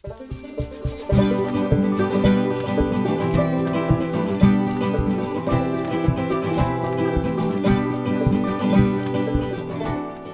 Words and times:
Thank 0.00 1.52
you. 1.52 1.57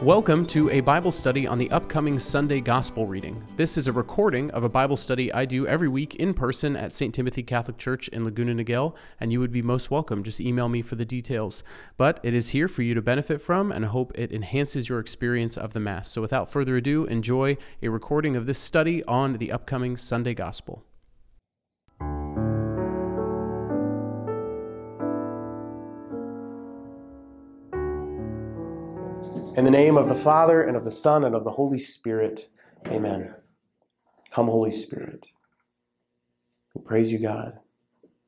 Welcome 0.05 0.45
to 0.49 0.69
a 0.69 0.81
Bible 0.81 1.11
study 1.11 1.47
on 1.47 1.57
the 1.57 1.71
upcoming 1.71 2.19
Sunday 2.19 2.61
Gospel 2.61 3.07
reading. 3.07 3.43
This 3.57 3.79
is 3.79 3.87
a 3.87 3.93
recording 3.93 4.51
of 4.51 4.63
a 4.63 4.69
Bible 4.69 4.99
study 4.99 5.33
I 5.33 5.47
do 5.47 5.67
every 5.67 5.89
week 5.89 6.17
in 6.17 6.35
person 6.35 6.77
at 6.77 6.93
St. 6.93 7.15
Timothy 7.15 7.43
Catholic 7.43 7.79
Church 7.79 8.09
in 8.09 8.23
Laguna 8.23 8.53
Niguel, 8.55 8.95
and 9.19 9.33
you 9.33 9.41
would 9.41 9.51
be 9.51 9.63
most 9.63 9.91
welcome. 9.91 10.23
Just 10.23 10.43
email 10.43 10.69
me 10.69 10.83
for 10.83 10.97
the 10.97 11.07
details. 11.07 11.65
But 11.97 12.21
it 12.23 12.35
is 12.35 12.51
here 12.51 12.69
for 12.69 12.83
you 12.83 12.93
to 12.93 13.01
benefit 13.01 13.41
from, 13.41 13.73
and 13.73 13.83
hope 13.87 14.13
it 14.15 14.31
enhances 14.31 14.91
your 14.91 14.99
experience 14.99 15.57
of 15.57 15.73
the 15.73 15.81
Mass. 15.81 16.11
So 16.11 16.21
without 16.21 16.51
further 16.51 16.77
ado, 16.77 17.07
enjoy 17.07 17.57
a 17.83 17.89
recording 17.89 18.37
of 18.37 18.45
this 18.45 18.59
study 18.59 19.03
on 19.05 19.39
the 19.39 19.53
upcoming 19.53 19.97
Sunday 19.97 20.35
Gospel. 20.35 20.85
In 29.57 29.65
the 29.65 29.71
name 29.71 29.97
of 29.97 30.09
the 30.09 30.17
Father, 30.17 30.61
and 30.63 30.77
of 30.77 30.85
the 30.85 30.91
Son, 30.91 31.23
and 31.23 31.33
of 31.33 31.45
the 31.45 31.53
Holy 31.53 31.79
Spirit, 31.79 32.49
amen. 32.89 33.37
Come, 34.33 34.47
Holy 34.47 34.73
Spirit. 34.73 35.29
We 36.75 36.83
praise 36.83 37.13
you, 37.13 37.21
God. 37.21 37.61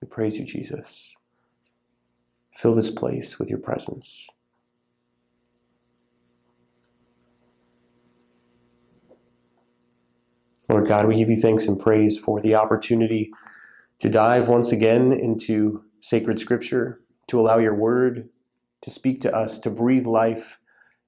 We 0.00 0.06
praise 0.06 0.38
you, 0.38 0.44
Jesus. 0.44 1.16
Fill 2.52 2.76
this 2.76 2.92
place 2.92 3.40
with 3.40 3.50
your 3.50 3.58
presence. 3.58 4.28
Lord 10.68 10.86
God, 10.86 11.08
we 11.08 11.16
give 11.16 11.28
you 11.28 11.40
thanks 11.40 11.66
and 11.66 11.78
praise 11.78 12.16
for 12.16 12.40
the 12.40 12.54
opportunity 12.54 13.32
to 13.98 14.08
dive 14.08 14.48
once 14.48 14.70
again 14.70 15.12
into 15.12 15.82
sacred 16.00 16.38
scripture, 16.38 17.00
to 17.26 17.40
allow 17.40 17.58
your 17.58 17.74
word 17.74 18.28
to 18.82 18.90
speak 18.90 19.20
to 19.22 19.34
us, 19.34 19.58
to 19.58 19.70
breathe 19.70 20.06
life 20.06 20.60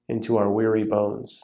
into 0.09 0.37
our 0.37 0.51
weary 0.51 0.83
bones. 0.83 1.41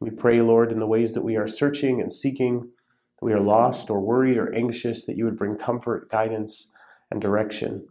We 0.00 0.10
pray, 0.10 0.40
Lord, 0.40 0.70
in 0.70 0.78
the 0.78 0.86
ways 0.86 1.14
that 1.14 1.24
we 1.24 1.36
are 1.36 1.48
searching 1.48 2.00
and 2.00 2.12
seeking, 2.12 2.70
that 3.18 3.24
we 3.24 3.32
are 3.32 3.40
lost 3.40 3.90
or 3.90 4.00
worried 4.00 4.36
or 4.36 4.54
anxious, 4.54 5.04
that 5.06 5.16
you 5.16 5.24
would 5.24 5.38
bring 5.38 5.56
comfort, 5.56 6.10
guidance, 6.10 6.72
and 7.10 7.20
direction. 7.20 7.88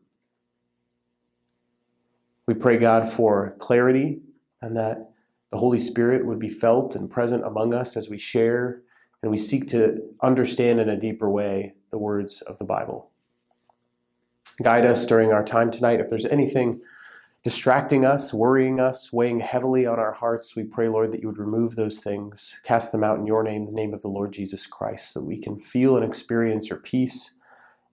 We 2.46 2.54
pray, 2.54 2.78
God, 2.78 3.10
for 3.10 3.56
clarity 3.60 4.22
and 4.62 4.76
that 4.76 5.12
the 5.52 5.58
Holy 5.58 5.80
Spirit 5.80 6.26
would 6.26 6.40
be 6.40 6.50
felt 6.50 6.96
and 6.96 7.10
present 7.10 7.46
among 7.46 7.74
us 7.74 7.96
as 7.96 8.10
we 8.10 8.18
share 8.18 8.82
and 9.22 9.32
we 9.32 9.38
seek 9.38 9.70
to 9.70 10.02
understand 10.22 10.80
in 10.80 10.90
a 10.90 11.00
deeper 11.00 11.30
way 11.30 11.76
the 11.92 11.98
words 11.98 12.42
of 12.42 12.58
the 12.58 12.66
Bible. 12.66 13.10
Guide 14.62 14.86
us 14.86 15.06
during 15.06 15.32
our 15.32 15.44
time 15.44 15.72
tonight. 15.72 16.00
If 16.00 16.10
there's 16.10 16.26
anything 16.26 16.82
distracting 17.44 18.06
us, 18.06 18.34
worrying 18.34 18.80
us, 18.80 19.12
weighing 19.12 19.42
heavily 19.42 19.86
on 19.86 20.00
our 20.00 20.14
hearts, 20.14 20.56
we 20.56 20.64
pray, 20.64 20.88
Lord, 20.88 21.12
that 21.12 21.22
you 21.22 21.28
would 21.28 21.38
remove 21.38 21.76
those 21.76 22.00
things, 22.00 22.60
cast 22.64 22.92
them 22.92 23.04
out 23.04 23.20
in 23.20 23.28
your 23.28 23.44
name, 23.44 23.66
the 23.66 23.72
name 23.72 23.94
of 23.94 24.02
the 24.02 24.08
Lord 24.08 24.32
Jesus 24.32 24.66
Christ, 24.66 25.12
so 25.12 25.20
that 25.20 25.26
we 25.26 25.38
can 25.38 25.58
feel 25.58 25.96
and 25.98 26.06
experience 26.06 26.70
your 26.70 26.80
peace 26.80 27.38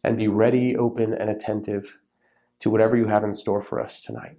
and 0.04 0.16
be 0.16 0.28
ready, 0.28 0.76
open, 0.76 1.12
and 1.12 1.28
attentive 1.28 1.98
to 2.60 2.70
whatever 2.70 2.96
you 2.96 3.06
have 3.06 3.24
in 3.24 3.34
store 3.34 3.60
for 3.60 3.80
us 3.80 4.02
tonight. 4.02 4.38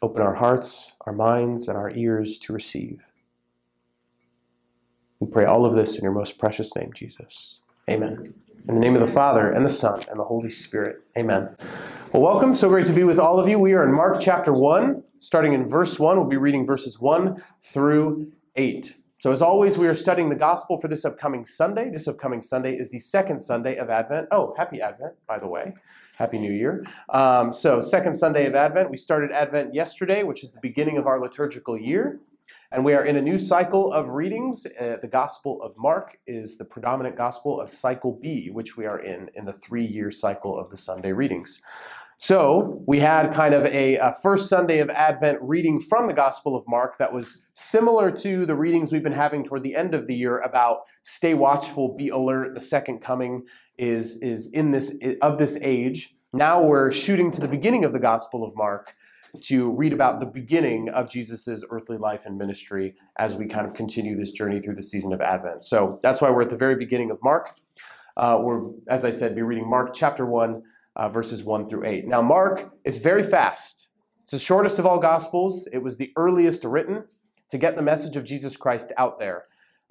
Open 0.00 0.22
our 0.22 0.34
hearts, 0.34 0.94
our 1.02 1.12
minds, 1.12 1.66
and 1.66 1.76
our 1.76 1.90
ears 1.90 2.38
to 2.38 2.52
receive. 2.52 3.04
We 5.18 5.26
pray 5.26 5.44
all 5.44 5.66
of 5.66 5.74
this 5.74 5.96
in 5.96 6.04
your 6.04 6.12
most 6.12 6.38
precious 6.38 6.74
name, 6.76 6.92
Jesus. 6.92 7.58
Amen. 7.90 8.34
In 8.68 8.74
the 8.74 8.82
name 8.82 8.94
of 8.94 9.00
the 9.00 9.06
Father, 9.06 9.50
and 9.50 9.64
the 9.64 9.70
Son, 9.70 10.02
and 10.10 10.18
the 10.18 10.24
Holy 10.24 10.50
Spirit. 10.50 10.98
Amen. 11.16 11.56
Well, 12.12 12.22
welcome. 12.22 12.54
So 12.54 12.68
great 12.68 12.84
to 12.84 12.92
be 12.92 13.02
with 13.02 13.18
all 13.18 13.40
of 13.40 13.48
you. 13.48 13.58
We 13.58 13.72
are 13.72 13.82
in 13.82 13.94
Mark 13.94 14.20
chapter 14.20 14.52
1, 14.52 15.02
starting 15.16 15.54
in 15.54 15.66
verse 15.66 15.98
1. 15.98 16.18
We'll 16.18 16.28
be 16.28 16.36
reading 16.36 16.66
verses 16.66 17.00
1 17.00 17.42
through 17.62 18.30
8. 18.56 18.94
So, 19.20 19.32
as 19.32 19.40
always, 19.40 19.78
we 19.78 19.88
are 19.88 19.94
studying 19.94 20.28
the 20.28 20.36
gospel 20.36 20.76
for 20.76 20.86
this 20.86 21.06
upcoming 21.06 21.46
Sunday. 21.46 21.88
This 21.88 22.06
upcoming 22.06 22.42
Sunday 22.42 22.74
is 22.74 22.90
the 22.90 22.98
second 22.98 23.38
Sunday 23.38 23.76
of 23.76 23.88
Advent. 23.88 24.28
Oh, 24.30 24.52
happy 24.58 24.82
Advent, 24.82 25.14
by 25.26 25.38
the 25.38 25.48
way. 25.48 25.72
Happy 26.16 26.38
New 26.38 26.52
Year. 26.52 26.84
Um, 27.08 27.54
so, 27.54 27.80
second 27.80 28.16
Sunday 28.16 28.44
of 28.44 28.54
Advent. 28.54 28.90
We 28.90 28.98
started 28.98 29.32
Advent 29.32 29.72
yesterday, 29.72 30.24
which 30.24 30.44
is 30.44 30.52
the 30.52 30.60
beginning 30.60 30.98
of 30.98 31.06
our 31.06 31.18
liturgical 31.18 31.78
year. 31.78 32.20
And 32.70 32.84
we 32.84 32.92
are 32.92 33.04
in 33.04 33.16
a 33.16 33.22
new 33.22 33.38
cycle 33.38 33.90
of 33.92 34.10
readings. 34.10 34.66
Uh, 34.78 34.96
the 35.00 35.08
Gospel 35.08 35.62
of 35.62 35.74
Mark 35.78 36.18
is 36.26 36.58
the 36.58 36.66
predominant 36.66 37.16
Gospel 37.16 37.58
of 37.60 37.70
Cycle 37.70 38.18
B, 38.20 38.50
which 38.50 38.76
we 38.76 38.84
are 38.84 38.98
in, 38.98 39.30
in 39.34 39.46
the 39.46 39.54
three 39.54 39.86
year 39.86 40.10
cycle 40.10 40.58
of 40.58 40.68
the 40.68 40.76
Sunday 40.76 41.12
readings. 41.12 41.62
So 42.18 42.82
we 42.86 42.98
had 42.98 43.32
kind 43.32 43.54
of 43.54 43.64
a, 43.66 43.96
a, 43.96 44.12
first 44.12 44.50
Sunday 44.50 44.80
of 44.80 44.90
Advent 44.90 45.38
reading 45.40 45.80
from 45.80 46.08
the 46.08 46.12
Gospel 46.12 46.56
of 46.56 46.64
Mark 46.68 46.98
that 46.98 47.12
was 47.12 47.38
similar 47.54 48.10
to 48.10 48.44
the 48.44 48.56
readings 48.56 48.92
we've 48.92 49.04
been 49.04 49.12
having 49.12 49.44
toward 49.44 49.62
the 49.62 49.76
end 49.76 49.94
of 49.94 50.06
the 50.06 50.16
year 50.16 50.38
about 50.40 50.80
stay 51.04 51.32
watchful, 51.32 51.96
be 51.96 52.08
alert. 52.08 52.54
The 52.54 52.60
second 52.60 52.98
coming 52.98 53.44
is 53.78 54.18
is 54.20 54.50
in 54.52 54.72
this 54.72 54.94
of 55.22 55.38
this 55.38 55.56
age. 55.62 56.16
Now 56.34 56.60
we're 56.60 56.90
shooting 56.90 57.30
to 57.30 57.40
the 57.40 57.48
beginning 57.48 57.84
of 57.84 57.92
the 57.92 58.00
Gospel 58.00 58.44
of 58.44 58.54
Mark 58.56 58.94
to 59.42 59.72
read 59.72 59.92
about 59.92 60.20
the 60.20 60.26
beginning 60.26 60.88
of 60.88 61.10
Jesus's 61.10 61.64
earthly 61.70 61.96
life 61.96 62.26
and 62.26 62.36
ministry 62.38 62.94
as 63.18 63.36
we 63.36 63.46
kind 63.46 63.66
of 63.66 63.74
continue 63.74 64.16
this 64.16 64.30
journey 64.30 64.60
through 64.60 64.74
the 64.74 64.82
season 64.82 65.12
of 65.12 65.20
Advent. 65.20 65.64
So 65.64 65.98
that's 66.02 66.20
why 66.20 66.30
we're 66.30 66.42
at 66.42 66.50
the 66.50 66.56
very 66.56 66.76
beginning 66.76 67.10
of 67.10 67.18
Mark. 67.22 67.56
Uh, 68.16 68.38
we're, 68.42 68.70
as 68.88 69.04
I 69.04 69.10
said, 69.10 69.34
be 69.34 69.42
reading 69.42 69.68
Mark 69.68 69.94
chapter 69.94 70.26
one 70.26 70.62
uh, 70.98 71.08
verses 71.08 71.44
1 71.44 71.68
through 71.68 71.86
8. 71.86 72.06
Now, 72.08 72.20
Mark 72.20 72.74
is 72.84 72.98
very 72.98 73.22
fast. 73.22 73.90
It's 74.20 74.32
the 74.32 74.38
shortest 74.38 74.78
of 74.78 74.84
all 74.84 74.98
Gospels. 74.98 75.68
It 75.72 75.78
was 75.78 75.96
the 75.96 76.12
earliest 76.16 76.64
written 76.64 77.04
to 77.50 77.56
get 77.56 77.76
the 77.76 77.82
message 77.82 78.16
of 78.16 78.24
Jesus 78.24 78.56
Christ 78.56 78.92
out 78.98 79.18
there. 79.18 79.44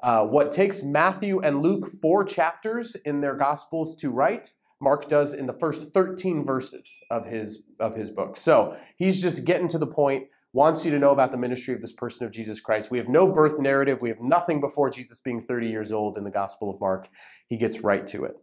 Uh, 0.04 0.26
what 0.26 0.52
takes 0.52 0.84
Matthew 0.84 1.40
and 1.40 1.64
Luke 1.64 1.88
four 1.88 2.24
chapters 2.24 2.96
in 2.96 3.22
their 3.22 3.36
Gospels 3.36 3.96
to 3.96 4.12
write, 4.12 4.52
Mark 4.80 5.10
does 5.10 5.34
in 5.34 5.48
the 5.48 5.58
first 5.58 5.94
13 5.94 6.44
verses 6.44 7.02
of 7.10 7.26
his, 7.26 7.64
of 7.80 7.96
his 7.96 8.12
book. 8.12 8.38
So 8.38 8.78
he's 8.98 9.22
just 9.22 9.46
getting 9.46 9.68
to 9.70 9.78
the 9.78 9.88
point, 9.88 10.28
wants 10.54 10.86
you 10.86 10.92
to 10.92 11.00
know 11.00 11.12
about 11.12 11.32
the 11.32 11.38
ministry 11.38 11.74
of 11.74 11.82
this 11.82 11.94
person 11.94 12.26
of 12.26 12.32
Jesus 12.32 12.60
Christ. 12.60 12.92
We 12.92 12.98
have 12.98 13.10
no 13.10 13.32
birth 13.32 13.60
narrative, 13.60 14.02
we 14.02 14.10
have 14.10 14.22
nothing 14.22 14.62
before 14.62 14.90
Jesus 14.90 15.20
being 15.20 15.42
30 15.42 15.68
years 15.68 15.92
old 15.92 16.18
in 16.18 16.24
the 16.24 16.32
Gospel 16.32 16.74
of 16.74 16.80
Mark. 16.80 17.10
He 17.48 17.58
gets 17.58 17.82
right 17.82 18.08
to 18.08 18.26
it. 18.26 18.36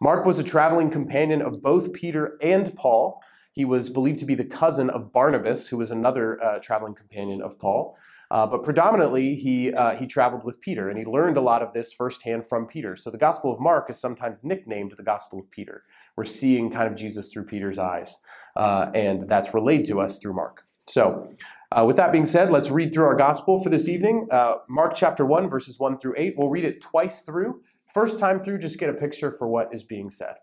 Mark 0.00 0.26
was 0.26 0.38
a 0.38 0.44
traveling 0.44 0.90
companion 0.90 1.40
of 1.40 1.62
both 1.62 1.92
Peter 1.92 2.36
and 2.42 2.74
Paul. 2.76 3.22
He 3.52 3.64
was 3.64 3.88
believed 3.88 4.20
to 4.20 4.26
be 4.26 4.34
the 4.34 4.44
cousin 4.44 4.90
of 4.90 5.12
Barnabas, 5.12 5.68
who 5.68 5.78
was 5.78 5.90
another 5.90 6.42
uh, 6.44 6.58
traveling 6.58 6.94
companion 6.94 7.40
of 7.40 7.58
Paul. 7.58 7.96
Uh, 8.30 8.46
but 8.46 8.64
predominantly, 8.64 9.36
he, 9.36 9.72
uh, 9.72 9.96
he 9.96 10.06
traveled 10.06 10.44
with 10.44 10.60
Peter, 10.60 10.88
and 10.88 10.98
he 10.98 11.04
learned 11.04 11.36
a 11.36 11.40
lot 11.40 11.62
of 11.62 11.72
this 11.72 11.92
firsthand 11.92 12.46
from 12.46 12.66
Peter. 12.66 12.96
So 12.96 13.10
the 13.10 13.18
Gospel 13.18 13.52
of 13.52 13.60
Mark 13.60 13.88
is 13.90 13.98
sometimes 13.98 14.44
nicknamed 14.44 14.94
the 14.96 15.02
Gospel 15.02 15.38
of 15.38 15.50
Peter. 15.50 15.84
We're 16.16 16.24
seeing 16.24 16.70
kind 16.70 16.90
of 16.90 16.96
Jesus 16.96 17.28
through 17.28 17.44
Peter's 17.44 17.78
eyes, 17.78 18.16
uh, 18.56 18.90
and 18.94 19.28
that's 19.28 19.54
relayed 19.54 19.86
to 19.86 20.00
us 20.00 20.18
through 20.18 20.34
Mark. 20.34 20.64
So, 20.88 21.32
uh, 21.72 21.84
with 21.84 21.96
that 21.96 22.12
being 22.12 22.26
said, 22.26 22.50
let's 22.50 22.70
read 22.70 22.94
through 22.94 23.04
our 23.04 23.16
Gospel 23.16 23.62
for 23.62 23.70
this 23.70 23.88
evening. 23.88 24.28
Uh, 24.30 24.56
Mark 24.68 24.94
chapter 24.94 25.26
1, 25.26 25.48
verses 25.48 25.78
1 25.78 25.98
through 25.98 26.14
8. 26.16 26.34
We'll 26.36 26.50
read 26.50 26.64
it 26.64 26.80
twice 26.80 27.22
through 27.22 27.60
First 27.96 28.18
time 28.18 28.40
through, 28.40 28.58
just 28.58 28.78
get 28.78 28.90
a 28.90 28.94
picture 28.94 29.30
for 29.30 29.48
what 29.48 29.72
is 29.72 29.82
being 29.82 30.10
said. 30.10 30.34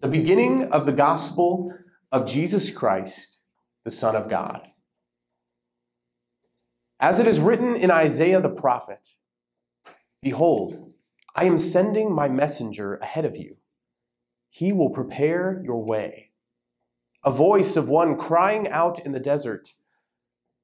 The 0.00 0.08
beginning 0.08 0.64
of 0.72 0.86
the 0.86 0.92
gospel 0.92 1.72
of 2.10 2.26
Jesus 2.26 2.70
Christ, 2.70 3.41
the 3.84 3.90
Son 3.90 4.16
of 4.16 4.28
God. 4.28 4.68
As 7.00 7.18
it 7.18 7.26
is 7.26 7.40
written 7.40 7.74
in 7.74 7.90
Isaiah 7.90 8.40
the 8.40 8.48
prophet 8.48 9.16
Behold, 10.22 10.92
I 11.34 11.46
am 11.46 11.58
sending 11.58 12.12
my 12.12 12.28
messenger 12.28 12.96
ahead 12.96 13.24
of 13.24 13.36
you. 13.36 13.56
He 14.50 14.72
will 14.72 14.90
prepare 14.90 15.60
your 15.64 15.82
way. 15.84 16.30
A 17.24 17.32
voice 17.32 17.76
of 17.76 17.88
one 17.88 18.16
crying 18.16 18.68
out 18.68 19.04
in 19.04 19.12
the 19.12 19.20
desert 19.20 19.74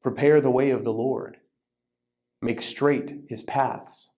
Prepare 0.03 0.41
the 0.41 0.51
way 0.51 0.71
of 0.71 0.85
the 0.85 0.93
Lord 0.93 1.39
make 2.41 2.63
straight 2.63 3.23
his 3.29 3.43
paths. 3.43 4.15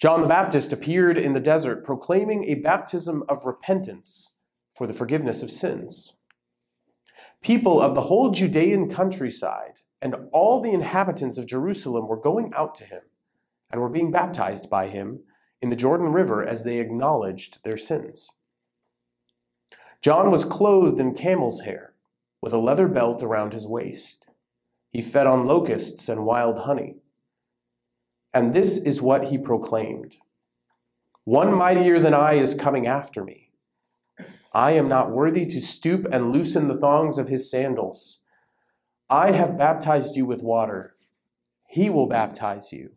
John 0.00 0.22
the 0.22 0.26
Baptist 0.26 0.72
appeared 0.72 1.18
in 1.18 1.32
the 1.32 1.40
desert 1.40 1.84
proclaiming 1.84 2.44
a 2.44 2.56
baptism 2.56 3.24
of 3.28 3.46
repentance 3.46 4.32
for 4.74 4.86
the 4.86 4.94
forgiveness 4.94 5.42
of 5.42 5.50
sins. 5.50 6.14
People 7.46 7.80
of 7.80 7.94
the 7.94 8.00
whole 8.00 8.32
Judean 8.32 8.90
countryside 8.90 9.74
and 10.02 10.16
all 10.32 10.60
the 10.60 10.72
inhabitants 10.72 11.38
of 11.38 11.46
Jerusalem 11.46 12.08
were 12.08 12.16
going 12.16 12.52
out 12.56 12.74
to 12.74 12.84
him 12.84 13.02
and 13.70 13.80
were 13.80 13.88
being 13.88 14.10
baptized 14.10 14.68
by 14.68 14.88
him 14.88 15.20
in 15.62 15.70
the 15.70 15.76
Jordan 15.76 16.08
River 16.08 16.44
as 16.44 16.64
they 16.64 16.80
acknowledged 16.80 17.62
their 17.62 17.76
sins. 17.76 18.30
John 20.02 20.32
was 20.32 20.44
clothed 20.44 20.98
in 20.98 21.14
camel's 21.14 21.60
hair 21.60 21.94
with 22.42 22.52
a 22.52 22.58
leather 22.58 22.88
belt 22.88 23.22
around 23.22 23.52
his 23.52 23.64
waist 23.64 24.28
He 24.90 25.00
fed 25.00 25.28
on 25.28 25.46
locusts 25.46 26.08
and 26.08 26.26
wild 26.26 26.58
honey. 26.58 26.96
And 28.34 28.54
this 28.54 28.76
is 28.76 29.00
what 29.00 29.26
he 29.26 29.38
proclaimed 29.38 30.16
One 31.22 31.54
mightier 31.54 32.00
than 32.00 32.12
I 32.12 32.32
is 32.32 32.54
coming 32.54 32.88
after 32.88 33.22
me. 33.22 33.45
I 34.56 34.70
am 34.70 34.88
not 34.88 35.10
worthy 35.10 35.44
to 35.44 35.60
stoop 35.60 36.06
and 36.10 36.32
loosen 36.32 36.66
the 36.66 36.78
thongs 36.78 37.18
of 37.18 37.28
his 37.28 37.50
sandals. 37.50 38.20
I 39.10 39.32
have 39.32 39.58
baptized 39.58 40.16
you 40.16 40.24
with 40.24 40.42
water. 40.42 40.94
He 41.68 41.90
will 41.90 42.06
baptize 42.06 42.72
you 42.72 42.92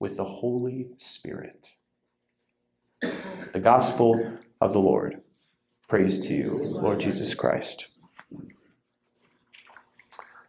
with 0.00 0.16
the 0.16 0.24
Holy 0.24 0.88
Spirit. 0.96 1.76
The 3.00 3.60
Gospel 3.62 4.38
of 4.60 4.72
the 4.72 4.80
Lord. 4.80 5.20
Praise 5.86 6.18
to 6.26 6.34
you, 6.34 6.50
Lord 6.64 6.98
Jesus 6.98 7.32
Christ. 7.36 7.93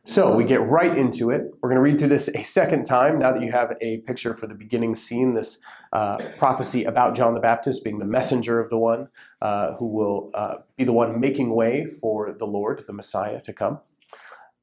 So 0.07 0.35
we 0.35 0.43
get 0.43 0.61
right 0.61 0.95
into 0.95 1.31
it. 1.31 1.51
We're 1.61 1.69
going 1.69 1.77
to 1.77 1.81
read 1.81 1.97
through 1.97 2.09
this 2.09 2.27
a 2.27 2.43
second 2.43 2.85
time 2.85 3.17
now 3.17 3.31
that 3.31 3.41
you 3.41 3.51
have 3.51 3.75
a 3.81 4.01
picture 4.01 4.35
for 4.35 4.45
the 4.45 4.53
beginning 4.53 4.93
scene, 4.93 5.33
this 5.33 5.57
uh, 5.93 6.17
prophecy 6.37 6.83
about 6.83 7.15
John 7.15 7.33
the 7.33 7.39
Baptist 7.39 7.83
being 7.83 7.97
the 7.97 8.05
messenger 8.05 8.59
of 8.59 8.69
the 8.69 8.77
one 8.77 9.09
uh, 9.41 9.73
who 9.73 9.87
will 9.87 10.29
uh, 10.35 10.57
be 10.77 10.83
the 10.83 10.93
one 10.93 11.19
making 11.19 11.55
way 11.55 11.87
for 11.87 12.31
the 12.37 12.45
Lord, 12.45 12.83
the 12.85 12.93
Messiah, 12.93 13.41
to 13.41 13.51
come. 13.51 13.79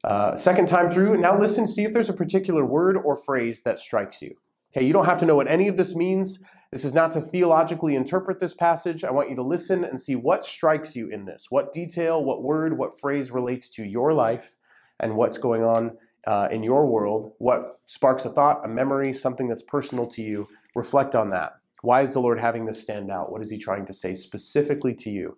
Uh, 0.04 0.36
second 0.36 0.68
time 0.68 0.88
through, 0.88 1.16
now 1.16 1.36
listen, 1.36 1.66
see 1.66 1.82
if 1.82 1.92
there's 1.92 2.08
a 2.08 2.14
particular 2.14 2.64
word 2.64 2.96
or 2.96 3.16
phrase 3.16 3.62
that 3.62 3.80
strikes 3.80 4.22
you. 4.22 4.36
Okay, 4.72 4.86
you 4.86 4.92
don't 4.92 5.06
have 5.06 5.18
to 5.18 5.26
know 5.26 5.34
what 5.34 5.48
any 5.48 5.66
of 5.66 5.76
this 5.76 5.96
means. 5.96 6.38
This 6.70 6.84
is 6.84 6.94
not 6.94 7.10
to 7.12 7.20
theologically 7.20 7.96
interpret 7.96 8.38
this 8.38 8.54
passage. 8.54 9.02
I 9.02 9.10
want 9.10 9.28
you 9.28 9.36
to 9.36 9.42
listen 9.42 9.82
and 9.82 10.00
see 10.00 10.14
what 10.14 10.44
strikes 10.44 10.94
you 10.94 11.08
in 11.08 11.24
this. 11.24 11.48
What 11.50 11.72
detail, 11.72 12.22
what 12.22 12.44
word, 12.44 12.78
what 12.78 12.98
phrase 12.98 13.32
relates 13.32 13.68
to 13.70 13.84
your 13.84 14.14
life 14.14 14.54
and 15.00 15.16
what's 15.16 15.38
going 15.38 15.64
on 15.64 15.96
uh, 16.26 16.48
in 16.50 16.62
your 16.62 16.86
world, 16.86 17.32
what 17.38 17.80
sparks 17.86 18.24
a 18.24 18.30
thought, 18.30 18.64
a 18.64 18.68
memory, 18.68 19.12
something 19.12 19.48
that's 19.48 19.62
personal 19.62 20.06
to 20.06 20.22
you. 20.22 20.48
Reflect 20.74 21.14
on 21.14 21.30
that. 21.30 21.52
Why 21.82 22.02
is 22.02 22.12
the 22.12 22.20
Lord 22.20 22.38
having 22.38 22.66
this 22.66 22.80
stand 22.80 23.10
out? 23.10 23.32
What 23.32 23.42
is 23.42 23.50
He 23.50 23.58
trying 23.58 23.86
to 23.86 23.92
say 23.92 24.14
specifically 24.14 24.94
to 24.94 25.10
you? 25.10 25.36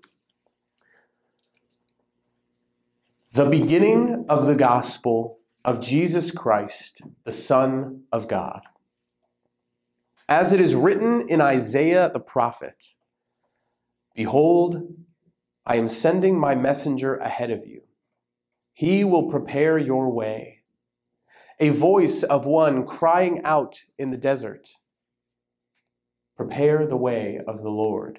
The 3.33 3.47
beginning 3.47 4.27
of 4.29 4.47
the 4.47 4.55
gospel 4.55 5.39
of 5.65 5.81
Jesus 5.81 6.31
Christ, 6.31 7.03
the 7.25 7.33
Son 7.33 8.05
of 8.13 8.29
God. 8.29 8.63
As 10.29 10.53
it 10.53 10.61
is 10.61 10.75
written 10.75 11.27
in 11.29 11.41
Isaiah 11.41 12.11
the 12.13 12.21
prophet 12.21 12.95
Behold, 14.15 14.95
I 15.67 15.77
am 15.77 15.89
sending 15.89 16.39
my 16.39 16.55
messenger 16.55 17.17
ahead 17.17 17.51
of 17.51 17.67
you 17.67 17.83
he 18.75 19.05
will 19.05 19.31
prepare 19.31 19.79
your 19.79 20.11
way. 20.11 20.61
A 21.61 21.69
voice 21.69 22.25
of 22.25 22.45
one 22.45 22.85
crying 22.85 23.41
out 23.45 23.85
in 23.97 24.11
the 24.11 24.19
desert 24.19 24.71
Prepare 26.37 26.85
the 26.85 26.97
way 26.97 27.41
of 27.47 27.63
the 27.63 27.71
Lord, 27.71 28.19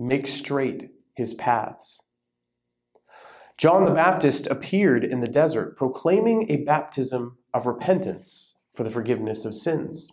make 0.00 0.26
straight 0.26 0.90
his 1.14 1.34
paths. 1.34 2.02
John 3.58 3.84
the 3.84 3.90
Baptist 3.90 4.46
appeared 4.46 5.04
in 5.04 5.20
the 5.20 5.28
desert 5.28 5.76
proclaiming 5.76 6.50
a 6.50 6.64
baptism 6.64 7.36
of 7.52 7.66
repentance 7.66 8.54
for 8.74 8.84
the 8.84 8.90
forgiveness 8.90 9.44
of 9.44 9.54
sins. 9.54 10.10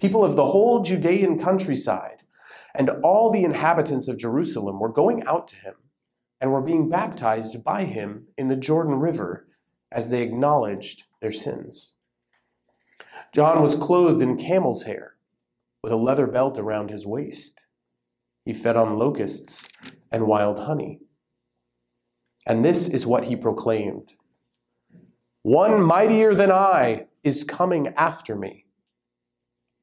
People 0.00 0.24
of 0.24 0.36
the 0.36 0.46
whole 0.46 0.82
Judean 0.82 1.38
countryside 1.38 2.22
and 2.76 2.90
all 3.02 3.30
the 3.32 3.44
inhabitants 3.44 4.06
of 4.06 4.16
Jerusalem 4.16 4.78
were 4.78 4.88
going 4.88 5.24
out 5.24 5.48
to 5.48 5.56
him 5.56 5.74
and 6.40 6.52
were 6.52 6.62
being 6.62 6.88
baptized 6.88 7.62
by 7.62 7.84
him 7.84 8.26
in 8.36 8.48
the 8.48 8.56
Jordan 8.56 8.94
River 8.94 9.46
as 9.92 10.10
they 10.10 10.22
acknowledged 10.22 11.04
their 11.20 11.32
sins. 11.32 11.94
John 13.32 13.62
was 13.62 13.74
clothed 13.74 14.22
in 14.22 14.36
camel's 14.36 14.84
hair, 14.84 15.16
with 15.82 15.92
a 15.92 15.96
leather 15.96 16.26
belt 16.26 16.58
around 16.58 16.90
his 16.90 17.06
waist. 17.06 17.66
He 18.44 18.52
fed 18.52 18.76
on 18.76 18.98
locusts 18.98 19.68
and 20.10 20.26
wild 20.26 20.60
honey. 20.60 21.00
And 22.46 22.64
this 22.64 22.88
is 22.88 23.06
what 23.06 23.24
he 23.24 23.36
proclaimed 23.36 24.14
One 25.42 25.82
mightier 25.82 26.34
than 26.34 26.50
I 26.50 27.06
is 27.22 27.44
coming 27.44 27.88
after 27.96 28.34
me. 28.34 28.66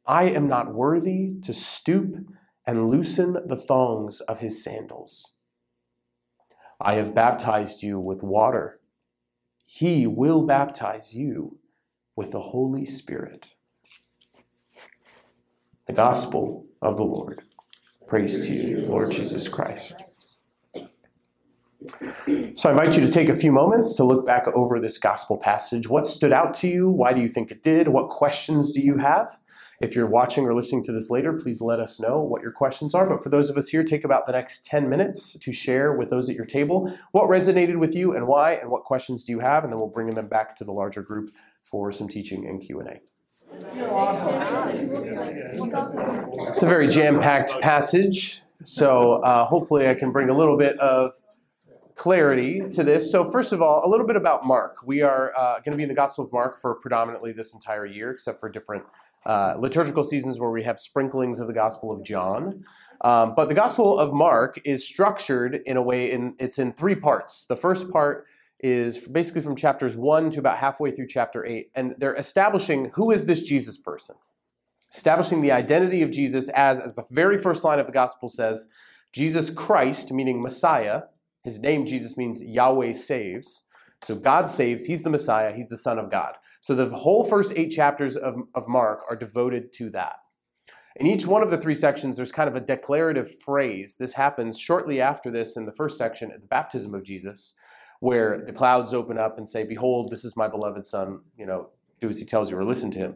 I 0.05 0.23
am 0.23 0.47
not 0.47 0.73
worthy 0.73 1.33
to 1.43 1.53
stoop 1.53 2.15
and 2.65 2.89
loosen 2.89 3.37
the 3.45 3.55
thongs 3.55 4.21
of 4.21 4.39
his 4.39 4.63
sandals. 4.63 5.36
I 6.79 6.93
have 6.93 7.15
baptized 7.15 7.81
you 7.81 7.99
with 7.99 8.23
water. 8.23 8.79
He 9.65 10.07
will 10.07 10.45
baptize 10.45 11.15
you 11.15 11.57
with 12.15 12.31
the 12.31 12.39
Holy 12.39 12.85
Spirit. 12.85 13.55
The 15.87 15.93
Gospel 15.93 16.65
of 16.81 16.97
the 16.97 17.03
Lord. 17.03 17.39
Praise 18.07 18.47
to 18.47 18.53
you, 18.53 18.85
Lord 18.85 19.11
Jesus 19.11 19.49
Christ. 19.49 20.03
So 22.55 22.69
I 22.69 22.71
invite 22.71 22.97
you 22.97 23.05
to 23.05 23.11
take 23.11 23.29
a 23.29 23.35
few 23.35 23.51
moments 23.51 23.95
to 23.95 24.03
look 24.03 24.25
back 24.25 24.47
over 24.49 24.79
this 24.79 24.97
gospel 24.97 25.37
passage. 25.37 25.87
What 25.87 26.05
stood 26.05 26.33
out 26.33 26.55
to 26.55 26.67
you? 26.67 26.89
Why 26.89 27.13
do 27.13 27.21
you 27.21 27.27
think 27.27 27.51
it 27.51 27.63
did? 27.63 27.89
What 27.89 28.09
questions 28.09 28.73
do 28.73 28.81
you 28.81 28.97
have? 28.97 29.39
If 29.79 29.95
you're 29.95 30.07
watching 30.07 30.45
or 30.45 30.55
listening 30.55 30.83
to 30.85 30.91
this 30.91 31.11
later, 31.11 31.33
please 31.33 31.61
let 31.61 31.79
us 31.79 31.99
know 31.99 32.19
what 32.19 32.41
your 32.41 32.51
questions 32.51 32.95
are. 32.95 33.07
But 33.07 33.21
for 33.21 33.29
those 33.29 33.51
of 33.51 33.57
us 33.57 33.67
here, 33.67 33.83
take 33.83 34.03
about 34.03 34.25
the 34.25 34.31
next 34.31 34.65
10 34.65 34.89
minutes 34.89 35.37
to 35.37 35.51
share 35.51 35.93
with 35.93 36.09
those 36.09 36.31
at 36.31 36.35
your 36.35 36.45
table 36.45 36.91
what 37.11 37.29
resonated 37.29 37.77
with 37.77 37.95
you 37.95 38.15
and 38.15 38.25
why, 38.25 38.53
and 38.53 38.71
what 38.71 38.85
questions 38.85 39.23
do 39.23 39.31
you 39.33 39.39
have, 39.39 39.63
and 39.63 39.71
then 39.71 39.79
we'll 39.79 39.87
bring 39.87 40.15
them 40.15 40.27
back 40.27 40.55
to 40.55 40.63
the 40.63 40.71
larger 40.71 41.03
group 41.03 41.29
for 41.61 41.91
some 41.91 42.07
teaching 42.07 42.47
and 42.47 42.59
Q&A. 42.59 43.01
It's 46.49 46.63
a 46.63 46.67
very 46.67 46.87
jam-packed 46.87 47.61
passage, 47.61 48.41
so 48.63 49.21
uh, 49.21 49.45
hopefully 49.45 49.87
I 49.87 49.93
can 49.93 50.11
bring 50.11 50.29
a 50.29 50.35
little 50.35 50.57
bit 50.57 50.79
of 50.79 51.11
clarity 51.97 52.61
to 52.71 52.83
this. 52.83 53.11
So, 53.11 53.25
first 53.25 53.51
of 53.51 53.61
all, 53.61 53.85
a 53.85 53.89
little 53.89 54.05
bit 54.05 54.15
about 54.15 54.45
Mark. 54.45 54.77
We 54.85 55.01
are 55.01 55.33
uh, 55.37 55.55
going 55.55 55.71
to 55.71 55.77
be 55.77 55.83
in 55.83 55.89
the 55.89 55.95
Gospel 55.95 56.25
of 56.25 56.31
Mark 56.31 56.57
for 56.57 56.75
predominantly 56.75 57.33
this 57.33 57.53
entire 57.53 57.85
year, 57.85 58.11
except 58.11 58.39
for 58.39 58.49
different 58.49 58.83
uh, 59.27 59.55
liturgical 59.59 60.05
seasons 60.05 60.39
where 60.39 60.49
we 60.49 60.63
have 60.63 60.79
sprinklings 60.79 61.39
of 61.39 61.47
the 61.47 61.53
Gospel 61.53 61.91
of 61.91 62.01
John. 62.03 62.63
Um, 63.01 63.35
but 63.35 63.49
the 63.49 63.53
Gospel 63.53 63.99
of 63.99 64.13
Mark 64.13 64.59
is 64.63 64.87
structured 64.87 65.59
in 65.65 65.75
a 65.75 65.81
way, 65.81 66.09
in, 66.09 66.35
it's 66.39 66.57
in 66.57 66.71
three 66.71 66.95
parts. 66.95 67.45
The 67.45 67.57
first 67.57 67.91
part 67.91 68.25
is 68.61 69.05
basically 69.05 69.41
from 69.41 69.57
chapters 69.57 69.97
1 69.97 70.31
to 70.31 70.39
about 70.39 70.57
halfway 70.57 70.91
through 70.91 71.07
chapter 71.07 71.45
8, 71.45 71.69
and 71.75 71.95
they're 71.97 72.15
establishing 72.15 72.91
who 72.93 73.11
is 73.11 73.25
this 73.25 73.41
Jesus 73.41 73.77
person? 73.77 74.15
Establishing 74.93 75.41
the 75.41 75.51
identity 75.51 76.01
of 76.01 76.09
Jesus 76.09 76.47
as, 76.49 76.79
as 76.79 76.95
the 76.95 77.03
very 77.11 77.37
first 77.37 77.65
line 77.65 77.79
of 77.79 77.85
the 77.85 77.91
Gospel 77.91 78.29
says, 78.29 78.69
Jesus 79.11 79.49
Christ, 79.49 80.13
meaning 80.13 80.41
Messiah. 80.41 81.03
His 81.43 81.59
name, 81.59 81.85
Jesus, 81.85 82.15
means 82.15 82.41
Yahweh 82.41 82.93
saves. 82.93 83.65
So 84.01 84.15
God 84.15 84.49
saves, 84.49 84.85
He's 84.85 85.03
the 85.03 85.09
Messiah, 85.09 85.53
He's 85.53 85.69
the 85.69 85.77
Son 85.77 85.99
of 85.99 86.09
God. 86.09 86.35
So 86.67 86.75
the 86.75 86.89
whole 86.89 87.23
first 87.23 87.53
eight 87.55 87.69
chapters 87.69 88.17
of, 88.17 88.35
of 88.53 88.67
Mark 88.67 89.03
are 89.09 89.15
devoted 89.15 89.71
to 89.75 89.89
that. 89.91 90.17
In 90.97 91.07
each 91.07 91.25
one 91.25 91.41
of 91.41 91.49
the 91.49 91.57
three 91.57 91.73
sections, 91.73 92.17
there's 92.17 92.33
kind 92.33 92.49
of 92.49 92.57
a 92.57 92.59
declarative 92.59 93.31
phrase. 93.39 93.95
This 93.95 94.11
happens 94.11 94.59
shortly 94.59 94.99
after 94.99 95.31
this 95.31 95.55
in 95.55 95.65
the 95.65 95.71
first 95.71 95.97
section 95.97 96.29
at 96.29 96.41
the 96.41 96.47
baptism 96.47 96.93
of 96.93 97.03
Jesus, 97.03 97.53
where 98.01 98.43
the 98.45 98.51
clouds 98.51 98.93
open 98.93 99.17
up 99.17 99.37
and 99.37 99.47
say, 99.47 99.63
Behold, 99.63 100.11
this 100.11 100.25
is 100.25 100.35
my 100.35 100.49
beloved 100.49 100.83
Son, 100.83 101.21
you 101.37 101.45
know, 101.45 101.69
do 102.01 102.09
as 102.09 102.19
he 102.19 102.25
tells 102.25 102.51
you 102.51 102.57
or 102.57 102.65
listen 102.65 102.91
to 102.91 102.99
him. 102.99 103.15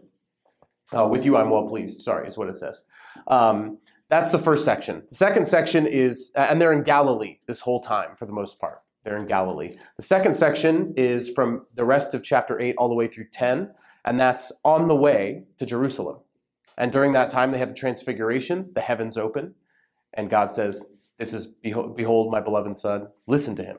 Uh, 0.98 1.10
with 1.10 1.26
you, 1.26 1.36
I'm 1.36 1.50
well 1.50 1.68
pleased. 1.68 2.04
Sorry, 2.04 2.26
is 2.26 2.38
what 2.38 2.48
it 2.48 2.56
says. 2.56 2.86
Um, 3.28 3.80
that's 4.08 4.32
the 4.32 4.40
first 4.40 4.64
section. 4.64 5.04
The 5.10 5.16
second 5.16 5.46
section 5.46 5.88
is, 5.88 6.32
and 6.36 6.62
they're 6.62 6.72
in 6.72 6.84
Galilee 6.84 7.40
this 7.48 7.60
whole 7.60 7.82
time 7.82 8.16
for 8.16 8.26
the 8.26 8.32
most 8.32 8.62
part. 8.62 8.80
They're 9.04 9.18
in 9.18 9.28
Galilee. 9.28 9.78
The 9.98 10.04
second 10.04 10.36
section 10.36 10.94
is 10.96 11.30
from 11.30 11.66
the 11.74 11.86
rest 11.86 12.14
of 12.14 12.24
chapter 12.24 12.60
8 12.60 12.76
all 12.78 12.90
the 12.90 12.96
way 12.96 13.08
through 13.08 13.30
10, 13.34 13.72
and 14.06 14.20
that's 14.20 14.52
on 14.64 14.88
the 14.88 14.96
way 14.96 15.44
to 15.60 15.66
Jerusalem. 15.66 16.18
And 16.78 16.92
during 16.92 17.14
that 17.14 17.30
time, 17.30 17.52
they 17.52 17.58
have 17.58 17.70
the 17.70 17.76
transfiguration, 17.76 18.72
the 18.74 18.82
heavens 18.82 19.18
open, 19.18 19.56
and 20.14 20.30
God 20.30 20.52
says, 20.52 20.86
This 21.18 21.34
is, 21.34 21.48
behold, 21.48 22.32
my 22.32 22.42
beloved 22.42 22.76
Son, 22.76 23.08
listen 23.28 23.56
to 23.56 23.64
him. 23.64 23.78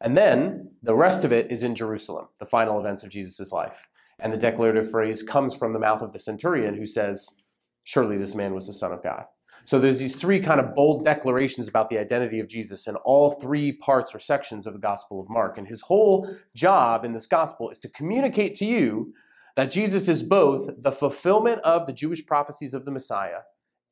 And 0.00 0.16
then 0.16 0.70
the 0.82 0.96
rest 0.96 1.24
of 1.24 1.32
it 1.32 1.50
is 1.50 1.62
in 1.62 1.74
Jerusalem, 1.74 2.28
the 2.38 2.46
final 2.46 2.80
events 2.80 3.02
of 3.02 3.10
Jesus' 3.10 3.52
life. 3.52 3.88
And 4.18 4.32
the 4.32 4.38
declarative 4.38 4.90
phrase 4.90 5.22
comes 5.22 5.54
from 5.54 5.72
the 5.72 5.78
mouth 5.78 6.02
of 6.02 6.12
the 6.12 6.18
centurion 6.18 6.74
who 6.74 6.86
says, 6.86 7.42
Surely 7.84 8.16
this 8.16 8.34
man 8.34 8.54
was 8.54 8.66
the 8.66 8.72
Son 8.72 8.92
of 8.92 9.02
God. 9.02 9.24
So 9.64 9.78
there's 9.78 9.98
these 9.98 10.16
three 10.16 10.40
kind 10.40 10.60
of 10.60 10.74
bold 10.74 11.04
declarations 11.04 11.68
about 11.68 11.90
the 11.90 11.98
identity 11.98 12.40
of 12.40 12.48
Jesus 12.48 12.86
in 12.86 12.96
all 12.96 13.32
three 13.32 13.72
parts 13.72 14.14
or 14.14 14.18
sections 14.18 14.66
of 14.66 14.72
the 14.72 14.80
Gospel 14.80 15.20
of 15.20 15.28
Mark. 15.28 15.58
And 15.58 15.68
his 15.68 15.82
whole 15.82 16.28
job 16.54 17.04
in 17.04 17.12
this 17.12 17.26
gospel 17.26 17.70
is 17.70 17.78
to 17.80 17.88
communicate 17.88 18.56
to 18.56 18.64
you 18.64 19.12
that 19.56 19.70
Jesus 19.70 20.08
is 20.08 20.22
both 20.22 20.70
the 20.78 20.92
fulfillment 20.92 21.60
of 21.62 21.86
the 21.86 21.92
Jewish 21.92 22.24
prophecies 22.24 22.74
of 22.74 22.84
the 22.84 22.90
Messiah 22.90 23.40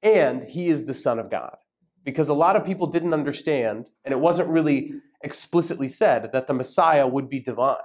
and 0.02 0.44
he 0.44 0.68
is 0.68 0.84
the 0.84 0.94
Son 0.94 1.18
of 1.18 1.30
God. 1.30 1.56
Because 2.04 2.28
a 2.28 2.34
lot 2.34 2.56
of 2.56 2.64
people 2.64 2.86
didn't 2.86 3.12
understand, 3.12 3.90
and 4.04 4.12
it 4.12 4.20
wasn't 4.20 4.48
really 4.48 4.94
explicitly 5.22 5.88
said, 5.88 6.30
that 6.32 6.46
the 6.46 6.54
Messiah 6.54 7.06
would 7.06 7.28
be 7.28 7.40
divine 7.40 7.76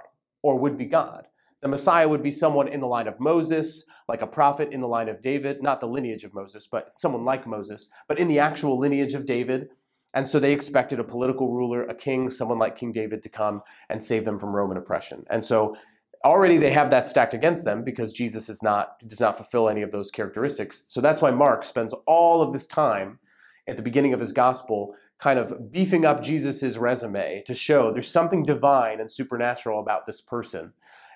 or 0.42 0.58
would 0.58 0.78
be 0.78 0.86
God 0.86 1.26
the 1.64 1.68
Messiah 1.68 2.06
would 2.06 2.22
be 2.22 2.30
someone 2.30 2.68
in 2.68 2.80
the 2.80 2.86
line 2.86 3.08
of 3.08 3.18
Moses, 3.18 3.86
like 4.06 4.20
a 4.20 4.26
prophet 4.26 4.68
in 4.70 4.82
the 4.82 4.86
line 4.86 5.08
of 5.08 5.22
David, 5.22 5.62
not 5.62 5.80
the 5.80 5.88
lineage 5.88 6.22
of 6.22 6.34
Moses, 6.34 6.66
but 6.66 6.92
someone 6.92 7.24
like 7.24 7.46
Moses, 7.46 7.88
but 8.06 8.18
in 8.18 8.28
the 8.28 8.38
actual 8.38 8.78
lineage 8.78 9.14
of 9.14 9.24
David. 9.24 9.70
And 10.12 10.28
so 10.28 10.38
they 10.38 10.52
expected 10.52 11.00
a 11.00 11.04
political 11.04 11.54
ruler, 11.54 11.82
a 11.84 11.94
king, 11.94 12.28
someone 12.28 12.58
like 12.58 12.76
King 12.76 12.92
David 12.92 13.22
to 13.22 13.30
come 13.30 13.62
and 13.88 14.02
save 14.02 14.26
them 14.26 14.38
from 14.38 14.54
Roman 14.54 14.76
oppression. 14.76 15.24
And 15.30 15.42
so 15.42 15.74
already 16.22 16.58
they 16.58 16.70
have 16.70 16.90
that 16.90 17.06
stacked 17.06 17.32
against 17.32 17.64
them 17.64 17.82
because 17.82 18.12
Jesus 18.12 18.50
is 18.50 18.62
not 18.62 18.98
does 19.08 19.20
not 19.20 19.34
fulfill 19.34 19.70
any 19.70 19.80
of 19.80 19.90
those 19.90 20.10
characteristics. 20.10 20.82
So 20.86 21.00
that's 21.00 21.22
why 21.22 21.30
Mark 21.30 21.64
spends 21.64 21.94
all 22.06 22.42
of 22.42 22.52
this 22.52 22.66
time 22.66 23.20
at 23.66 23.78
the 23.78 23.82
beginning 23.82 24.12
of 24.12 24.20
his 24.20 24.34
gospel 24.34 24.94
kind 25.18 25.38
of 25.38 25.72
beefing 25.72 26.04
up 26.04 26.22
Jesus's 26.22 26.76
resume 26.76 27.42
to 27.46 27.54
show 27.54 27.90
there's 27.90 28.10
something 28.10 28.42
divine 28.42 29.00
and 29.00 29.10
supernatural 29.10 29.80
about 29.80 30.04
this 30.04 30.20
person 30.20 30.74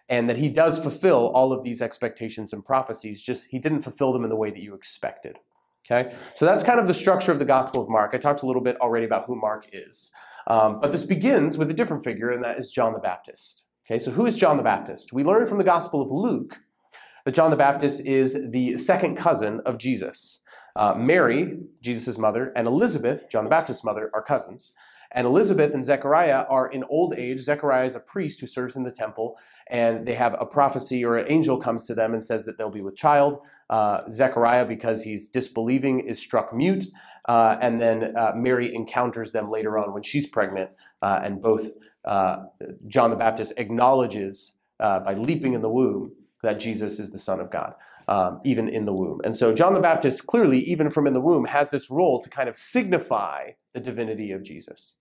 and 0.09 0.29
that 0.29 0.38
he 0.38 0.49
does 0.49 0.79
fulfill 0.79 1.29
all 1.29 1.53
of 1.53 1.62
these 1.62 1.83
expectations 1.83 2.53
and 2.53 2.65
prophecies 2.65 3.23
just 3.23 3.49
he 3.50 3.59
didn't 3.59 3.83
fulfill 3.83 4.12
them 4.12 4.25
in 4.25 4.31
the 4.31 4.37
way 4.37 4.50
that 4.50 4.61
you 4.61 4.75
expected. 4.75 5.38
Okay, 5.91 6.15
so 6.35 6.45
that's 6.45 6.62
kind 6.62 6.79
of 6.79 6.87
the 6.87 6.95
structure 6.95 7.33
of 7.33 7.38
the 7.38 7.45
Gospel 7.45 7.81
of 7.81 7.88
Mark. 7.88 8.11
I 8.15 8.19
talked 8.19 8.43
a 8.43 8.47
little 8.47 8.62
bit 8.62 8.77
already 8.81 9.07
about 9.07 9.25
who 9.27 9.37
Mark 9.37 9.67
is. 9.73 10.11
Um, 10.47 10.81
but 10.81 10.93
this 10.93 11.05
begins 11.05 11.57
with 11.57 11.71
a 11.71 11.75
different 11.75 12.05
figure, 12.05 12.31
and 12.31 12.43
that 12.45 12.59
is 12.59 12.71
John 12.71 12.93
the 12.93 12.99
Baptist. 12.99 13.65
Okay, 13.87 13.99
so 13.99 14.11
who 14.11 14.27
is 14.27 14.37
John 14.37 14.57
the 14.59 14.62
Baptist? 14.62 15.12
We 15.12 15.25
learn 15.25 15.47
from 15.47 15.59
the 15.59 15.65
Gospel 15.65 16.03
of 16.03 16.11
Luke 16.11 16.61
that 17.25 17.35
John 17.35 17.50
the 17.50 17.57
Baptist 17.57 18.05
is 18.05 18.50
the 18.50 18.77
second 18.77 19.17
cousin 19.17 19.61
of 19.65 19.79
Jesus. 19.79 20.41
Uh, 20.77 20.95
Mary, 20.95 21.59
Jesus' 21.81 22.19
mother, 22.19 22.53
and 22.55 22.67
Elizabeth, 22.67 23.29
John 23.31 23.45
the 23.45 23.50
Baptist's 23.50 23.85
mother, 23.85 24.11
are 24.15 24.23
cousins. 24.23 24.75
And 25.12 25.27
Elizabeth 25.27 25.73
and 25.73 25.83
Zechariah 25.83 26.45
are 26.49 26.69
in 26.69 26.85
old 26.85 27.15
age. 27.15 27.41
Zechariah 27.41 27.87
is 27.87 27.95
a 27.95 28.00
priest 28.00 28.41
who 28.41 28.47
serves 28.47 28.77
in 28.77 28.83
the 28.83 28.91
temple, 28.91 29.38
and 29.69 30.07
they 30.07 30.15
have 30.15 30.37
a 30.38 30.45
prophecy 30.45 31.05
or 31.05 31.17
an 31.17 31.31
angel 31.31 31.57
comes 31.57 31.87
to 31.87 31.95
them 31.95 32.12
and 32.12 32.25
says 32.25 32.45
that 32.45 32.59
they'll 32.59 32.71
be 32.71 32.83
with 32.83 32.97
child. 32.97 33.38
Uh, 33.71 34.03
Zechariah, 34.11 34.67
because 34.67 35.05
he's 35.05 35.29
disbelieving, 35.29 36.00
is 36.00 36.19
struck 36.19 36.53
mute. 36.53 36.87
Uh, 37.27 37.59
and 37.61 37.81
then 37.81 38.17
uh, 38.17 38.33
Mary 38.35 38.75
encounters 38.75 39.33
them 39.33 39.50
later 39.50 39.79
on 39.79 39.93
when 39.93 40.03
she's 40.03 40.27
pregnant, 40.27 40.71
uh, 41.03 41.21
and 41.23 41.43
both 41.43 41.71
uh, 42.07 42.45
John 42.87 43.11
the 43.11 43.17
Baptist 43.17 43.53
acknowledges 43.59 44.55
uh, 44.81 45.00
by 45.00 45.15
leaping 45.15 45.53
in 45.53 45.61
the 45.61 45.69
womb 45.69 46.12
that 46.42 46.61
Jesus 46.61 46.99
is 46.99 47.12
the 47.12 47.18
Son 47.18 47.40
of 47.40 47.50
God. 47.50 47.75
Um, 48.07 48.40
even 48.42 48.71
in 48.71 48.87
the 48.87 48.95
womb. 48.95 49.21
And 49.23 49.37
so 49.37 49.54
John 49.54 49.75
the 49.75 49.80
Baptist 49.80 50.26
clearly, 50.26 50.61
even 50.61 50.88
from 50.88 51.07
in 51.07 51.12
the 51.12 51.21
womb, 51.21 51.45
has 51.45 51.71
this 51.71 51.90
role 51.90 52.23
to 52.23 52.30
kind 52.30 52.49
of 52.49 52.57
signify 52.57 53.50
the 53.75 53.80
divinity 53.80 54.33
of 54.33 54.42
Jesus. 54.42 54.97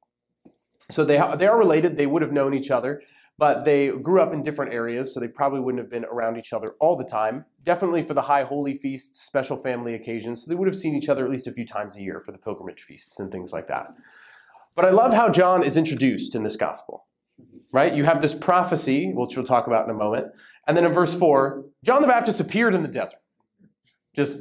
So 0.92 1.06
they, 1.06 1.18
ha- 1.18 1.38
they 1.38 1.48
are 1.48 1.58
related, 1.58 1.96
they 1.96 2.06
would 2.06 2.22
have 2.22 2.34
known 2.34 2.54
each 2.54 2.70
other, 2.70 3.02
but 3.38 3.64
they 3.64 3.90
grew 3.90 4.20
up 4.20 4.34
in 4.34 4.44
different 4.44 4.74
areas, 4.74 5.14
so 5.14 5.22
they 5.22 5.30
probably 5.30 5.62
wouldn't 5.62 5.82
have 5.82 5.90
been 5.90 6.04
around 6.04 6.38
each 6.38 6.52
other 6.52 6.76
all 6.82 6.98
the 6.98 7.06
time. 7.06 7.46
Definitely 7.64 8.04
for 8.04 8.14
the 8.14 8.24
high 8.24 8.44
holy 8.44 8.76
feasts, 8.76 9.22
special 9.22 9.56
family 9.56 9.94
occasions, 9.94 10.44
so 10.44 10.50
they 10.50 10.56
would 10.56 10.68
have 10.68 10.78
seen 10.78 10.94
each 10.94 11.08
other 11.08 11.24
at 11.24 11.32
least 11.32 11.48
a 11.48 11.54
few 11.54 11.66
times 11.66 11.96
a 11.96 12.02
year 12.02 12.20
for 12.20 12.34
the 12.34 12.38
pilgrimage 12.38 12.82
feasts 12.82 13.22
and 13.22 13.32
things 13.32 13.54
like 13.54 13.70
that. 13.70 13.88
But 14.76 14.84
I 14.84 14.90
love 14.90 15.14
how 15.14 15.30
John 15.30 15.64
is 15.64 15.78
introduced 15.78 16.36
in 16.36 16.44
this 16.44 16.58
gospel, 16.58 17.06
right? 17.72 17.94
You 17.94 18.04
have 18.04 18.22
this 18.22 18.36
prophecy, 18.36 19.14
which 19.14 19.38
we'll 19.38 19.46
talk 19.46 19.68
about 19.68 19.86
in 19.86 19.92
a 19.92 19.98
moment, 19.98 20.28
and 20.68 20.76
then 20.76 20.86
in 20.86 20.92
verse 20.92 21.14
4, 21.14 21.64
John 21.84 22.02
the 22.02 22.08
Baptist 22.08 22.40
appeared 22.40 22.76
in 22.76 22.84
the 22.84 22.90
desert. 22.90 23.20
Just, 24.16 24.38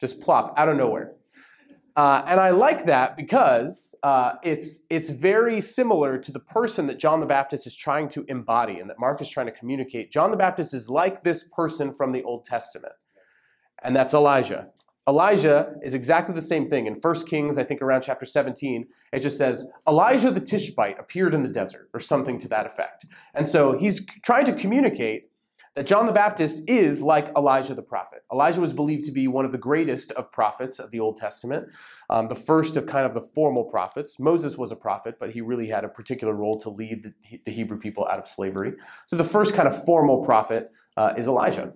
just 0.00 0.20
plop 0.20 0.54
out 0.56 0.68
of 0.68 0.76
nowhere. 0.76 1.14
Uh, 1.96 2.22
and 2.28 2.38
I 2.38 2.50
like 2.50 2.86
that 2.86 3.16
because 3.16 3.92
uh, 4.04 4.34
it's, 4.44 4.86
it's 4.88 5.10
very 5.10 5.60
similar 5.60 6.16
to 6.16 6.30
the 6.30 6.38
person 6.38 6.86
that 6.86 7.00
John 7.00 7.18
the 7.18 7.26
Baptist 7.26 7.66
is 7.66 7.74
trying 7.74 8.08
to 8.10 8.24
embody 8.28 8.78
and 8.78 8.88
that 8.88 9.00
Mark 9.00 9.20
is 9.20 9.28
trying 9.28 9.46
to 9.46 9.52
communicate. 9.52 10.12
John 10.12 10.30
the 10.30 10.36
Baptist 10.36 10.74
is 10.74 10.88
like 10.88 11.24
this 11.24 11.42
person 11.42 11.92
from 11.92 12.12
the 12.12 12.22
Old 12.22 12.46
Testament, 12.46 12.92
and 13.82 13.96
that's 13.96 14.14
Elijah. 14.14 14.68
Elijah 15.08 15.74
is 15.82 15.94
exactly 15.94 16.34
the 16.36 16.42
same 16.42 16.66
thing. 16.66 16.86
In 16.86 16.94
1 16.94 17.26
Kings, 17.26 17.58
I 17.58 17.64
think 17.64 17.82
around 17.82 18.02
chapter 18.02 18.26
17, 18.26 18.86
it 19.12 19.20
just 19.20 19.38
says, 19.38 19.66
Elijah 19.88 20.30
the 20.30 20.40
Tishbite 20.40 21.00
appeared 21.00 21.34
in 21.34 21.42
the 21.42 21.48
desert, 21.48 21.88
or 21.92 21.98
something 21.98 22.38
to 22.40 22.48
that 22.48 22.66
effect. 22.66 23.06
And 23.34 23.48
so 23.48 23.76
he's 23.76 24.06
trying 24.22 24.44
to 24.44 24.52
communicate 24.52 25.30
that 25.78 25.86
John 25.86 26.06
the 26.06 26.12
Baptist 26.12 26.68
is 26.68 27.02
like 27.02 27.30
Elijah 27.36 27.72
the 27.72 27.82
prophet. 27.82 28.24
Elijah 28.32 28.60
was 28.60 28.72
believed 28.72 29.04
to 29.04 29.12
be 29.12 29.28
one 29.28 29.44
of 29.44 29.52
the 29.52 29.58
greatest 29.58 30.10
of 30.10 30.32
prophets 30.32 30.80
of 30.80 30.90
the 30.90 30.98
Old 30.98 31.18
Testament, 31.18 31.68
um, 32.10 32.26
the 32.26 32.34
first 32.34 32.76
of 32.76 32.84
kind 32.84 33.06
of 33.06 33.14
the 33.14 33.20
formal 33.20 33.62
prophets. 33.62 34.18
Moses 34.18 34.58
was 34.58 34.72
a 34.72 34.76
prophet, 34.76 35.18
but 35.20 35.30
he 35.30 35.40
really 35.40 35.68
had 35.68 35.84
a 35.84 35.88
particular 35.88 36.34
role 36.34 36.58
to 36.62 36.68
lead 36.68 37.04
the, 37.04 37.40
the 37.46 37.52
Hebrew 37.52 37.78
people 37.78 38.08
out 38.08 38.18
of 38.18 38.26
slavery. 38.26 38.72
So 39.06 39.14
the 39.14 39.22
first 39.22 39.54
kind 39.54 39.68
of 39.68 39.84
formal 39.84 40.24
prophet 40.24 40.72
uh, 40.96 41.14
is 41.16 41.28
Elijah. 41.28 41.72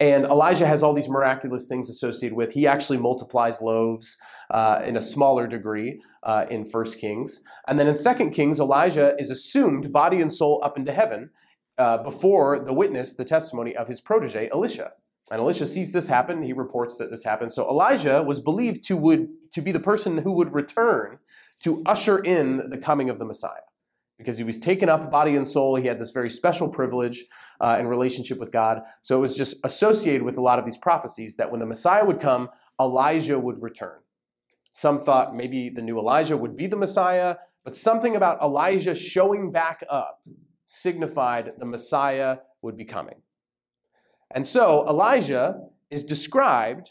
And 0.00 0.24
Elijah 0.24 0.66
has 0.66 0.82
all 0.82 0.94
these 0.94 1.10
miraculous 1.10 1.68
things 1.68 1.90
associated 1.90 2.34
with. 2.34 2.54
He 2.54 2.66
actually 2.66 2.96
multiplies 2.96 3.60
loaves 3.60 4.16
uh, 4.50 4.80
in 4.82 4.96
a 4.96 5.02
smaller 5.02 5.46
degree 5.46 6.00
uh, 6.22 6.46
in 6.48 6.64
First 6.64 6.98
Kings, 6.98 7.42
and 7.68 7.78
then 7.78 7.86
in 7.86 7.96
Second 7.96 8.30
Kings, 8.30 8.58
Elijah 8.58 9.14
is 9.18 9.30
assumed 9.30 9.92
body 9.92 10.22
and 10.22 10.32
soul 10.32 10.58
up 10.64 10.78
into 10.78 10.90
heaven, 10.90 11.30
uh, 11.78 11.98
before 11.98 12.58
the 12.58 12.72
witness 12.72 13.14
the 13.14 13.24
testimony 13.24 13.74
of 13.76 13.88
his 13.88 14.00
protege, 14.00 14.48
Elisha. 14.50 14.92
And 15.30 15.40
Elisha 15.40 15.66
sees 15.66 15.92
this 15.92 16.08
happen. 16.08 16.42
He 16.42 16.52
reports 16.52 16.98
that 16.98 17.10
this 17.10 17.24
happened. 17.24 17.52
So 17.52 17.68
Elijah 17.68 18.22
was 18.22 18.40
believed 18.40 18.84
to, 18.84 18.96
would, 18.96 19.28
to 19.52 19.62
be 19.62 19.72
the 19.72 19.80
person 19.80 20.18
who 20.18 20.32
would 20.32 20.52
return 20.52 21.18
to 21.60 21.82
usher 21.86 22.18
in 22.18 22.68
the 22.68 22.76
coming 22.76 23.08
of 23.08 23.18
the 23.18 23.24
Messiah. 23.24 23.62
Because 24.18 24.38
he 24.38 24.44
was 24.44 24.58
taken 24.58 24.88
up 24.88 25.10
body 25.10 25.34
and 25.34 25.48
soul. 25.48 25.74
He 25.74 25.88
had 25.88 25.98
this 25.98 26.12
very 26.12 26.30
special 26.30 26.68
privilege 26.68 27.24
uh, 27.60 27.78
in 27.80 27.88
relationship 27.88 28.38
with 28.38 28.52
God. 28.52 28.82
So 29.02 29.16
it 29.16 29.20
was 29.20 29.36
just 29.36 29.56
associated 29.64 30.22
with 30.22 30.36
a 30.36 30.42
lot 30.42 30.58
of 30.58 30.66
these 30.66 30.78
prophecies 30.78 31.36
that 31.36 31.50
when 31.50 31.58
the 31.58 31.66
Messiah 31.66 32.04
would 32.04 32.20
come, 32.20 32.50
Elijah 32.80 33.38
would 33.38 33.60
return. 33.60 33.98
Some 34.72 35.00
thought 35.00 35.34
maybe 35.34 35.68
the 35.68 35.82
new 35.82 35.98
Elijah 35.98 36.36
would 36.36 36.56
be 36.56 36.66
the 36.66 36.76
Messiah, 36.76 37.36
but 37.64 37.74
something 37.74 38.14
about 38.14 38.40
Elijah 38.42 38.94
showing 38.94 39.50
back 39.50 39.82
up 39.88 40.20
signified 40.66 41.52
the 41.58 41.66
Messiah 41.66 42.38
would 42.62 42.76
be 42.76 42.84
coming. 42.84 43.22
And 44.30 44.46
so 44.46 44.86
Elijah 44.88 45.60
is 45.90 46.02
described 46.02 46.90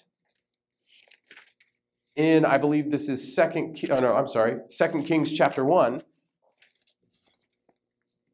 in, 2.15 2.45
I 2.45 2.57
believe 2.57 2.91
this 2.91 3.09
is 3.09 3.35
second, 3.35 3.79
oh 3.89 3.99
no, 3.99 4.15
I'm 4.15 4.27
sorry, 4.27 4.59
Second 4.67 5.03
Kings 5.03 5.31
chapter 5.31 5.65
1, 5.65 6.01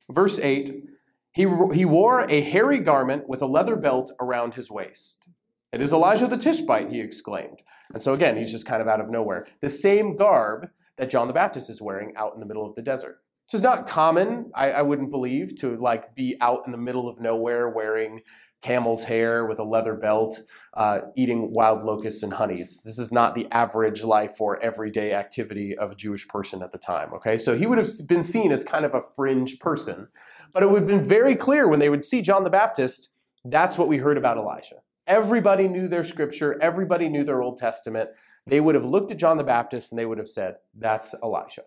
verse 0.10 0.40
8. 0.40 0.84
He, 1.32 1.48
he 1.74 1.86
wore 1.86 2.30
a 2.30 2.42
hairy 2.42 2.80
garment 2.80 3.30
with 3.30 3.42
a 3.42 3.46
leather 3.46 3.76
belt 3.76 4.12
around 4.20 4.56
his 4.56 4.70
waist. 4.70 5.30
It 5.72 5.82
is 5.82 5.94
Elijah 5.94 6.28
the 6.28 6.38
Tishbite, 6.38 6.92
he 6.92 7.00
exclaimed. 7.00 7.62
And 7.94 8.04
so 8.04 8.14
again, 8.14 8.38
he's 8.38 8.52
just 8.52 8.66
kind 8.66 8.82
of 8.82 8.88
out 8.88 9.00
of 9.00 9.10
nowhere. 9.10 9.46
The 9.62 9.70
same 9.70 10.16
garb 10.16 10.70
that 10.98 11.10
John 11.10 11.28
the 11.28 11.34
Baptist 11.34 11.70
is 11.70 11.82
wearing 11.82 12.14
out 12.16 12.34
in 12.34 12.40
the 12.40 12.46
middle 12.46 12.68
of 12.68 12.76
the 12.76 12.82
desert. 12.82 13.22
This 13.50 13.58
is 13.58 13.64
not 13.64 13.88
common, 13.88 14.52
I, 14.54 14.74
I 14.74 14.82
wouldn't 14.84 15.10
believe, 15.10 15.56
to 15.62 15.76
like 15.78 16.14
be 16.14 16.38
out 16.40 16.68
in 16.68 16.72
the 16.72 16.78
middle 16.78 17.10
of 17.10 17.20
nowhere 17.20 17.68
wearing 17.68 18.22
camel's 18.62 19.06
hair 19.06 19.44
with 19.44 19.58
a 19.58 19.64
leather 19.64 19.96
belt, 19.96 20.40
uh, 20.76 21.00
eating 21.16 21.52
wild 21.52 21.82
locusts 21.82 22.22
and 22.22 22.32
honeys. 22.32 22.84
This 22.84 23.00
is 23.00 23.12
not 23.12 23.34
the 23.34 23.48
average 23.52 24.04
life 24.04 24.40
or 24.40 24.62
everyday 24.62 25.14
activity 25.14 25.76
of 25.76 25.94
a 25.94 25.96
Jewish 25.96 26.28
person 26.28 26.62
at 26.62 26.72
the 26.72 26.78
time. 26.78 27.12
Okay, 27.16 27.40
so 27.40 27.58
he 27.58 27.66
would 27.66 27.80
have 27.80 27.90
been 28.08 28.24
seen 28.24 28.52
as 28.52 28.64
kind 28.64 28.86
of 28.86 28.94
a 28.94 29.02
fringe 29.02 29.58
person, 29.58 30.10
but 30.54 30.62
it 30.62 30.70
would 30.70 30.82
have 30.82 30.88
been 30.88 31.04
very 31.04 31.36
clear 31.36 31.68
when 31.68 31.80
they 31.80 31.90
would 31.90 32.06
see 32.06 32.22
John 32.22 32.44
the 32.44 32.52
Baptist. 32.52 33.10
That's 33.44 33.80
what 33.80 33.88
we 33.88 33.98
heard 33.98 34.20
about 34.20 34.38
Elijah. 34.38 34.84
Everybody 35.08 35.68
knew 35.68 35.88
their 35.88 36.04
scripture. 36.04 36.56
Everybody 36.62 37.10
knew 37.10 37.24
their 37.24 37.42
Old 37.42 37.58
Testament. 37.58 38.12
They 38.46 38.62
would 38.62 38.76
have 38.76 38.86
looked 38.86 39.12
at 39.12 39.18
John 39.18 39.38
the 39.38 39.44
Baptist 39.44 39.92
and 39.92 39.98
they 39.98 40.06
would 40.06 40.20
have 40.20 40.30
said, 40.30 40.58
"That's 40.76 41.16
Elijah. 41.24 41.64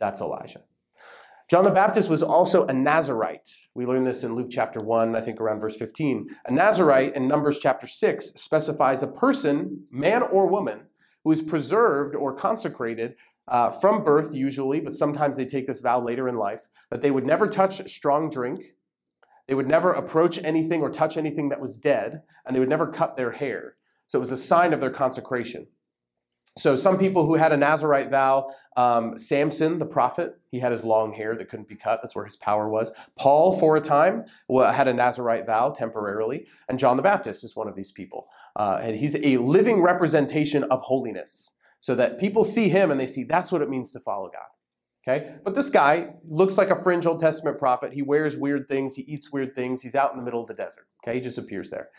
That's 0.00 0.20
Elijah." 0.20 0.64
John 1.48 1.62
the 1.62 1.70
Baptist 1.70 2.10
was 2.10 2.24
also 2.24 2.66
a 2.66 2.72
Nazarite. 2.72 3.52
We 3.72 3.86
learn 3.86 4.02
this 4.02 4.24
in 4.24 4.34
Luke 4.34 4.48
chapter 4.50 4.80
1, 4.80 5.14
I 5.14 5.20
think 5.20 5.40
around 5.40 5.60
verse 5.60 5.76
15. 5.76 6.26
A 6.46 6.50
Nazarite 6.50 7.14
in 7.14 7.28
Numbers 7.28 7.60
chapter 7.60 7.86
6 7.86 8.32
specifies 8.34 9.00
a 9.00 9.06
person, 9.06 9.84
man 9.88 10.22
or 10.22 10.48
woman, 10.48 10.86
who 11.22 11.30
is 11.30 11.42
preserved 11.42 12.16
or 12.16 12.34
consecrated 12.34 13.14
uh, 13.46 13.70
from 13.70 14.02
birth, 14.02 14.34
usually, 14.34 14.80
but 14.80 14.92
sometimes 14.92 15.36
they 15.36 15.44
take 15.44 15.68
this 15.68 15.80
vow 15.80 16.02
later 16.02 16.28
in 16.28 16.34
life, 16.34 16.66
that 16.90 17.00
they 17.00 17.12
would 17.12 17.24
never 17.24 17.46
touch 17.46 17.88
strong 17.88 18.28
drink, 18.28 18.74
they 19.46 19.54
would 19.54 19.68
never 19.68 19.92
approach 19.92 20.42
anything 20.42 20.82
or 20.82 20.90
touch 20.90 21.16
anything 21.16 21.50
that 21.50 21.60
was 21.60 21.78
dead, 21.78 22.22
and 22.44 22.56
they 22.56 22.60
would 22.60 22.68
never 22.68 22.88
cut 22.88 23.16
their 23.16 23.30
hair. 23.30 23.76
So 24.08 24.18
it 24.18 24.20
was 24.20 24.32
a 24.32 24.36
sign 24.36 24.72
of 24.72 24.80
their 24.80 24.90
consecration. 24.90 25.68
So 26.58 26.74
some 26.74 26.96
people 26.96 27.26
who 27.26 27.34
had 27.34 27.52
a 27.52 27.56
Nazarite 27.56 28.10
vow, 28.10 28.50
um, 28.76 29.18
Samson, 29.18 29.78
the 29.78 29.84
prophet, 29.84 30.40
he 30.50 30.60
had 30.60 30.72
his 30.72 30.84
long 30.84 31.12
hair 31.12 31.36
that 31.36 31.50
couldn't 31.50 31.68
be 31.68 31.76
cut. 31.76 32.00
That's 32.02 32.16
where 32.16 32.24
his 32.24 32.36
power 32.36 32.68
was. 32.68 32.92
Paul, 33.18 33.52
for 33.52 33.76
a 33.76 33.80
time, 33.80 34.24
had 34.50 34.88
a 34.88 34.94
Nazarite 34.94 35.44
vow 35.44 35.70
temporarily, 35.70 36.46
and 36.68 36.78
John 36.78 36.96
the 36.96 37.02
Baptist 37.02 37.44
is 37.44 37.54
one 37.54 37.68
of 37.68 37.76
these 37.76 37.92
people. 37.92 38.28
Uh, 38.54 38.78
and 38.80 38.96
he's 38.96 39.16
a 39.16 39.36
living 39.36 39.82
representation 39.82 40.64
of 40.64 40.80
holiness, 40.80 41.52
so 41.80 41.94
that 41.94 42.18
people 42.18 42.44
see 42.44 42.70
him 42.70 42.90
and 42.90 42.98
they 42.98 43.06
see 43.06 43.22
that's 43.22 43.52
what 43.52 43.60
it 43.60 43.68
means 43.68 43.92
to 43.92 44.00
follow 44.00 44.30
God. 44.30 44.48
Okay? 45.06 45.36
But 45.44 45.54
this 45.54 45.70
guy 45.70 46.14
looks 46.26 46.58
like 46.58 46.70
a 46.70 46.76
fringe 46.76 47.06
Old 47.06 47.20
Testament 47.20 47.58
prophet. 47.58 47.92
He 47.92 48.02
wears 48.02 48.36
weird 48.36 48.68
things, 48.68 48.96
he 48.96 49.02
eats 49.02 49.30
weird 49.30 49.54
things, 49.54 49.82
he's 49.82 49.94
out 49.94 50.12
in 50.12 50.18
the 50.18 50.24
middle 50.24 50.40
of 50.40 50.48
the 50.48 50.54
desert. 50.54 50.86
Okay? 51.04 51.16
He 51.16 51.20
just 51.20 51.38
appears 51.38 51.70
there. 51.70 51.90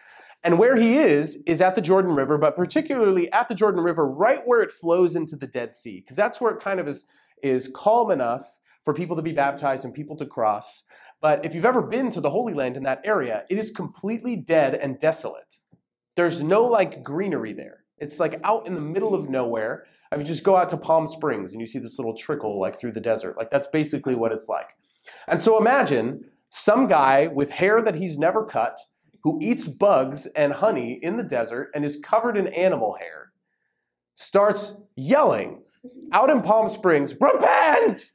And 0.47 0.57
where 0.57 0.77
he 0.77 0.97
is, 0.97 1.43
is 1.45 1.59
at 1.59 1.75
the 1.75 1.81
Jordan 1.81 2.11
River, 2.11 2.37
but 2.37 2.55
particularly 2.55 3.29
at 3.33 3.49
the 3.49 3.53
Jordan 3.53 3.81
River, 3.81 4.07
right 4.07 4.39
where 4.45 4.61
it 4.61 4.71
flows 4.71 5.13
into 5.13 5.35
the 5.35 5.45
Dead 5.45 5.73
Sea, 5.73 5.99
because 5.99 6.15
that's 6.15 6.39
where 6.39 6.53
it 6.53 6.61
kind 6.61 6.79
of 6.79 6.87
is, 6.87 7.03
is 7.43 7.69
calm 7.75 8.11
enough 8.11 8.57
for 8.85 8.93
people 8.93 9.17
to 9.17 9.21
be 9.21 9.33
baptized 9.33 9.83
and 9.83 9.93
people 9.93 10.15
to 10.15 10.25
cross. 10.25 10.83
But 11.19 11.43
if 11.43 11.53
you've 11.53 11.65
ever 11.65 11.81
been 11.81 12.11
to 12.11 12.21
the 12.21 12.29
Holy 12.29 12.53
Land 12.53 12.77
in 12.77 12.83
that 12.83 13.01
area, 13.03 13.43
it 13.49 13.57
is 13.57 13.71
completely 13.71 14.37
dead 14.37 14.73
and 14.73 14.97
desolate. 15.01 15.57
There's 16.15 16.41
no 16.41 16.63
like 16.63 17.03
greenery 17.03 17.51
there. 17.51 17.83
It's 17.97 18.17
like 18.17 18.39
out 18.45 18.67
in 18.67 18.73
the 18.73 18.79
middle 18.79 19.13
of 19.13 19.29
nowhere. 19.29 19.83
I 20.13 20.15
mean, 20.15 20.25
just 20.25 20.45
go 20.45 20.55
out 20.55 20.69
to 20.69 20.77
Palm 20.77 21.09
Springs 21.09 21.51
and 21.51 21.59
you 21.59 21.67
see 21.67 21.79
this 21.79 21.99
little 21.99 22.15
trickle 22.15 22.57
like 22.57 22.79
through 22.79 22.93
the 22.93 23.01
desert. 23.01 23.35
Like 23.35 23.51
that's 23.51 23.67
basically 23.67 24.15
what 24.15 24.31
it's 24.31 24.47
like. 24.47 24.69
And 25.27 25.41
so 25.41 25.59
imagine 25.59 26.23
some 26.47 26.87
guy 26.87 27.27
with 27.27 27.49
hair 27.49 27.81
that 27.81 27.95
he's 27.95 28.17
never 28.17 28.45
cut 28.45 28.79
who 29.27 29.37
eats 29.41 29.67
bugs 29.67 30.25
and 30.27 30.53
honey 30.53 30.97
in 31.01 31.17
the 31.17 31.23
desert 31.23 31.69
and 31.75 31.83
is 31.83 31.97
covered 31.97 32.37
in 32.37 32.47
animal 32.47 32.95
hair 32.97 33.33
starts 34.15 34.71
yelling 34.95 35.63
out 36.13 36.29
in 36.29 36.41
Palm 36.41 36.69
Springs, 36.69 37.13
repent! 37.19 38.13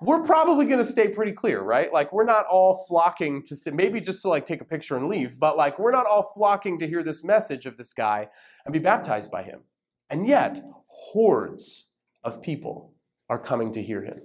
We're 0.00 0.22
probably 0.22 0.66
going 0.66 0.78
to 0.78 0.86
stay 0.86 1.08
pretty 1.08 1.32
clear, 1.32 1.60
right? 1.60 1.92
Like 1.92 2.12
we're 2.12 2.22
not 2.22 2.46
all 2.46 2.84
flocking 2.86 3.44
to 3.46 3.56
see, 3.56 3.72
maybe 3.72 4.00
just 4.00 4.22
to 4.22 4.28
like 4.28 4.46
take 4.46 4.60
a 4.60 4.64
picture 4.64 4.96
and 4.96 5.08
leave, 5.08 5.40
but 5.40 5.56
like 5.56 5.76
we're 5.80 5.90
not 5.90 6.06
all 6.06 6.22
flocking 6.22 6.78
to 6.78 6.86
hear 6.86 7.02
this 7.02 7.24
message 7.24 7.66
of 7.66 7.76
this 7.76 7.92
guy 7.92 8.28
and 8.64 8.72
be 8.72 8.78
baptized 8.78 9.32
by 9.32 9.42
him. 9.42 9.62
And 10.08 10.24
yet, 10.24 10.62
hordes 10.86 11.88
of 12.22 12.40
people 12.42 12.94
are 13.28 13.40
coming 13.40 13.72
to 13.72 13.82
hear 13.82 14.04
him. 14.04 14.20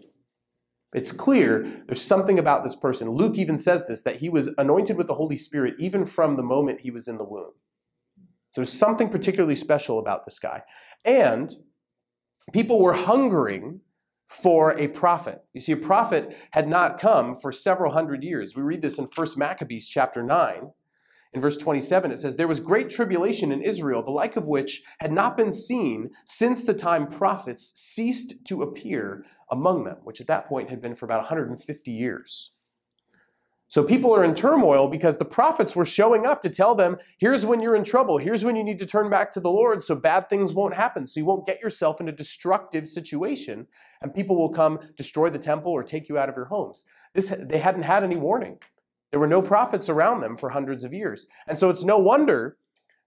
It's 0.94 1.12
clear 1.12 1.84
there's 1.88 2.02
something 2.02 2.40
about 2.40 2.64
this 2.64 2.76
person. 2.76 3.10
Luke 3.10 3.38
even 3.38 3.58
says 3.58 3.88
this 3.88 4.02
that 4.04 4.18
he 4.18 4.30
was 4.30 4.50
anointed 4.58 4.98
with 4.98 5.08
the 5.08 5.16
Holy 5.16 5.38
Spirit 5.38 5.76
even 5.78 6.06
from 6.06 6.36
the 6.36 6.44
moment 6.44 6.82
he 6.82 6.92
was 6.92 7.08
in 7.08 7.18
the 7.18 7.24
womb. 7.24 7.52
So 8.52 8.62
there's 8.62 8.74
something 8.74 9.10
particularly 9.10 9.56
special 9.56 10.00
about 10.00 10.26
this 10.26 10.40
guy. 10.40 10.64
And 11.06 11.56
people 12.52 12.82
were 12.82 12.94
hungering 12.94 13.82
for 14.28 14.78
a 14.78 14.88
prophet. 14.88 15.44
You 15.54 15.62
see, 15.62 15.72
a 15.72 15.78
prophet 15.78 16.36
had 16.52 16.68
not 16.68 17.00
come 17.00 17.36
for 17.36 17.52
several 17.52 17.92
hundred 17.94 18.24
years. 18.24 18.56
We 18.56 18.62
read 18.62 18.82
this 18.82 18.98
in 18.98 19.06
1 19.06 19.28
Maccabees 19.38 19.88
chapter 19.88 20.24
9. 20.24 20.72
In 21.32 21.42
verse 21.42 21.58
27, 21.58 22.12
it 22.12 22.20
says, 22.20 22.36
There 22.36 22.48
was 22.48 22.60
great 22.60 22.90
tribulation 22.90 23.52
in 23.52 23.62
Israel, 23.62 24.02
the 24.02 24.12
like 24.12 24.36
of 24.36 24.48
which 24.48 24.82
had 25.00 25.12
not 25.12 25.38
been 25.38 25.54
seen 25.54 26.10
since 26.26 26.64
the 26.64 26.74
time 26.74 27.08
prophets 27.08 27.72
ceased 27.76 28.46
to 28.46 28.64
appear 28.64 29.26
among 29.52 29.84
them, 29.84 29.98
which 30.04 30.22
at 30.22 30.28
that 30.28 30.48
point 30.48 30.70
had 30.70 30.82
been 30.82 30.96
for 30.96 31.06
about 31.06 31.20
150 31.20 31.92
years. 31.92 32.52
So 33.68 33.84
people 33.84 34.16
are 34.16 34.24
in 34.24 34.34
turmoil 34.34 34.88
because 34.88 35.20
the 35.20 35.26
prophets 35.26 35.76
were 35.76 35.86
showing 35.86 36.26
up 36.26 36.42
to 36.42 36.50
tell 36.50 36.74
them, 36.74 36.98
here's 37.20 37.46
when 37.46 37.62
you're 37.62 37.76
in 37.76 37.84
trouble, 37.84 38.18
here's 38.18 38.44
when 38.44 38.56
you 38.56 38.64
need 38.64 38.80
to 38.80 38.88
turn 38.88 39.12
back 39.12 39.32
to 39.34 39.40
the 39.40 39.52
Lord 39.52 39.84
so 39.84 39.94
bad 39.94 40.28
things 40.28 40.56
won't 40.56 40.74
happen, 40.74 41.06
so 41.06 41.20
you 41.20 41.26
won't 41.28 41.46
get 41.46 41.62
yourself 41.62 42.02
in 42.02 42.10
a 42.10 42.12
destructive 42.12 42.88
situation 42.88 43.68
and 44.02 44.12
people 44.12 44.36
will 44.36 44.50
come 44.50 44.80
destroy 44.98 45.30
the 45.30 45.38
temple 45.38 45.72
or 45.72 45.84
take 45.84 46.10
you 46.10 46.18
out 46.18 46.30
of 46.30 46.36
your 46.36 46.46
homes. 46.46 46.84
This, 47.14 47.32
they 47.40 47.60
hadn't 47.60 47.84
had 47.84 48.04
any 48.04 48.16
warning. 48.16 48.58
There 49.12 49.20
were 49.20 49.28
no 49.28 49.42
prophets 49.42 49.90
around 49.90 50.22
them 50.22 50.38
for 50.38 50.50
hundreds 50.50 50.84
of 50.84 50.94
years. 50.94 51.28
And 51.48 51.58
so 51.58 51.70
it's 51.70 51.84
no 51.84 51.98
wonder 51.98 52.58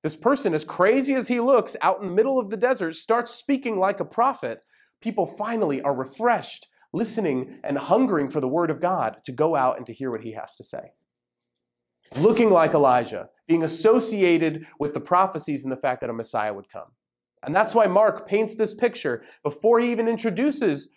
this 0.02 0.16
person, 0.16 0.52
as 0.52 0.64
crazy 0.64 1.14
as 1.14 1.28
he 1.28 1.38
looks 1.38 1.76
out 1.80 2.00
in 2.00 2.08
the 2.08 2.14
middle 2.14 2.38
of 2.40 2.50
the 2.50 2.56
desert, 2.56 2.96
starts 2.96 3.32
speaking 3.32 3.78
like 3.78 4.00
a 4.00 4.04
prophet. 4.04 4.64
People 5.00 5.26
finally 5.26 5.80
are 5.80 5.94
refreshed, 5.94 6.66
listening 6.92 7.60
and 7.62 7.78
hungering 7.78 8.28
for 8.28 8.40
the 8.40 8.48
word 8.48 8.70
of 8.70 8.80
God 8.80 9.18
to 9.24 9.32
go 9.32 9.54
out 9.54 9.76
and 9.76 9.86
to 9.86 9.92
hear 9.92 10.10
what 10.10 10.22
he 10.22 10.32
has 10.32 10.56
to 10.56 10.64
say. 10.64 10.92
Looking 12.16 12.50
like 12.50 12.74
Elijah, 12.74 13.28
being 13.46 13.62
associated 13.62 14.66
with 14.78 14.92
the 14.92 15.00
prophecies 15.00 15.62
and 15.62 15.72
the 15.72 15.76
fact 15.76 16.00
that 16.00 16.10
a 16.10 16.14
Messiah 16.14 16.52
would 16.52 16.68
come. 16.68 16.88
And 17.44 17.54
that's 17.54 17.74
why 17.74 17.86
Mark 17.86 18.26
paints 18.26 18.56
this 18.56 18.74
picture 18.74 19.22
before 19.42 19.78
he 19.80 19.90
even 19.92 20.08
introduces 20.08 20.88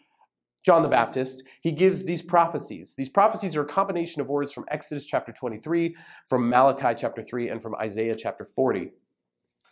John 0.65 0.82
the 0.82 0.89
Baptist, 0.89 1.43
he 1.62 1.71
gives 1.71 2.06
these 2.06 2.23
prophecies. 2.23 2.95
These 2.97 3.10
prophecies 3.10 3.56
are 3.56 3.62
a 3.62 3.67
combination 3.67 4.19
of 4.19 4.30
words 4.30 4.51
from 4.51 4.65
Exodus 4.69 5.06
chapter 5.06 5.32
23, 5.32 5.95
from 6.25 6.49
Malachi 6.49 6.95
chapter 6.97 7.21
3, 7.21 7.49
and 7.49 7.62
from 7.62 7.75
Isaiah 7.75 8.15
chapter 8.15 8.43
40. 8.43 8.91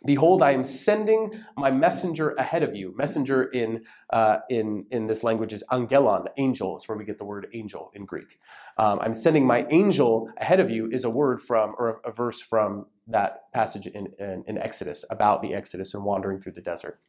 Behold, 0.06 0.40
I 0.42 0.52
am 0.52 0.64
sending 0.64 1.32
my 1.56 1.72
messenger 1.72 2.30
ahead 2.32 2.62
of 2.62 2.76
you. 2.76 2.94
Messenger 2.96 3.44
in, 3.44 3.84
uh, 4.10 4.38
in, 4.48 4.86
in 4.92 5.08
this 5.08 5.24
language 5.24 5.52
is 5.52 5.64
angelon, 5.72 6.26
angel. 6.36 6.76
It's 6.76 6.88
where 6.88 6.96
we 6.96 7.04
get 7.04 7.18
the 7.18 7.24
word 7.24 7.48
angel 7.54 7.90
in 7.94 8.04
Greek. 8.04 8.38
Um, 8.78 9.00
I'm 9.00 9.14
sending 9.14 9.46
my 9.46 9.66
angel 9.70 10.30
ahead 10.36 10.60
of 10.60 10.70
you 10.70 10.88
is 10.88 11.02
a 11.02 11.10
word 11.10 11.42
from, 11.42 11.74
or 11.76 12.00
a, 12.04 12.10
a 12.10 12.12
verse 12.12 12.40
from 12.40 12.86
that 13.08 13.52
passage 13.52 13.88
in, 13.88 14.08
in, 14.18 14.44
in 14.46 14.58
Exodus 14.58 15.04
about 15.10 15.42
the 15.42 15.54
Exodus 15.54 15.94
and 15.94 16.04
wandering 16.04 16.40
through 16.40 16.52
the 16.52 16.62
desert. 16.62 17.00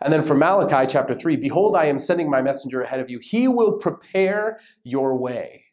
And 0.00 0.12
then 0.12 0.22
from 0.22 0.38
Malachi 0.38 0.86
chapter 0.90 1.14
3 1.14 1.36
Behold, 1.36 1.76
I 1.76 1.86
am 1.86 2.00
sending 2.00 2.30
my 2.30 2.42
messenger 2.42 2.82
ahead 2.82 3.00
of 3.00 3.10
you. 3.10 3.18
He 3.22 3.48
will 3.48 3.72
prepare 3.72 4.60
your 4.84 5.16
way. 5.16 5.64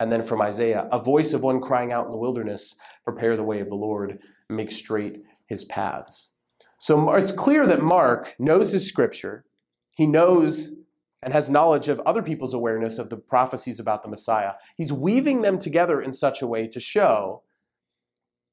And 0.00 0.12
then 0.12 0.22
from 0.22 0.40
Isaiah, 0.40 0.88
a 0.92 0.98
voice 0.98 1.32
of 1.32 1.42
one 1.42 1.60
crying 1.60 1.92
out 1.92 2.06
in 2.06 2.12
the 2.12 2.18
wilderness, 2.18 2.74
Prepare 3.04 3.36
the 3.36 3.44
way 3.44 3.60
of 3.60 3.68
the 3.68 3.74
Lord, 3.74 4.18
make 4.48 4.70
straight 4.70 5.22
his 5.46 5.64
paths. 5.64 6.34
So 6.78 7.12
it's 7.14 7.32
clear 7.32 7.66
that 7.66 7.82
Mark 7.82 8.36
knows 8.38 8.72
his 8.72 8.86
scripture. 8.86 9.44
He 9.90 10.06
knows 10.06 10.72
and 11.20 11.32
has 11.32 11.50
knowledge 11.50 11.88
of 11.88 12.00
other 12.00 12.22
people's 12.22 12.54
awareness 12.54 12.98
of 12.98 13.10
the 13.10 13.16
prophecies 13.16 13.80
about 13.80 14.04
the 14.04 14.08
Messiah. 14.08 14.52
He's 14.76 14.92
weaving 14.92 15.42
them 15.42 15.58
together 15.58 16.00
in 16.00 16.12
such 16.12 16.40
a 16.40 16.46
way 16.46 16.68
to 16.68 16.78
show 16.78 17.42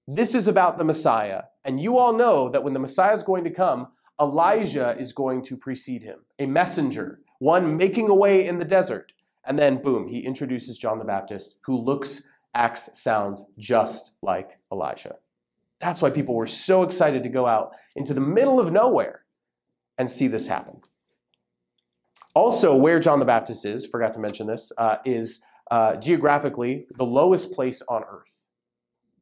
this 0.07 0.35
is 0.35 0.47
about 0.47 0.77
the 0.77 0.83
Messiah. 0.83 1.43
And 1.63 1.79
you 1.79 1.97
all 1.97 2.13
know 2.13 2.49
that 2.49 2.63
when 2.63 2.73
the 2.73 2.79
Messiah 2.79 3.13
is 3.13 3.23
going 3.23 3.43
to 3.43 3.49
come, 3.49 3.87
Elijah 4.19 4.95
is 4.97 5.11
going 5.11 5.43
to 5.43 5.57
precede 5.57 6.03
him, 6.03 6.19
a 6.39 6.45
messenger, 6.45 7.19
one 7.39 7.75
making 7.75 8.09
a 8.09 8.15
way 8.15 8.45
in 8.47 8.59
the 8.59 8.65
desert. 8.65 9.11
And 9.45 9.59
then, 9.59 9.81
boom, 9.81 10.07
he 10.07 10.19
introduces 10.19 10.77
John 10.77 10.99
the 10.99 11.05
Baptist, 11.05 11.57
who 11.65 11.77
looks, 11.77 12.23
acts, 12.53 12.89
sounds 12.93 13.45
just 13.57 14.13
like 14.21 14.59
Elijah. 14.71 15.17
That's 15.79 16.01
why 16.01 16.09
people 16.09 16.35
were 16.35 16.47
so 16.47 16.83
excited 16.83 17.23
to 17.23 17.29
go 17.29 17.45
out 17.45 17.73
into 17.95 18.13
the 18.13 18.21
middle 18.21 18.59
of 18.59 18.71
nowhere 18.71 19.25
and 19.97 20.09
see 20.09 20.27
this 20.27 20.47
happen. 20.47 20.81
Also, 22.33 22.75
where 22.75 22.99
John 22.99 23.19
the 23.19 23.25
Baptist 23.25 23.65
is, 23.65 23.85
forgot 23.85 24.13
to 24.13 24.19
mention 24.19 24.47
this, 24.47 24.71
uh, 24.77 24.97
is 25.05 25.41
uh, 25.69 25.95
geographically 25.97 26.85
the 26.97 27.05
lowest 27.05 27.51
place 27.51 27.81
on 27.87 28.03
earth 28.09 28.44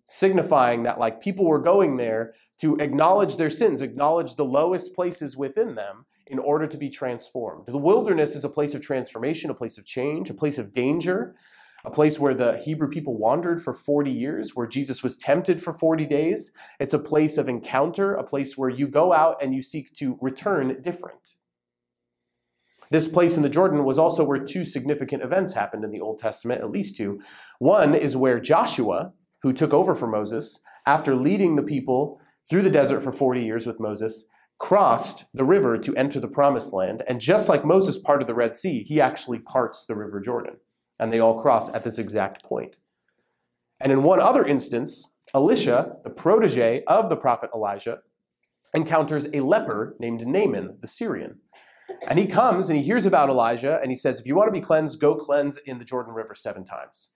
signifying 0.07 0.83
that 0.83 0.99
like 0.99 1.21
people 1.21 1.45
were 1.45 1.61
going 1.61 1.97
there 1.97 2.33
to 2.59 2.77
acknowledge 2.77 3.37
their 3.37 3.49
sins, 3.49 3.81
acknowledge 3.81 4.35
the 4.35 4.45
lowest 4.45 4.93
places 4.93 5.35
within 5.35 5.75
them 5.75 6.05
in 6.27 6.39
order 6.39 6.67
to 6.67 6.77
be 6.77 6.89
transformed. 6.89 7.65
The 7.67 7.77
wilderness 7.77 8.35
is 8.35 8.43
a 8.43 8.49
place 8.49 8.73
of 8.73 8.81
transformation, 8.81 9.49
a 9.49 9.55
place 9.55 9.77
of 9.77 9.85
change, 9.85 10.29
a 10.29 10.33
place 10.33 10.57
of 10.57 10.73
danger, 10.73 11.35
a 11.85 11.91
place 11.91 12.17
where 12.17 12.33
the 12.33 12.57
Hebrew 12.59 12.89
people 12.89 13.17
wandered 13.17 13.61
for 13.61 13.73
40 13.73 14.09
years, 14.09 14.55
where 14.55 14.67
Jesus 14.67 15.03
was 15.03 15.17
tempted 15.17 15.61
for 15.61 15.73
40 15.73 16.05
days. 16.05 16.53
It's 16.79 16.93
a 16.93 16.99
place 16.99 17.37
of 17.37 17.49
encounter, 17.49 18.15
a 18.15 18.23
place 18.23 18.57
where 18.57 18.69
you 18.69 18.87
go 18.87 19.11
out 19.11 19.41
and 19.41 19.53
you 19.53 19.61
seek 19.61 19.93
to 19.95 20.17
return 20.21 20.81
different. 20.81 21.33
This 22.89 23.07
place 23.07 23.35
in 23.35 23.43
the 23.43 23.49
Jordan 23.49 23.83
was 23.83 23.97
also 23.97 24.23
where 24.23 24.37
two 24.37 24.63
significant 24.63 25.23
events 25.23 25.53
happened 25.53 25.83
in 25.83 25.91
the 25.91 25.99
Old 25.99 26.19
Testament, 26.19 26.61
at 26.61 26.69
least 26.69 26.95
two. 26.95 27.19
One 27.59 27.95
is 27.95 28.15
where 28.15 28.39
Joshua, 28.39 29.13
who 29.43 29.53
took 29.53 29.73
over 29.73 29.93
for 29.93 30.07
Moses 30.07 30.61
after 30.87 31.15
leading 31.15 31.55
the 31.55 31.63
people 31.63 32.19
through 32.49 32.61
the 32.61 32.69
desert 32.69 33.01
for 33.01 33.11
40 33.11 33.43
years 33.43 33.65
with 33.65 33.79
Moses, 33.79 34.27
crossed 34.57 35.25
the 35.33 35.43
river 35.43 35.77
to 35.77 35.95
enter 35.95 36.19
the 36.19 36.27
promised 36.27 36.73
land. 36.73 37.03
And 37.07 37.19
just 37.19 37.49
like 37.49 37.65
Moses 37.65 37.97
parted 37.97 38.27
the 38.27 38.33
Red 38.33 38.55
Sea, 38.55 38.83
he 38.83 38.99
actually 38.99 39.39
parts 39.39 39.85
the 39.85 39.95
River 39.95 40.19
Jordan. 40.19 40.57
And 40.99 41.11
they 41.11 41.19
all 41.19 41.41
cross 41.41 41.69
at 41.73 41.83
this 41.83 41.99
exact 41.99 42.43
point. 42.43 42.77
And 43.79 43.91
in 43.91 44.03
one 44.03 44.21
other 44.21 44.45
instance, 44.45 45.15
Elisha, 45.33 45.97
the 46.03 46.09
protege 46.09 46.83
of 46.87 47.09
the 47.09 47.17
prophet 47.17 47.49
Elijah, 47.53 47.99
encounters 48.73 49.27
a 49.33 49.41
leper 49.41 49.95
named 49.99 50.25
Naaman, 50.25 50.77
the 50.81 50.87
Syrian. 50.87 51.39
And 52.07 52.17
he 52.17 52.27
comes 52.27 52.69
and 52.69 52.77
he 52.77 52.83
hears 52.83 53.05
about 53.05 53.29
Elijah 53.29 53.79
and 53.81 53.91
he 53.91 53.97
says, 53.97 54.19
If 54.19 54.25
you 54.25 54.35
want 54.35 54.47
to 54.47 54.59
be 54.59 54.65
cleansed, 54.65 54.99
go 54.99 55.15
cleanse 55.15 55.57
in 55.57 55.79
the 55.79 55.85
Jordan 55.85 56.13
River 56.13 56.35
seven 56.35 56.65
times. 56.65 57.09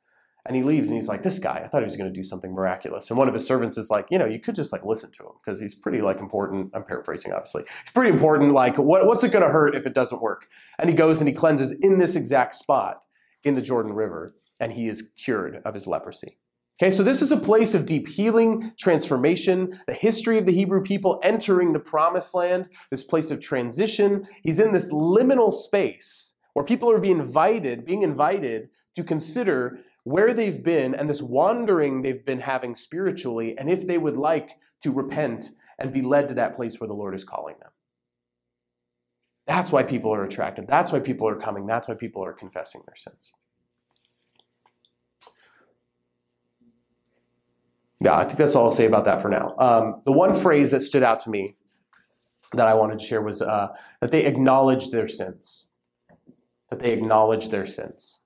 And 0.47 0.55
he 0.55 0.63
leaves 0.63 0.87
and 0.87 0.95
he's 0.95 1.09
like, 1.09 1.23
this 1.23 1.39
guy, 1.39 1.61
I 1.63 1.67
thought 1.67 1.81
he 1.81 1.85
was 1.85 1.97
going 1.97 2.11
to 2.11 2.15
do 2.15 2.23
something 2.23 2.53
miraculous. 2.53 3.09
And 3.09 3.17
one 3.17 3.27
of 3.27 3.33
his 3.33 3.45
servants 3.45 3.77
is 3.77 3.89
like, 3.89 4.07
you 4.09 4.17
know, 4.17 4.25
you 4.25 4.39
could 4.39 4.55
just 4.55 4.71
like 4.71 4.85
listen 4.85 5.11
to 5.17 5.23
him 5.23 5.33
because 5.43 5.59
he's 5.59 5.75
pretty 5.75 6.01
like 6.01 6.19
important. 6.19 6.71
I'm 6.73 6.83
paraphrasing, 6.83 7.33
obviously. 7.33 7.63
He's 7.83 7.91
pretty 7.93 8.11
important. 8.11 8.53
Like, 8.53 8.77
what, 8.77 9.05
what's 9.05 9.23
it 9.23 9.31
going 9.31 9.43
to 9.43 9.51
hurt 9.51 9.75
if 9.75 9.85
it 9.85 9.93
doesn't 9.93 10.21
work? 10.21 10.47
And 10.79 10.89
he 10.89 10.95
goes 10.95 11.19
and 11.19 11.27
he 11.27 11.35
cleanses 11.35 11.73
in 11.73 11.97
this 11.97 12.15
exact 12.15 12.55
spot 12.55 13.03
in 13.43 13.55
the 13.55 13.61
Jordan 13.61 13.93
River 13.93 14.35
and 14.59 14.73
he 14.73 14.87
is 14.87 15.09
cured 15.17 15.61
of 15.65 15.73
his 15.73 15.85
leprosy. 15.85 16.37
Okay, 16.79 16.91
so 16.91 17.01
this 17.01 17.23
is 17.23 17.31
a 17.31 17.37
place 17.37 17.73
of 17.73 17.87
deep 17.87 18.07
healing, 18.07 18.71
transformation, 18.77 19.79
the 19.87 19.95
history 19.95 20.37
of 20.37 20.45
the 20.45 20.51
Hebrew 20.51 20.83
people 20.83 21.19
entering 21.23 21.73
the 21.73 21.79
promised 21.79 22.35
land, 22.35 22.69
this 22.91 23.03
place 23.03 23.31
of 23.31 23.41
transition. 23.41 24.27
He's 24.43 24.59
in 24.59 24.73
this 24.73 24.91
liminal 24.91 25.51
space 25.51 26.35
where 26.53 26.63
people 26.63 26.91
are 26.91 26.99
being 26.99 27.19
invited, 27.19 27.83
being 27.83 28.03
invited 28.03 28.69
to 28.95 29.03
consider 29.03 29.79
where 30.07 30.33
they've 30.33 30.63
been 30.63 30.95
and 30.95 31.09
this 31.09 31.21
wandering 31.21 32.01
they've 32.01 32.25
been 32.25 32.39
having 32.39 32.77
spiritually, 32.77 33.57
and 33.57 33.69
if 33.69 33.85
they 33.85 33.97
would 33.97 34.15
like 34.15 34.51
to 34.81 34.89
repent 34.89 35.49
and 35.77 35.91
be 35.91 36.01
led 36.01 36.29
to 36.29 36.33
that 36.33 36.55
place 36.55 36.79
where 36.79 36.87
the 36.87 36.93
Lord 36.93 37.13
is 37.13 37.25
calling 37.25 37.55
them. 37.59 37.71
That's 39.47 39.69
why 39.69 39.83
people 39.83 40.15
are 40.15 40.23
attracted. 40.23 40.65
That's 40.65 40.93
why 40.93 41.01
people 41.01 41.27
are 41.27 41.35
coming. 41.35 41.65
That's 41.65 41.89
why 41.89 41.95
people 41.95 42.23
are 42.23 42.31
confessing 42.31 42.83
their 42.87 42.95
sins. 42.95 43.33
Yeah, 47.99 48.15
I 48.15 48.23
think 48.23 48.37
that's 48.37 48.55
all 48.55 48.65
I'll 48.65 48.71
say 48.71 48.85
about 48.85 49.03
that 49.05 49.21
for 49.21 49.27
now. 49.27 49.55
Um, 49.57 50.01
the 50.05 50.13
one 50.13 50.35
phrase 50.35 50.71
that 50.71 50.83
stood 50.83 51.03
out 51.03 51.19
to 51.21 51.29
me 51.29 51.57
that 52.53 52.67
I 52.67 52.75
wanted 52.75 52.99
to 52.99 53.05
share 53.05 53.21
was 53.21 53.41
uh, 53.41 53.69
that 53.99 54.11
they 54.13 54.25
acknowledge 54.25 54.89
their 54.91 55.09
sins. 55.09 55.67
That 56.69 56.79
they 56.79 56.93
acknowledge 56.93 57.49
their 57.49 57.65
sins. 57.65 58.21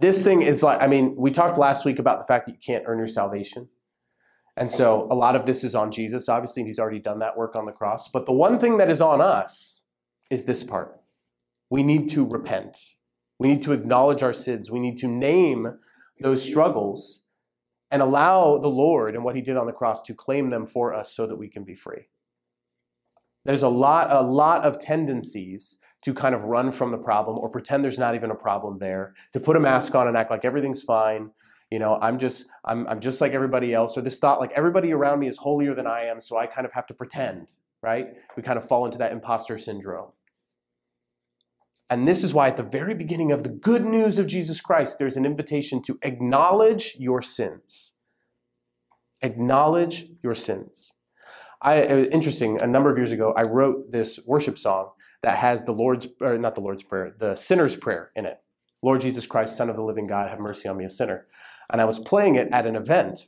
This 0.00 0.22
thing 0.22 0.42
is 0.42 0.62
like, 0.62 0.80
I 0.82 0.86
mean, 0.86 1.14
we 1.16 1.30
talked 1.30 1.58
last 1.58 1.84
week 1.84 1.98
about 1.98 2.18
the 2.18 2.26
fact 2.26 2.46
that 2.46 2.52
you 2.52 2.58
can't 2.64 2.84
earn 2.86 2.98
your 2.98 3.06
salvation. 3.06 3.68
And 4.56 4.70
so 4.70 5.06
a 5.10 5.14
lot 5.14 5.36
of 5.36 5.44
this 5.44 5.64
is 5.64 5.74
on 5.74 5.90
Jesus, 5.90 6.28
obviously, 6.28 6.62
and 6.62 6.66
he's 6.66 6.78
already 6.78 6.98
done 6.98 7.18
that 7.18 7.36
work 7.36 7.56
on 7.56 7.66
the 7.66 7.72
cross. 7.72 8.08
But 8.08 8.24
the 8.24 8.32
one 8.32 8.58
thing 8.58 8.78
that 8.78 8.90
is 8.90 9.00
on 9.00 9.20
us 9.20 9.84
is 10.30 10.44
this 10.44 10.64
part 10.64 11.00
we 11.68 11.82
need 11.82 12.08
to 12.10 12.24
repent. 12.24 12.78
We 13.38 13.48
need 13.48 13.62
to 13.64 13.72
acknowledge 13.72 14.22
our 14.22 14.32
sins. 14.32 14.70
We 14.70 14.78
need 14.78 14.98
to 14.98 15.08
name 15.08 15.78
those 16.20 16.42
struggles 16.42 17.24
and 17.90 18.00
allow 18.00 18.58
the 18.58 18.68
Lord 18.68 19.14
and 19.14 19.24
what 19.24 19.36
he 19.36 19.42
did 19.42 19.56
on 19.56 19.66
the 19.66 19.72
cross 19.72 20.00
to 20.02 20.14
claim 20.14 20.50
them 20.50 20.66
for 20.66 20.94
us 20.94 21.12
so 21.12 21.26
that 21.26 21.36
we 21.36 21.48
can 21.48 21.64
be 21.64 21.74
free. 21.74 22.08
There's 23.44 23.62
a 23.62 23.68
lot, 23.68 24.10
a 24.10 24.22
lot 24.22 24.64
of 24.64 24.80
tendencies 24.80 25.78
to 26.06 26.14
kind 26.14 26.36
of 26.36 26.44
run 26.44 26.70
from 26.70 26.92
the 26.92 26.98
problem 26.98 27.36
or 27.36 27.48
pretend 27.48 27.82
there's 27.82 27.98
not 27.98 28.14
even 28.14 28.30
a 28.30 28.34
problem 28.36 28.78
there, 28.78 29.12
to 29.32 29.40
put 29.40 29.56
a 29.56 29.60
mask 29.60 29.92
on 29.96 30.06
and 30.06 30.16
act 30.16 30.30
like 30.30 30.44
everything's 30.44 30.84
fine. 30.84 31.32
You 31.68 31.80
know, 31.80 31.98
I'm 32.00 32.20
just, 32.20 32.46
I'm, 32.64 32.86
I'm 32.86 33.00
just 33.00 33.20
like 33.20 33.32
everybody 33.32 33.74
else, 33.74 33.98
or 33.98 34.02
this 34.02 34.16
thought 34.16 34.38
like 34.38 34.52
everybody 34.52 34.92
around 34.92 35.18
me 35.18 35.26
is 35.26 35.38
holier 35.38 35.74
than 35.74 35.88
I 35.88 36.04
am, 36.04 36.20
so 36.20 36.38
I 36.38 36.46
kind 36.46 36.64
of 36.64 36.72
have 36.74 36.86
to 36.86 36.94
pretend, 36.94 37.56
right? 37.82 38.06
We 38.36 38.44
kind 38.44 38.56
of 38.56 38.64
fall 38.64 38.84
into 38.84 38.98
that 38.98 39.10
imposter 39.10 39.58
syndrome. 39.58 40.12
And 41.90 42.06
this 42.06 42.22
is 42.22 42.32
why, 42.32 42.46
at 42.46 42.56
the 42.56 42.62
very 42.62 42.94
beginning 42.94 43.32
of 43.32 43.42
the 43.42 43.48
good 43.48 43.84
news 43.84 44.20
of 44.20 44.28
Jesus 44.28 44.60
Christ, 44.60 45.00
there's 45.00 45.16
an 45.16 45.26
invitation 45.26 45.82
to 45.82 45.98
acknowledge 46.02 46.94
your 47.00 47.20
sins. 47.20 47.94
Acknowledge 49.22 50.06
your 50.22 50.36
sins. 50.36 50.92
I, 51.60 51.82
uh, 51.82 51.96
interesting, 52.12 52.60
a 52.62 52.66
number 52.68 52.90
of 52.90 52.96
years 52.96 53.10
ago, 53.10 53.34
I 53.36 53.42
wrote 53.42 53.90
this 53.90 54.20
worship 54.24 54.56
song 54.56 54.90
that 55.22 55.38
has 55.38 55.64
the 55.64 55.72
Lord's, 55.72 56.08
or 56.20 56.38
not 56.38 56.54
the 56.54 56.60
Lord's 56.60 56.82
Prayer, 56.82 57.14
the 57.18 57.34
sinner's 57.36 57.76
prayer 57.76 58.10
in 58.14 58.26
it. 58.26 58.40
Lord 58.82 59.00
Jesus 59.00 59.26
Christ, 59.26 59.56
Son 59.56 59.70
of 59.70 59.76
the 59.76 59.82
living 59.82 60.06
God, 60.06 60.28
have 60.28 60.38
mercy 60.38 60.68
on 60.68 60.76
me, 60.76 60.84
a 60.84 60.90
sinner. 60.90 61.26
And 61.70 61.80
I 61.80 61.84
was 61.84 61.98
playing 61.98 62.36
it 62.36 62.48
at 62.52 62.66
an 62.66 62.76
event. 62.76 63.26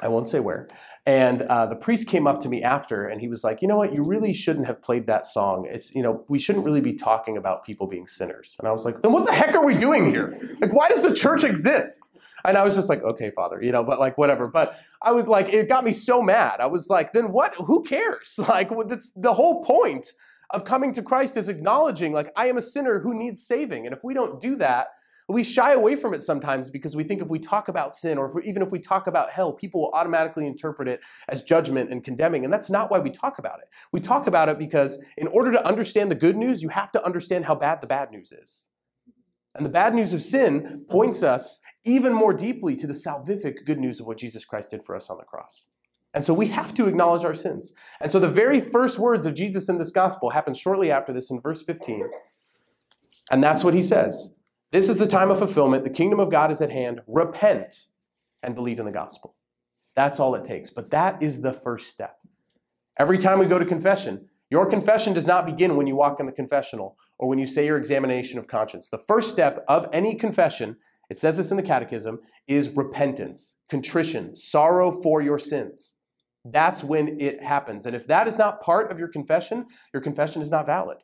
I 0.00 0.08
won't 0.08 0.28
say 0.28 0.40
where. 0.40 0.68
And 1.04 1.42
uh, 1.42 1.66
the 1.66 1.76
priest 1.76 2.08
came 2.08 2.26
up 2.26 2.40
to 2.42 2.48
me 2.48 2.62
after 2.62 3.06
and 3.06 3.20
he 3.20 3.28
was 3.28 3.44
like, 3.44 3.62
you 3.62 3.68
know 3.68 3.76
what, 3.76 3.92
you 3.92 4.04
really 4.04 4.32
shouldn't 4.32 4.66
have 4.66 4.82
played 4.82 5.06
that 5.06 5.26
song. 5.26 5.68
It's, 5.70 5.94
you 5.94 6.02
know, 6.02 6.24
we 6.28 6.38
shouldn't 6.38 6.64
really 6.64 6.80
be 6.80 6.94
talking 6.94 7.36
about 7.36 7.64
people 7.64 7.86
being 7.86 8.06
sinners. 8.06 8.56
And 8.58 8.68
I 8.68 8.72
was 8.72 8.84
like, 8.84 9.02
then 9.02 9.12
what 9.12 9.26
the 9.26 9.32
heck 9.32 9.54
are 9.54 9.64
we 9.64 9.74
doing 9.74 10.10
here? 10.10 10.38
Like, 10.60 10.72
why 10.72 10.88
does 10.88 11.02
the 11.02 11.14
church 11.14 11.44
exist? 11.44 12.10
And 12.44 12.56
I 12.56 12.62
was 12.62 12.74
just 12.74 12.88
like, 12.88 13.02
okay, 13.02 13.30
Father, 13.30 13.62
you 13.62 13.70
know, 13.70 13.84
but 13.84 14.00
like, 14.00 14.18
whatever. 14.18 14.48
But 14.48 14.78
I 15.02 15.12
was 15.12 15.28
like, 15.28 15.52
it 15.52 15.68
got 15.68 15.84
me 15.84 15.92
so 15.92 16.22
mad. 16.22 16.60
I 16.60 16.66
was 16.66 16.88
like, 16.90 17.12
then 17.12 17.32
what? 17.32 17.54
Who 17.56 17.82
cares? 17.82 18.38
Like, 18.48 18.70
that's 18.88 19.10
the 19.14 19.34
whole 19.34 19.64
point 19.64 20.12
of 20.52 20.64
coming 20.64 20.92
to 20.94 21.02
Christ 21.02 21.36
is 21.36 21.48
acknowledging, 21.48 22.12
like, 22.12 22.30
I 22.36 22.46
am 22.46 22.56
a 22.56 22.62
sinner 22.62 23.00
who 23.00 23.14
needs 23.14 23.46
saving. 23.46 23.86
And 23.86 23.94
if 23.94 24.04
we 24.04 24.14
don't 24.14 24.40
do 24.40 24.56
that, 24.56 24.88
we 25.28 25.44
shy 25.44 25.72
away 25.72 25.96
from 25.96 26.14
it 26.14 26.22
sometimes 26.22 26.68
because 26.68 26.96
we 26.96 27.04
think 27.04 27.22
if 27.22 27.28
we 27.28 27.38
talk 27.38 27.68
about 27.68 27.94
sin 27.94 28.18
or 28.18 28.26
if 28.26 28.34
we, 28.34 28.42
even 28.44 28.62
if 28.62 28.70
we 28.70 28.78
talk 28.78 29.06
about 29.06 29.30
hell, 29.30 29.52
people 29.52 29.80
will 29.80 29.90
automatically 29.92 30.46
interpret 30.46 30.88
it 30.88 31.00
as 31.28 31.42
judgment 31.42 31.90
and 31.90 32.04
condemning. 32.04 32.44
And 32.44 32.52
that's 32.52 32.68
not 32.68 32.90
why 32.90 32.98
we 32.98 33.10
talk 33.10 33.38
about 33.38 33.60
it. 33.60 33.68
We 33.92 34.00
talk 34.00 34.26
about 34.26 34.48
it 34.48 34.58
because 34.58 34.98
in 35.16 35.28
order 35.28 35.52
to 35.52 35.66
understand 35.66 36.10
the 36.10 36.16
good 36.16 36.36
news, 36.36 36.62
you 36.62 36.68
have 36.68 36.92
to 36.92 37.04
understand 37.04 37.46
how 37.46 37.54
bad 37.54 37.80
the 37.80 37.86
bad 37.86 38.10
news 38.10 38.32
is. 38.32 38.68
And 39.54 39.66
the 39.66 39.70
bad 39.70 39.94
news 39.94 40.12
of 40.12 40.22
sin 40.22 40.86
points 40.88 41.22
us 41.22 41.60
even 41.84 42.12
more 42.12 42.32
deeply 42.32 42.74
to 42.76 42.86
the 42.86 42.94
salvific 42.94 43.64
good 43.66 43.78
news 43.78 44.00
of 44.00 44.06
what 44.06 44.18
Jesus 44.18 44.44
Christ 44.44 44.70
did 44.70 44.82
for 44.82 44.96
us 44.96 45.10
on 45.10 45.18
the 45.18 45.24
cross. 45.24 45.66
And 46.14 46.24
so 46.24 46.34
we 46.34 46.48
have 46.48 46.74
to 46.74 46.86
acknowledge 46.86 47.24
our 47.24 47.34
sins. 47.34 47.72
And 48.00 48.12
so 48.12 48.18
the 48.18 48.28
very 48.28 48.60
first 48.60 48.98
words 48.98 49.24
of 49.24 49.34
Jesus 49.34 49.68
in 49.68 49.78
this 49.78 49.90
gospel 49.90 50.30
happen 50.30 50.52
shortly 50.52 50.90
after 50.90 51.12
this 51.12 51.30
in 51.30 51.40
verse 51.40 51.62
15. 51.62 52.10
And 53.30 53.42
that's 53.42 53.64
what 53.64 53.74
he 53.74 53.82
says 53.82 54.34
this 54.72 54.88
is 54.88 54.96
the 54.96 55.06
time 55.06 55.30
of 55.30 55.38
fulfillment. 55.38 55.84
The 55.84 55.90
kingdom 55.90 56.18
of 56.18 56.30
God 56.30 56.50
is 56.50 56.60
at 56.62 56.70
hand. 56.70 57.00
Repent 57.06 57.86
and 58.42 58.54
believe 58.54 58.78
in 58.78 58.86
the 58.86 58.92
gospel. 58.92 59.34
That's 59.94 60.18
all 60.18 60.34
it 60.34 60.44
takes. 60.44 60.70
But 60.70 60.90
that 60.90 61.22
is 61.22 61.42
the 61.42 61.52
first 61.52 61.90
step. 61.90 62.18
Every 62.98 63.18
time 63.18 63.38
we 63.38 63.46
go 63.46 63.58
to 63.58 63.66
confession, 63.66 64.28
your 64.50 64.66
confession 64.66 65.14
does 65.14 65.26
not 65.26 65.46
begin 65.46 65.76
when 65.76 65.86
you 65.86 65.96
walk 65.96 66.20
in 66.20 66.26
the 66.26 66.32
confessional 66.32 66.96
or 67.18 67.28
when 67.28 67.38
you 67.38 67.46
say 67.46 67.66
your 67.66 67.78
examination 67.78 68.38
of 68.38 68.48
conscience. 68.48 68.88
The 68.88 68.98
first 68.98 69.30
step 69.30 69.64
of 69.68 69.88
any 69.92 70.14
confession, 70.14 70.76
it 71.08 71.18
says 71.18 71.36
this 71.36 71.50
in 71.50 71.56
the 71.56 71.62
catechism, 71.62 72.20
is 72.46 72.68
repentance, 72.70 73.56
contrition, 73.68 74.36
sorrow 74.36 74.90
for 74.90 75.22
your 75.22 75.38
sins. 75.38 75.94
That's 76.44 76.82
when 76.82 77.20
it 77.20 77.42
happens. 77.42 77.86
And 77.86 77.94
if 77.94 78.06
that 78.08 78.26
is 78.26 78.38
not 78.38 78.62
part 78.62 78.90
of 78.90 78.98
your 78.98 79.08
confession, 79.08 79.66
your 79.92 80.02
confession 80.02 80.42
is 80.42 80.50
not 80.50 80.66
valid. 80.66 80.98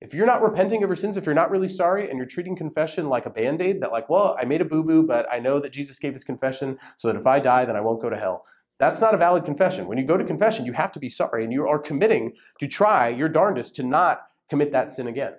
If 0.00 0.14
you're 0.14 0.26
not 0.26 0.42
repenting 0.42 0.82
of 0.82 0.88
your 0.90 0.96
sins, 0.96 1.16
if 1.16 1.26
you're 1.26 1.34
not 1.34 1.50
really 1.52 1.68
sorry 1.68 2.10
and 2.10 2.18
you're 2.18 2.26
treating 2.26 2.56
confession 2.56 3.08
like 3.08 3.24
a 3.24 3.30
band 3.30 3.62
aid, 3.62 3.80
that, 3.80 3.92
like, 3.92 4.08
well, 4.08 4.36
I 4.36 4.44
made 4.44 4.60
a 4.60 4.64
boo 4.64 4.82
boo, 4.82 5.06
but 5.06 5.28
I 5.30 5.38
know 5.38 5.60
that 5.60 5.72
Jesus 5.72 6.00
gave 6.00 6.12
his 6.12 6.24
confession 6.24 6.78
so 6.96 7.06
that 7.06 7.16
if 7.16 7.24
I 7.24 7.38
die, 7.38 7.64
then 7.64 7.76
I 7.76 7.80
won't 7.80 8.02
go 8.02 8.10
to 8.10 8.16
hell. 8.16 8.44
That's 8.80 9.00
not 9.00 9.14
a 9.14 9.16
valid 9.16 9.44
confession. 9.44 9.86
When 9.86 9.98
you 9.98 10.04
go 10.04 10.16
to 10.16 10.24
confession, 10.24 10.66
you 10.66 10.72
have 10.72 10.90
to 10.90 10.98
be 10.98 11.08
sorry 11.08 11.44
and 11.44 11.52
you 11.52 11.68
are 11.68 11.78
committing 11.78 12.32
to 12.58 12.66
try 12.66 13.10
your 13.10 13.28
darndest 13.28 13.76
to 13.76 13.84
not 13.84 14.22
commit 14.50 14.72
that 14.72 14.90
sin 14.90 15.06
again. 15.06 15.34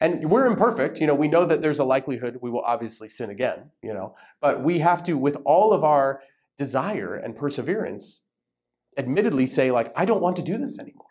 And 0.00 0.28
we're 0.28 0.46
imperfect. 0.46 1.00
You 1.00 1.06
know, 1.06 1.14
we 1.14 1.28
know 1.28 1.44
that 1.44 1.62
there's 1.62 1.78
a 1.78 1.84
likelihood 1.84 2.40
we 2.42 2.50
will 2.50 2.62
obviously 2.62 3.08
sin 3.08 3.30
again, 3.30 3.70
you 3.84 3.94
know, 3.94 4.16
but 4.40 4.64
we 4.64 4.80
have 4.80 5.04
to, 5.04 5.16
with 5.16 5.36
all 5.44 5.72
of 5.72 5.84
our 5.84 6.22
desire 6.58 7.14
and 7.14 7.36
perseverance, 7.36 8.22
admittedly 8.96 9.46
say, 9.46 9.70
like, 9.70 9.92
I 9.96 10.04
don't 10.04 10.22
want 10.22 10.36
to 10.36 10.42
do 10.42 10.58
this 10.58 10.78
anymore. 10.78 11.06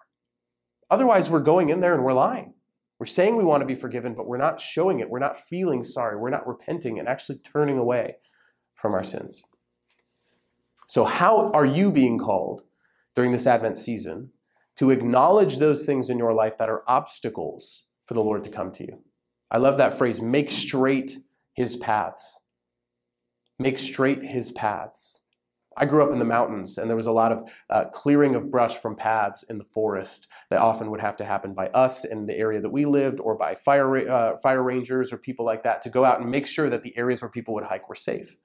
Otherwise, 0.90 1.30
we're 1.30 1.40
going 1.40 1.70
in 1.70 1.80
there 1.80 1.94
and 1.94 2.04
we're 2.04 2.14
lying. 2.14 2.54
We're 3.00 3.06
saying 3.08 3.36
we 3.36 3.44
want 3.44 3.62
to 3.62 3.68
be 3.68 3.76
forgiven, 3.76 4.14
but 4.14 4.28
we're 4.28 4.38
not 4.38 4.62
showing 4.62 5.00
it. 5.00 5.10
We're 5.10 5.20
not 5.20 5.40
feeling 5.40 5.84
sorry. 5.84 6.18
We're 6.18 6.30
not 6.30 6.46
repenting 6.46 7.00
and 7.00 7.08
actually 7.08 7.40
turning 7.40 7.80
away 7.80 8.18
from 8.76 8.94
our 8.94 9.04
sins. 9.04 9.42
So, 10.88 11.06
how 11.06 11.50
are 11.52 11.66
you 11.66 11.92
being 11.92 12.20
called 12.20 12.62
during 13.16 13.32
this 13.32 13.48
Advent 13.48 13.80
season 13.80 14.32
to 14.76 14.92
acknowledge 14.92 15.58
those 15.58 15.86
things 15.86 16.10
in 16.10 16.18
your 16.20 16.34
life 16.34 16.58
that 16.58 16.70
are 16.70 16.84
obstacles 16.88 17.86
for 18.04 18.14
the 18.14 18.24
Lord 18.24 18.44
to 18.44 18.52
come 18.52 18.72
to 18.74 18.84
you? 18.84 19.02
I 19.50 19.58
love 19.58 19.78
that 19.78 19.94
phrase 19.94 20.22
make 20.22 20.52
straight 20.52 21.18
his 21.54 21.78
paths. 21.78 22.42
Make 23.58 23.80
straight 23.80 24.24
his 24.24 24.52
paths. 24.52 25.21
I 25.82 25.86
grew 25.86 26.04
up 26.04 26.14
in 26.14 26.20
the 26.20 26.26
mountains, 26.26 26.78
and 26.78 26.88
there 26.88 26.96
was 26.96 27.08
a 27.08 27.12
lot 27.12 27.32
of 27.32 27.50
uh, 27.72 27.86
clearing 27.86 28.36
of 28.36 28.52
brush 28.52 28.78
from 28.78 28.96
paths 28.96 29.42
in 29.42 29.58
the 29.58 29.64
forest 29.64 30.28
that 30.52 30.60
often 30.60 30.92
would 30.92 31.02
have 31.02 31.18
to 31.18 31.26
happen 31.26 31.56
by 31.56 31.70
us 31.70 32.06
in 32.06 32.28
the 32.28 32.38
area 32.38 32.62
that 32.62 32.70
we 32.70 32.86
lived, 32.86 33.20
or 33.20 33.36
by 33.36 33.56
fire 33.56 34.08
uh, 34.08 34.38
fire 34.38 34.62
rangers 34.62 35.12
or 35.12 35.18
people 35.18 35.44
like 35.44 35.64
that 35.64 35.82
to 35.82 35.90
go 35.90 36.06
out 36.06 36.22
and 36.22 36.30
make 36.30 36.46
sure 36.46 36.70
that 36.70 36.84
the 36.84 36.96
areas 36.96 37.24
where 37.24 37.32
people 37.32 37.56
would 37.56 37.64
hike 37.64 37.90
were 37.90 37.96
safe. 37.96 38.38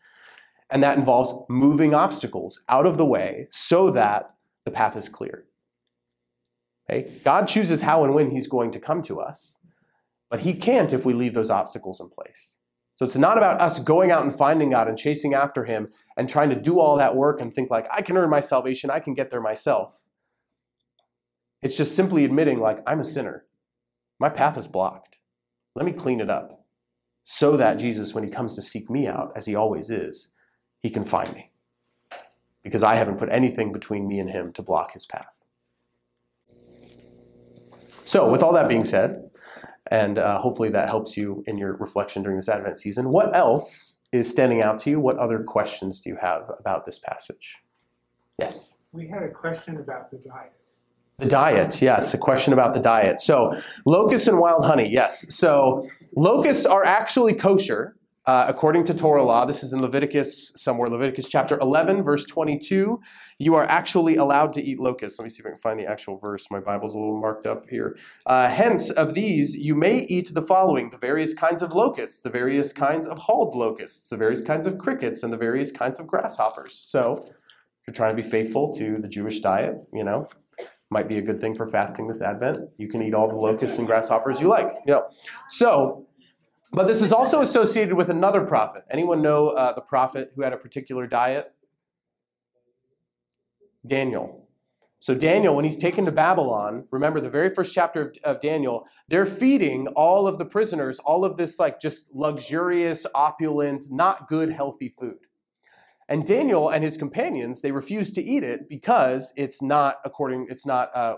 And 0.71 0.83
that 0.83 0.97
involves 0.97 1.33
moving 1.51 1.93
obstacles 1.95 2.63
out 2.71 2.87
of 2.87 2.97
the 2.97 3.05
way 3.05 3.49
so 3.51 3.91
that 3.91 4.35
the 4.65 4.71
path 4.71 4.97
is 4.97 5.11
clear. 5.11 5.45
Okay? 6.89 7.13
God 7.23 7.49
chooses 7.49 7.83
how 7.83 8.03
and 8.03 8.15
when 8.15 8.31
He's 8.31 8.47
going 8.47 8.71
to 8.71 8.81
come 8.81 9.03
to 9.03 9.21
us, 9.21 9.59
but 10.31 10.41
He 10.41 10.55
can't 10.55 10.95
if 10.95 11.05
we 11.05 11.13
leave 11.13 11.35
those 11.35 11.51
obstacles 11.51 12.01
in 12.01 12.09
place. 12.09 12.55
So 12.97 13.05
it's 13.05 13.17
not 13.17 13.37
about 13.37 13.61
us 13.61 13.79
going 13.79 14.11
out 14.11 14.25
and 14.25 14.35
finding 14.35 14.71
God 14.71 14.89
and 14.89 14.97
chasing 14.97 15.35
after 15.35 15.65
Him 15.65 15.89
and 16.17 16.29
trying 16.29 16.49
to 16.49 16.57
do 16.57 16.81
all 16.81 16.97
that 16.97 17.15
work 17.15 17.41
and 17.41 17.55
think 17.55 17.71
like, 17.71 17.87
I 17.93 18.01
can 18.01 18.17
earn 18.17 18.31
my 18.31 18.41
salvation, 18.41 18.91
I 18.91 19.01
can 19.01 19.15
get 19.15 19.31
there 19.31 19.41
myself. 19.41 20.07
It's 21.63 21.77
just 21.77 21.95
simply 21.95 22.25
admitting, 22.25 22.59
like, 22.59 22.83
I'm 22.87 23.01
a 23.01 23.05
sinner. 23.05 23.45
My 24.19 24.31
path 24.31 24.57
is 24.57 24.67
blocked. 24.67 25.19
Let 25.75 25.85
me 25.85 25.93
clean 25.93 26.21
it 26.21 26.31
up 26.31 26.65
so 27.23 27.57
that 27.59 27.79
Jesus, 27.79 28.15
when 28.15 28.25
He 28.25 28.31
comes 28.31 28.55
to 28.55 28.63
seek 28.63 28.89
me 28.89 29.07
out, 29.07 29.33
as 29.37 29.45
He 29.45 29.55
always 29.55 29.91
is, 29.91 30.35
He 30.81 30.89
can 30.89 31.05
find 31.05 31.35
me. 31.35 31.51
Because 32.63 32.83
I 32.83 32.95
haven't 32.95 33.19
put 33.19 33.29
anything 33.31 33.73
between 33.73 34.09
me 34.09 34.19
and 34.19 34.31
Him 34.31 34.53
to 34.55 34.63
block 34.63 34.93
His 34.93 35.05
path. 35.05 35.39
So, 38.05 38.31
with 38.31 38.43
all 38.43 38.55
that 38.55 38.69
being 38.69 38.85
said, 38.85 39.29
and 39.91 40.19
uh, 40.19 40.39
hopefully 40.39 40.69
that 40.71 40.89
helps 40.89 41.17
you 41.17 41.45
in 41.47 41.59
your 41.59 41.77
reflection 41.77 42.23
during 42.23 42.39
this 42.39 42.49
Advent 42.49 42.77
season. 42.77 43.11
What 43.11 43.35
else 43.35 43.97
is 44.13 44.29
standing 44.29 44.63
out 44.63 44.79
to 44.81 44.91
you? 44.91 45.01
What 45.01 45.19
other 45.19 45.43
questions 45.43 46.01
do 46.01 46.11
you 46.11 46.17
have 46.21 46.51
about 46.59 46.87
this 46.87 46.99
passage? 46.99 47.57
Yes? 48.39 48.79
We 48.93 49.09
had 49.09 49.23
a 49.23 49.31
question 49.31 49.77
about 49.77 50.11
the 50.11 50.19
diet. 50.19 50.53
The 51.19 51.29
diet, 51.29 51.81
yes, 51.81 52.13
a 52.13 52.19
question 52.19 52.53
about 52.53 52.75
the 52.75 52.81
diet. 52.81 53.21
So, 53.21 53.59
locusts 53.87 54.29
and 54.29 54.39
wild 54.39 54.67
honey, 54.67 54.91
yes. 54.91 55.35
So, 55.35 55.89
locusts 56.15 56.67
are 56.67 56.85
actually 56.85 57.33
kosher 57.33 57.97
uh, 58.27 58.47
according 58.49 58.85
to 58.85 58.95
Torah 58.95 59.23
law. 59.23 59.45
This 59.45 59.63
is 59.63 59.73
in 59.73 59.81
Leviticus, 59.81 60.53
somewhere, 60.57 60.89
Leviticus 60.89 61.29
chapter 61.29 61.59
11, 61.61 62.03
verse 62.03 62.25
22. 62.25 63.01
You 63.39 63.55
are 63.55 63.65
actually 63.65 64.17
allowed 64.17 64.53
to 64.55 64.63
eat 64.63 64.81
locusts. 64.81 65.19
Let 65.19 65.25
me 65.25 65.29
see 65.29 65.41
if 65.41 65.47
I 65.47 65.51
can 65.51 65.59
find 65.59 65.79
the 65.79 65.87
actual 65.87 66.17
verse. 66.17 66.47
My 66.51 66.59
Bible's 66.59 66.95
a 66.95 66.99
little 66.99 67.21
marked 67.21 67.47
up 67.47 67.69
here. 67.69 67.97
Uh, 68.27 68.49
Hence, 68.49 68.91
of 68.91 69.15
these, 69.15 69.55
you 69.55 69.77
may 69.77 70.01
eat 70.09 70.35
the 70.35 70.43
following 70.43 70.91
the 70.91 70.99
various 70.99 71.35
kinds 71.35 71.63
of 71.63 71.73
locusts, 71.73 72.21
the 72.21 72.31
various 72.31 72.73
kinds 72.73 73.07
of 73.07 73.21
bald 73.27 73.55
locusts, 73.55 74.09
the 74.09 74.17
various 74.17 74.43
kinds 74.43 74.67
of 74.67 74.77
crickets, 74.77 75.23
and 75.23 75.33
the 75.33 75.39
various 75.39 75.71
kinds 75.71 76.01
of 76.01 76.07
grasshoppers. 76.09 76.79
So, 76.83 77.25
if 77.29 77.87
you're 77.87 77.95
trying 77.95 78.17
to 78.17 78.21
be 78.21 78.29
faithful 78.29 78.75
to 78.75 78.99
the 78.99 79.09
Jewish 79.09 79.39
diet, 79.39 79.87
you 79.93 80.03
know, 80.03 80.29
might 80.91 81.09
be 81.09 81.19
a 81.19 81.23
good 81.23 81.41
thing 81.41 81.55
for 81.55 81.67
fasting 81.67 82.09
this 82.09 82.23
Advent. 82.23 82.59
You 82.79 82.89
can 82.89 83.03
eat 83.03 83.15
all 83.15 83.29
the 83.29 83.37
locusts 83.37 83.79
and 83.79 83.87
grasshoppers 83.87 84.41
you 84.41 84.49
like. 84.49 84.73
You 84.87 84.95
know. 84.95 85.09
So, 85.49 86.06
but 86.73 86.87
this 86.87 87.01
is 87.01 87.13
also 87.13 87.43
associated 87.43 87.95
with 87.95 88.11
another 88.11 88.43
prophet. 88.43 88.85
Anyone 88.91 89.23
know 89.23 89.49
uh, 89.49 89.73
the 89.73 89.81
prophet 89.81 90.33
who 90.35 90.43
had 90.43 90.53
a 90.53 90.57
particular 90.57 91.07
diet? 91.07 91.53
Daniel. 93.87 94.47
So, 94.99 95.15
Daniel, 95.15 95.55
when 95.55 95.65
he's 95.65 95.77
taken 95.77 96.05
to 96.07 96.11
Babylon, 96.11 96.87
remember 96.91 97.21
the 97.21 97.31
very 97.31 97.51
first 97.51 97.73
chapter 97.73 98.01
of, 98.01 98.17
of, 98.25 98.41
Daniel, 98.41 98.87
they're 99.09 99.27
feeding 99.27 99.87
all 99.89 100.27
of 100.27 100.39
the 100.39 100.45
prisoners 100.45 100.99
all 100.99 101.25
of 101.25 101.37
this, 101.37 101.61
like, 101.61 101.79
just 101.81 102.13
luxurious, 102.15 103.07
opulent, 103.15 103.87
not 103.91 104.29
good, 104.29 104.51
healthy 104.51 104.89
food. 104.89 105.19
And 106.09 106.27
Daniel 106.27 106.71
and 106.71 106.83
his 106.83 106.97
companions, 106.97 107.61
they 107.61 107.73
refuse 107.73 108.11
to 108.13 108.23
eat 108.23 108.43
it 108.43 108.69
because 108.69 109.33
it's 109.37 109.61
not 109.61 109.97
according, 110.05 110.47
it's 110.49 110.67
not 110.67 110.95
uh, 110.97 111.17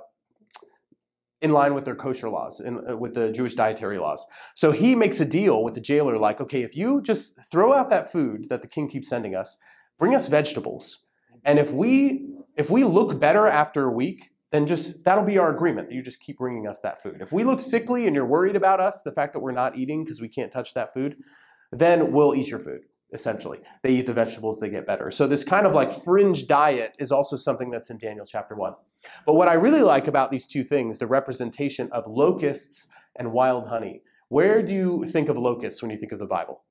in 1.40 1.52
line 1.52 1.74
with 1.74 1.84
their 1.84 1.94
kosher 1.94 2.28
laws, 2.28 2.60
in, 2.60 2.82
uh, 2.88 2.96
with 2.96 3.14
the 3.14 3.30
Jewish 3.30 3.54
dietary 3.54 3.98
laws. 3.98 4.26
So 4.54 4.72
he 4.72 4.94
makes 4.94 5.20
a 5.20 5.24
deal 5.24 5.62
with 5.62 5.74
the 5.74 5.80
jailer, 5.80 6.16
like, 6.16 6.40
okay, 6.40 6.62
if 6.62 6.76
you 6.76 7.00
just 7.00 7.38
throw 7.50 7.72
out 7.72 7.90
that 7.90 8.10
food 8.10 8.48
that 8.48 8.62
the 8.62 8.68
king 8.68 8.88
keeps 8.88 9.08
sending 9.08 9.34
us, 9.34 9.56
bring 9.98 10.14
us 10.14 10.28
vegetables, 10.28 11.04
and 11.44 11.58
if 11.58 11.72
we 11.72 12.26
if 12.56 12.70
we 12.70 12.82
look 12.82 13.20
better 13.20 13.46
after 13.46 13.84
a 13.84 13.92
week, 13.92 14.30
then 14.50 14.66
just 14.66 15.04
that'll 15.04 15.24
be 15.24 15.38
our 15.38 15.54
agreement 15.54 15.88
that 15.88 15.94
you 15.94 16.02
just 16.02 16.20
keep 16.20 16.38
bringing 16.38 16.66
us 16.66 16.80
that 16.80 17.00
food. 17.00 17.18
If 17.20 17.32
we 17.32 17.44
look 17.44 17.62
sickly 17.62 18.06
and 18.06 18.16
you're 18.16 18.26
worried 18.26 18.56
about 18.56 18.80
us, 18.80 19.02
the 19.02 19.12
fact 19.12 19.32
that 19.34 19.40
we're 19.40 19.52
not 19.52 19.78
eating 19.78 20.04
because 20.04 20.20
we 20.20 20.28
can't 20.28 20.50
touch 20.50 20.74
that 20.74 20.92
food, 20.92 21.16
then 21.70 22.12
we'll 22.12 22.34
eat 22.34 22.48
your 22.48 22.58
food 22.58 22.80
essentially. 23.12 23.60
They 23.82 23.92
eat 23.92 24.06
the 24.06 24.12
vegetables, 24.12 24.60
they 24.60 24.70
get 24.70 24.86
better. 24.86 25.10
So, 25.10 25.26
this 25.26 25.44
kind 25.44 25.66
of 25.66 25.74
like 25.74 25.92
fringe 25.92 26.46
diet 26.46 26.94
is 26.98 27.10
also 27.10 27.36
something 27.36 27.70
that's 27.70 27.90
in 27.90 27.98
Daniel 27.98 28.26
chapter 28.26 28.54
1. 28.54 28.74
But 29.26 29.34
what 29.34 29.48
I 29.48 29.54
really 29.54 29.82
like 29.82 30.08
about 30.08 30.30
these 30.30 30.46
two 30.46 30.64
things, 30.64 30.98
the 30.98 31.06
representation 31.06 31.88
of 31.92 32.06
locusts 32.06 32.88
and 33.16 33.32
wild 33.32 33.68
honey, 33.68 34.02
where 34.28 34.62
do 34.62 34.74
you 34.74 35.04
think 35.04 35.28
of 35.28 35.38
locusts 35.38 35.82
when 35.82 35.90
you 35.90 35.96
think 35.96 36.12
of 36.12 36.18
the 36.18 36.26
Bible? 36.26 36.62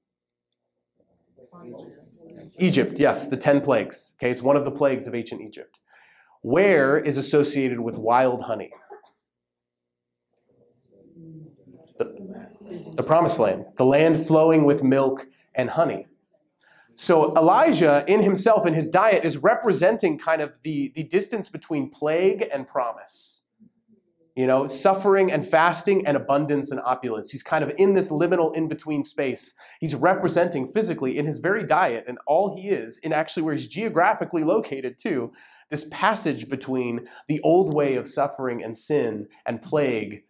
Egypt, 2.60 3.00
yes, 3.00 3.28
the 3.28 3.38
10 3.38 3.62
plagues. 3.62 4.16
Okay, 4.18 4.32
it's 4.32 4.42
one 4.42 4.56
of 4.56 4.66
the 4.66 4.72
plagues 4.72 5.08
of 5.08 5.16
ancient 5.16 5.42
Egypt. 5.42 5.80
Where 6.42 6.98
is 6.98 7.18
associated 7.18 7.80
with 7.80 7.98
wild 7.98 8.44
honey? 8.44 8.72
The, 11.98 12.16
the 12.96 13.04
promised 13.04 13.40
land, 13.40 13.66
the 13.76 13.86
land 13.86 14.26
flowing 14.26 14.66
with 14.66 14.84
milk 14.84 15.26
and 15.56 15.72
honey. 15.72 16.07
So 17.00 17.36
Elijah, 17.36 18.04
in 18.08 18.24
himself, 18.24 18.66
in 18.66 18.74
his 18.74 18.90
diet, 18.90 19.24
is 19.24 19.38
representing 19.38 20.18
kind 20.18 20.42
of 20.42 20.60
the, 20.64 20.92
the 20.96 21.04
distance 21.04 21.48
between 21.48 21.92
plague 21.92 22.50
and 22.52 22.68
promise. 22.68 23.44
You 24.36 24.48
know, 24.48 24.68
suffering 24.68 25.32
and 25.32 25.48
fasting 25.48 26.08
and 26.08 26.18
abundance 26.18 26.72
and 26.72 26.82
opulence. 26.82 27.30
He's 27.30 27.44
kind 27.44 27.64
of 27.64 27.72
in 27.78 27.94
this 27.94 28.12
liminal 28.12 28.56
in 28.56 28.68
between 28.68 29.04
space. 29.04 29.54
He's 29.80 29.94
representing 29.94 30.66
physically 30.66 31.20
in 31.20 31.28
his 31.28 31.38
very 31.38 31.64
diet 31.64 32.06
and 32.08 32.18
all 32.26 32.56
he 32.56 32.70
is, 32.70 32.98
in 33.00 33.14
actually 33.14 33.44
where 33.44 33.54
he's 33.54 33.68
geographically 33.68 34.44
located 34.44 34.98
too, 35.00 35.34
this 35.70 35.86
passage 35.92 36.50
between 36.50 37.08
the 37.28 37.42
old 37.42 37.76
way 37.76 37.96
of 37.96 38.08
suffering 38.08 38.64
and 38.64 38.76
sin 38.76 39.28
and 39.46 39.62
plague 39.62 40.24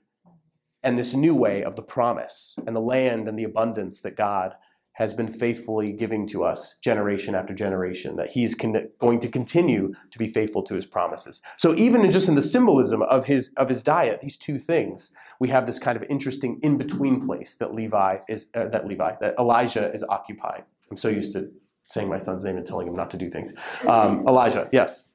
and 0.84 1.00
this 1.00 1.14
new 1.14 1.36
way 1.36 1.64
of 1.64 1.78
the 1.78 1.82
promise 1.82 2.58
and 2.66 2.76
the 2.76 2.82
land 2.82 3.28
and 3.28 3.40
the 3.40 3.44
abundance 3.46 4.02
that 4.02 4.18
God 4.18 4.56
has 4.98 5.14
been 5.14 5.28
faithfully 5.28 5.92
giving 5.92 6.26
to 6.26 6.44
us 6.44 6.76
generation 6.80 7.36
after 7.36 7.54
generation, 7.54 8.16
that 8.16 8.32
he 8.32 8.44
is 8.44 8.56
con- 8.56 8.90
going 8.98 9.20
to 9.20 9.28
continue 9.28 9.94
to 10.10 10.18
be 10.18 10.28
faithful 10.28 10.64
to 10.64 10.74
his 10.74 10.88
promises. 10.88 11.40
So 11.56 11.76
even 11.76 12.04
in 12.04 12.10
just 12.10 12.28
in 12.28 12.34
the 12.34 12.42
symbolism 12.42 13.04
of 13.04 13.26
his 13.26 13.52
of 13.58 13.70
his 13.70 13.84
diet, 13.84 14.22
these 14.22 14.38
two 14.38 14.58
things, 14.58 15.14
we 15.40 15.50
have 15.50 15.68
this 15.68 15.78
kind 15.78 15.96
of 15.96 16.04
interesting 16.10 16.60
in 16.64 16.80
between 16.80 17.24
place 17.24 17.56
that 17.58 17.76
Levi 17.76 18.18
is 18.28 18.48
uh, 18.56 18.70
that 18.70 18.88
Levi 18.88 19.14
that 19.22 19.36
Elijah 19.38 19.92
is 19.94 20.04
occupying. 20.10 20.64
I'm 20.90 20.98
so 20.98 21.10
used 21.10 21.34
to 21.34 21.52
saying 21.90 22.10
my 22.10 22.18
son's 22.18 22.44
name 22.44 22.58
and 22.58 22.66
telling 22.66 22.88
him 22.88 22.96
not 22.96 23.12
to 23.12 23.18
do 23.18 23.30
things. 23.30 23.54
Um, 23.88 24.24
Elijah, 24.28 24.68
yes. 24.72 25.12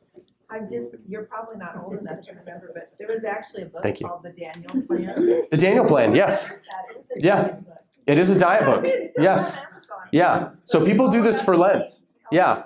I'm 0.48 0.68
just, 0.68 0.94
you're 1.08 1.24
probably 1.24 1.56
not 1.56 1.76
old 1.82 1.98
enough 1.98 2.20
to 2.26 2.32
remember, 2.32 2.70
but 2.74 2.92
there 2.98 3.08
was 3.08 3.24
actually 3.24 3.62
a 3.62 3.66
book 3.66 3.82
Thank 3.82 4.00
you. 4.00 4.06
called 4.06 4.22
The 4.22 4.30
Daniel 4.30 4.82
Plan. 4.86 5.42
The 5.50 5.56
Daniel 5.56 5.86
Plan, 5.86 6.14
yes. 6.14 6.62
It 6.90 6.96
was 6.96 7.08
a 7.16 7.20
Yeah. 7.20 7.56
It 8.06 8.18
is 8.18 8.30
a 8.30 8.38
diet 8.38 8.64
book. 8.64 8.82
mean, 8.82 8.92
it's 8.94 9.10
still 9.10 9.24
Yes. 9.24 9.64
Yeah. 10.10 10.50
So 10.64 10.84
people 10.84 11.10
do 11.10 11.22
this 11.22 11.42
for 11.42 11.56
Lent. 11.56 11.88
Oh, 11.88 12.04
yeah. 12.30 12.56
Yeah. 12.56 12.62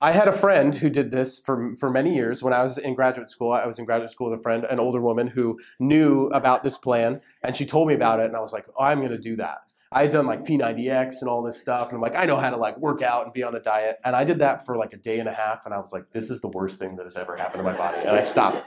I 0.00 0.12
had 0.12 0.28
a 0.28 0.32
friend 0.32 0.76
who 0.76 0.90
did 0.90 1.10
this 1.10 1.38
for, 1.38 1.76
for 1.76 1.90
many 1.90 2.14
years. 2.14 2.42
When 2.42 2.52
I 2.52 2.62
was 2.62 2.78
in 2.78 2.94
graduate 2.94 3.28
school, 3.28 3.52
I 3.52 3.66
was 3.66 3.78
in 3.78 3.84
graduate 3.84 4.10
school 4.10 4.30
with 4.30 4.38
a 4.38 4.42
friend, 4.42 4.64
an 4.64 4.78
older 4.80 5.00
woman 5.00 5.28
who 5.28 5.58
knew 5.78 6.26
about 6.28 6.62
this 6.62 6.78
plan, 6.78 7.20
and 7.42 7.56
she 7.56 7.66
told 7.66 7.88
me 7.88 7.94
about 7.94 8.20
it, 8.20 8.26
and 8.26 8.36
I 8.36 8.40
was 8.40 8.52
like, 8.52 8.66
oh, 8.76 8.84
I'm 8.84 8.98
going 8.98 9.10
to 9.10 9.18
do 9.18 9.36
that. 9.36 9.58
I 9.90 10.02
had 10.02 10.12
done 10.12 10.26
like 10.26 10.44
P90X 10.44 11.22
and 11.22 11.30
all 11.30 11.42
this 11.42 11.58
stuff, 11.58 11.88
and 11.88 11.96
I'm 11.96 12.02
like, 12.02 12.16
I 12.16 12.26
know 12.26 12.36
how 12.36 12.50
to 12.50 12.58
like 12.58 12.76
work 12.78 13.00
out 13.00 13.24
and 13.24 13.32
be 13.32 13.42
on 13.42 13.54
a 13.54 13.60
diet, 13.60 13.98
and 14.04 14.14
I 14.14 14.22
did 14.24 14.38
that 14.40 14.64
for 14.66 14.76
like 14.76 14.92
a 14.92 14.98
day 14.98 15.18
and 15.18 15.28
a 15.28 15.32
half, 15.32 15.64
and 15.64 15.74
I 15.74 15.78
was 15.78 15.92
like, 15.92 16.04
this 16.12 16.30
is 16.30 16.40
the 16.42 16.48
worst 16.48 16.78
thing 16.78 16.96
that 16.96 17.04
has 17.04 17.16
ever 17.16 17.36
happened 17.36 17.60
to 17.60 17.70
my 17.70 17.76
body, 17.76 17.98
and 18.00 18.10
I 18.10 18.22
stopped 18.22 18.64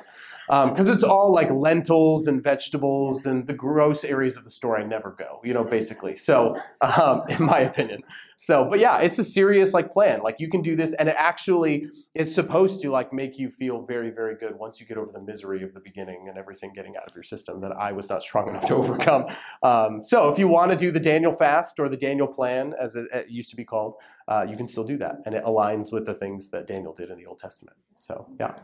because 0.51 0.89
it's 0.89 1.03
all 1.03 1.31
like 1.31 1.49
lentils 1.49 2.27
and 2.27 2.43
vegetables 2.43 3.25
and 3.25 3.47
the 3.47 3.53
gross 3.53 4.03
areas 4.03 4.35
of 4.35 4.43
the 4.43 4.49
store 4.49 4.77
I 4.77 4.83
never 4.83 5.11
go, 5.11 5.39
you 5.45 5.53
know, 5.53 5.63
basically. 5.63 6.17
So, 6.17 6.57
um, 6.81 7.23
in 7.29 7.45
my 7.45 7.59
opinion, 7.59 8.03
so 8.35 8.67
but 8.69 8.79
yeah, 8.79 8.99
it's 8.99 9.17
a 9.17 9.23
serious 9.23 9.73
like 9.73 9.93
plan. 9.93 10.19
Like 10.21 10.35
you 10.39 10.49
can 10.49 10.61
do 10.61 10.75
this, 10.75 10.93
and 10.93 11.07
it 11.07 11.15
actually 11.17 11.87
is 12.13 12.35
supposed 12.35 12.81
to 12.81 12.91
like 12.91 13.13
make 13.13 13.39
you 13.39 13.49
feel 13.49 13.81
very, 13.81 14.11
very 14.11 14.35
good 14.35 14.57
once 14.57 14.81
you 14.81 14.85
get 14.85 14.97
over 14.97 15.09
the 15.09 15.21
misery 15.21 15.63
of 15.63 15.73
the 15.73 15.79
beginning 15.79 16.27
and 16.27 16.37
everything 16.37 16.73
getting 16.73 16.97
out 16.97 17.07
of 17.07 17.15
your 17.15 17.23
system 17.23 17.61
that 17.61 17.71
I 17.71 17.93
was 17.93 18.09
not 18.09 18.21
strong 18.21 18.49
enough 18.49 18.65
to 18.67 18.75
overcome. 18.75 19.27
Um, 19.63 20.01
so, 20.01 20.29
if 20.29 20.37
you 20.37 20.49
want 20.49 20.71
to 20.71 20.77
do 20.77 20.91
the 20.91 20.99
Daniel 20.99 21.31
fast 21.31 21.79
or 21.79 21.87
the 21.87 21.95
Daniel 21.95 22.27
plan, 22.27 22.73
as 22.77 22.97
it, 22.97 23.07
it 23.13 23.29
used 23.29 23.51
to 23.51 23.55
be 23.55 23.63
called, 23.63 23.93
uh, 24.27 24.45
you 24.49 24.57
can 24.57 24.67
still 24.67 24.83
do 24.83 24.97
that, 24.97 25.15
and 25.25 25.33
it 25.33 25.45
aligns 25.45 25.93
with 25.93 26.05
the 26.05 26.13
things 26.13 26.49
that 26.49 26.67
Daniel 26.67 26.93
did 26.93 27.09
in 27.09 27.17
the 27.17 27.25
Old 27.25 27.39
Testament. 27.39 27.77
So, 27.95 28.27
yeah. 28.37 28.55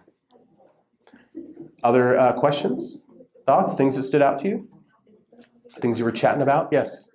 Other 1.84 2.18
uh, 2.18 2.34
questions, 2.34 3.08
thoughts, 3.46 3.74
things 3.76 3.96
that 3.96 4.04
stood 4.04 4.22
out 4.22 4.38
to 4.40 4.48
you? 4.48 4.68
Things 5.80 6.00
you 6.00 6.06
were 6.06 6.12
chatting 6.12 6.42
about? 6.42 6.70
Yes. 6.72 7.14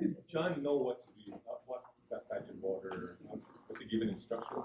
Did 0.00 0.16
John 0.28 0.62
know 0.62 0.76
what 0.76 1.00
to 1.00 1.06
do, 1.24 1.32
what 1.66 1.82
water, 2.60 3.18
was 3.68 3.78
he 3.80 3.86
given 3.86 4.08
instructions? 4.08 4.64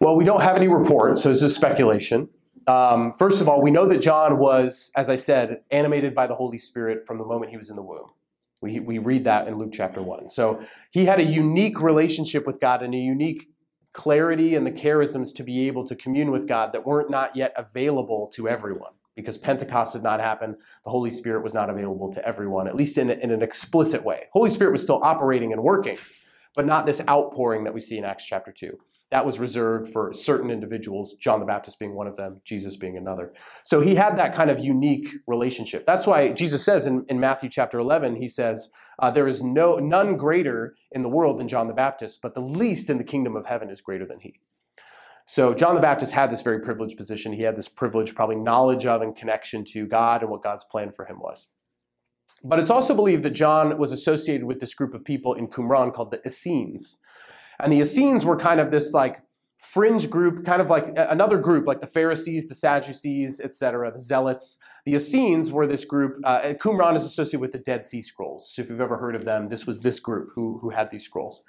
Well, 0.00 0.16
we 0.16 0.24
don't 0.24 0.42
have 0.42 0.56
any 0.56 0.68
report, 0.68 1.18
so 1.18 1.28
this 1.28 1.42
is 1.42 1.54
speculation. 1.54 2.28
Um, 2.66 3.14
first 3.18 3.40
of 3.40 3.48
all, 3.48 3.62
we 3.62 3.70
know 3.70 3.86
that 3.86 4.00
John 4.00 4.38
was, 4.38 4.90
as 4.94 5.08
I 5.08 5.16
said, 5.16 5.62
animated 5.70 6.14
by 6.14 6.26
the 6.26 6.34
Holy 6.34 6.58
Spirit 6.58 7.04
from 7.04 7.18
the 7.18 7.24
moment 7.24 7.50
he 7.50 7.56
was 7.56 7.70
in 7.70 7.76
the 7.76 7.82
womb. 7.82 8.10
We, 8.60 8.80
we 8.80 8.98
read 8.98 9.24
that 9.24 9.48
in 9.48 9.56
Luke 9.56 9.70
chapter 9.72 10.02
1. 10.02 10.28
So 10.28 10.60
he 10.90 11.06
had 11.06 11.20
a 11.20 11.24
unique 11.24 11.80
relationship 11.80 12.46
with 12.46 12.60
God 12.60 12.82
and 12.82 12.94
a 12.94 12.98
unique 12.98 13.48
clarity 13.92 14.54
and 14.54 14.66
the 14.66 14.72
charisms 14.72 15.34
to 15.34 15.42
be 15.42 15.66
able 15.66 15.86
to 15.86 15.96
commune 15.96 16.30
with 16.30 16.46
God 16.46 16.72
that 16.72 16.86
weren't 16.86 17.10
not 17.10 17.34
yet 17.34 17.52
available 17.56 18.30
to 18.34 18.48
everyone 18.48 18.92
because 19.16 19.36
Pentecost 19.36 19.94
had 19.94 20.02
not 20.02 20.20
happened. 20.20 20.56
The 20.84 20.90
Holy 20.90 21.10
Spirit 21.10 21.42
was 21.42 21.52
not 21.52 21.70
available 21.70 22.12
to 22.14 22.26
everyone, 22.26 22.68
at 22.68 22.76
least 22.76 22.98
in, 22.98 23.10
in 23.10 23.30
an 23.30 23.42
explicit 23.42 24.04
way. 24.04 24.26
Holy 24.32 24.50
Spirit 24.50 24.70
was 24.70 24.82
still 24.82 25.02
operating 25.02 25.52
and 25.52 25.62
working, 25.62 25.98
but 26.54 26.66
not 26.66 26.86
this 26.86 27.02
outpouring 27.08 27.64
that 27.64 27.74
we 27.74 27.80
see 27.80 27.98
in 27.98 28.04
Acts 28.04 28.24
chapter 28.24 28.52
2. 28.52 28.78
That 29.10 29.24
was 29.24 29.40
reserved 29.40 29.90
for 29.90 30.12
certain 30.12 30.50
individuals, 30.50 31.14
John 31.14 31.40
the 31.40 31.46
Baptist 31.46 31.78
being 31.78 31.94
one 31.94 32.06
of 32.06 32.16
them, 32.16 32.42
Jesus 32.44 32.76
being 32.76 32.96
another. 32.96 33.32
So 33.64 33.80
he 33.80 33.94
had 33.94 34.18
that 34.18 34.34
kind 34.34 34.50
of 34.50 34.60
unique 34.60 35.08
relationship. 35.26 35.86
That's 35.86 36.06
why 36.06 36.32
Jesus 36.32 36.62
says 36.62 36.86
in, 36.86 37.06
in 37.08 37.18
Matthew 37.18 37.48
chapter 37.48 37.78
11, 37.78 38.16
he 38.16 38.28
says, 38.28 38.70
uh, 38.98 39.10
There 39.10 39.28
is 39.28 39.42
no, 39.42 39.76
none 39.76 40.16
greater 40.16 40.76
in 40.90 41.02
the 41.02 41.08
world 41.08 41.38
than 41.38 41.48
John 41.48 41.68
the 41.68 41.74
Baptist, 41.74 42.20
but 42.22 42.34
the 42.34 42.40
least 42.40 42.90
in 42.90 42.98
the 42.98 43.04
kingdom 43.04 43.36
of 43.36 43.46
heaven 43.46 43.70
is 43.70 43.80
greater 43.80 44.06
than 44.06 44.20
he. 44.20 44.40
So 45.26 45.52
John 45.52 45.74
the 45.74 45.80
Baptist 45.80 46.12
had 46.12 46.30
this 46.30 46.40
very 46.40 46.60
privileged 46.60 46.96
position. 46.96 47.34
He 47.34 47.42
had 47.42 47.56
this 47.56 47.68
privilege, 47.68 48.14
probably 48.14 48.36
knowledge 48.36 48.86
of 48.86 49.02
and 49.02 49.14
connection 49.14 49.64
to 49.66 49.86
God 49.86 50.22
and 50.22 50.30
what 50.30 50.42
God's 50.42 50.64
plan 50.64 50.90
for 50.90 51.04
him 51.04 51.20
was. 51.20 51.48
But 52.42 52.58
it's 52.58 52.70
also 52.70 52.94
believed 52.94 53.24
that 53.24 53.30
John 53.30 53.76
was 53.78 53.92
associated 53.92 54.46
with 54.46 54.60
this 54.60 54.74
group 54.74 54.94
of 54.94 55.04
people 55.04 55.34
in 55.34 55.48
Qumran 55.48 55.92
called 55.92 56.12
the 56.12 56.26
Essenes. 56.26 56.98
And 57.60 57.72
the 57.72 57.80
Essenes 57.80 58.24
were 58.24 58.36
kind 58.36 58.58
of 58.60 58.70
this 58.70 58.94
like 58.94 59.20
fringe 59.58 60.08
group, 60.08 60.44
kind 60.44 60.62
of 60.62 60.70
like 60.70 60.92
another 60.96 61.38
group, 61.38 61.66
like 61.66 61.80
the 61.80 61.86
Pharisees, 61.86 62.46
the 62.46 62.54
Sadducees, 62.54 63.40
etc., 63.40 63.92
the 63.92 64.00
Zealots. 64.00 64.58
The 64.84 64.94
Essenes 64.94 65.52
were 65.52 65.66
this 65.66 65.84
group. 65.84 66.20
Uh, 66.24 66.54
Qumran 66.54 66.96
is 66.96 67.04
associated 67.04 67.40
with 67.40 67.52
the 67.52 67.58
Dead 67.58 67.84
Sea 67.84 68.00
Scrolls. 68.00 68.52
So 68.54 68.62
if 68.62 68.70
you've 68.70 68.80
ever 68.80 68.98
heard 68.98 69.16
of 69.16 69.24
them, 69.24 69.48
this 69.48 69.66
was 69.66 69.80
this 69.80 70.00
group 70.00 70.30
who, 70.34 70.58
who 70.62 70.70
had 70.70 70.90
these 70.90 71.04
scrolls. 71.04 71.42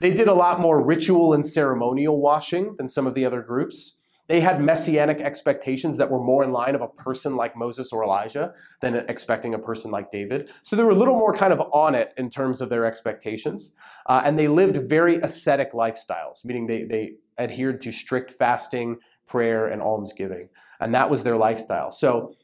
They 0.00 0.12
did 0.12 0.28
a 0.28 0.34
lot 0.34 0.60
more 0.60 0.84
ritual 0.84 1.32
and 1.32 1.46
ceremonial 1.46 2.20
washing 2.20 2.76
than 2.76 2.88
some 2.88 3.06
of 3.06 3.14
the 3.14 3.24
other 3.24 3.40
groups. 3.40 4.00
They 4.26 4.40
had 4.40 4.62
messianic 4.62 5.20
expectations 5.20 5.98
that 5.98 6.10
were 6.10 6.22
more 6.22 6.44
in 6.44 6.52
line 6.52 6.74
of 6.74 6.80
a 6.80 6.88
person 6.88 7.36
like 7.36 7.56
Moses 7.56 7.92
or 7.92 8.02
Elijah 8.02 8.54
than 8.80 8.94
expecting 8.94 9.52
a 9.52 9.58
person 9.58 9.90
like 9.90 10.10
David. 10.10 10.50
So 10.62 10.76
they 10.76 10.82
were 10.82 10.90
a 10.90 10.94
little 10.94 11.18
more 11.18 11.34
kind 11.34 11.52
of 11.52 11.60
on 11.72 11.94
it 11.94 12.14
in 12.16 12.30
terms 12.30 12.62
of 12.62 12.70
their 12.70 12.86
expectations. 12.86 13.74
Uh, 14.06 14.22
and 14.24 14.38
they 14.38 14.48
lived 14.48 14.76
very 14.88 15.16
ascetic 15.16 15.72
lifestyles, 15.72 16.42
meaning 16.44 16.66
they, 16.66 16.84
they 16.84 17.14
adhered 17.38 17.82
to 17.82 17.92
strict 17.92 18.32
fasting, 18.32 18.98
prayer, 19.26 19.66
and 19.66 19.82
almsgiving. 19.82 20.48
And 20.80 20.94
that 20.94 21.10
was 21.10 21.22
their 21.22 21.36
lifestyle. 21.36 21.90
So 21.90 22.34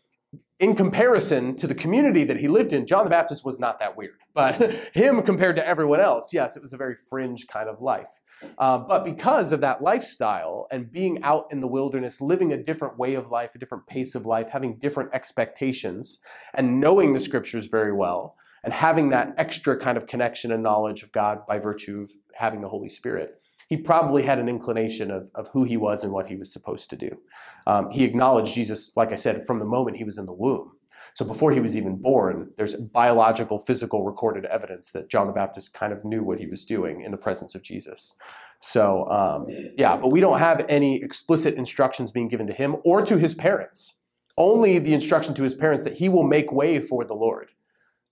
in 0.58 0.76
comparison 0.76 1.56
to 1.56 1.66
the 1.66 1.74
community 1.74 2.22
that 2.24 2.38
he 2.38 2.46
lived 2.46 2.72
in, 2.72 2.86
John 2.86 3.04
the 3.04 3.10
Baptist 3.10 3.44
was 3.44 3.58
not 3.58 3.78
that 3.80 3.96
weird. 3.96 4.18
But 4.34 4.72
him 4.94 5.22
compared 5.22 5.56
to 5.56 5.66
everyone 5.66 6.00
else, 6.00 6.32
yes, 6.32 6.56
it 6.56 6.62
was 6.62 6.72
a 6.72 6.76
very 6.76 6.96
fringe 6.96 7.46
kind 7.46 7.68
of 7.68 7.80
life. 7.80 8.20
Uh, 8.58 8.78
but 8.78 9.04
because 9.04 9.52
of 9.52 9.60
that 9.60 9.82
lifestyle 9.82 10.66
and 10.70 10.90
being 10.90 11.22
out 11.22 11.46
in 11.50 11.60
the 11.60 11.66
wilderness, 11.66 12.20
living 12.20 12.52
a 12.52 12.62
different 12.62 12.98
way 12.98 13.14
of 13.14 13.30
life, 13.30 13.50
a 13.54 13.58
different 13.58 13.86
pace 13.86 14.14
of 14.14 14.24
life, 14.24 14.50
having 14.50 14.78
different 14.78 15.10
expectations, 15.14 16.18
and 16.54 16.80
knowing 16.80 17.12
the 17.12 17.20
scriptures 17.20 17.68
very 17.68 17.92
well, 17.92 18.36
and 18.62 18.72
having 18.72 19.10
that 19.10 19.34
extra 19.36 19.76
kind 19.76 19.96
of 19.96 20.06
connection 20.06 20.52
and 20.52 20.62
knowledge 20.62 21.02
of 21.02 21.12
God 21.12 21.46
by 21.46 21.58
virtue 21.58 22.02
of 22.02 22.10
having 22.34 22.60
the 22.60 22.68
Holy 22.68 22.88
Spirit, 22.88 23.39
he 23.70 23.76
probably 23.76 24.24
had 24.24 24.40
an 24.40 24.48
inclination 24.48 25.12
of, 25.12 25.30
of 25.36 25.48
who 25.52 25.62
he 25.62 25.76
was 25.76 26.02
and 26.02 26.12
what 26.12 26.28
he 26.28 26.34
was 26.34 26.52
supposed 26.52 26.90
to 26.90 26.96
do. 26.96 27.20
Um, 27.68 27.88
he 27.90 28.04
acknowledged 28.04 28.52
Jesus, 28.52 28.90
like 28.96 29.12
I 29.12 29.16
said, 29.16 29.46
from 29.46 29.60
the 29.60 29.64
moment 29.64 29.96
he 29.96 30.02
was 30.04 30.18
in 30.18 30.26
the 30.26 30.32
womb. 30.32 30.72
So 31.14 31.24
before 31.24 31.52
he 31.52 31.60
was 31.60 31.76
even 31.76 31.96
born, 31.96 32.50
there's 32.56 32.74
biological, 32.74 33.60
physical 33.60 34.04
recorded 34.04 34.44
evidence 34.46 34.90
that 34.90 35.08
John 35.08 35.28
the 35.28 35.32
Baptist 35.32 35.72
kind 35.72 35.92
of 35.92 36.04
knew 36.04 36.22
what 36.24 36.40
he 36.40 36.46
was 36.48 36.64
doing 36.64 37.00
in 37.02 37.12
the 37.12 37.16
presence 37.16 37.54
of 37.54 37.62
Jesus. 37.62 38.16
So 38.58 39.08
um, 39.08 39.46
yeah, 39.78 39.96
but 39.96 40.08
we 40.08 40.18
don't 40.18 40.40
have 40.40 40.66
any 40.68 41.00
explicit 41.00 41.54
instructions 41.54 42.10
being 42.10 42.28
given 42.28 42.48
to 42.48 42.52
him 42.52 42.76
or 42.84 43.06
to 43.06 43.18
his 43.18 43.36
parents. 43.36 43.94
Only 44.36 44.80
the 44.80 44.94
instruction 44.94 45.32
to 45.34 45.44
his 45.44 45.54
parents 45.54 45.84
that 45.84 45.94
he 45.94 46.08
will 46.08 46.24
make 46.24 46.50
way 46.50 46.80
for 46.80 47.04
the 47.04 47.14
Lord. 47.14 47.50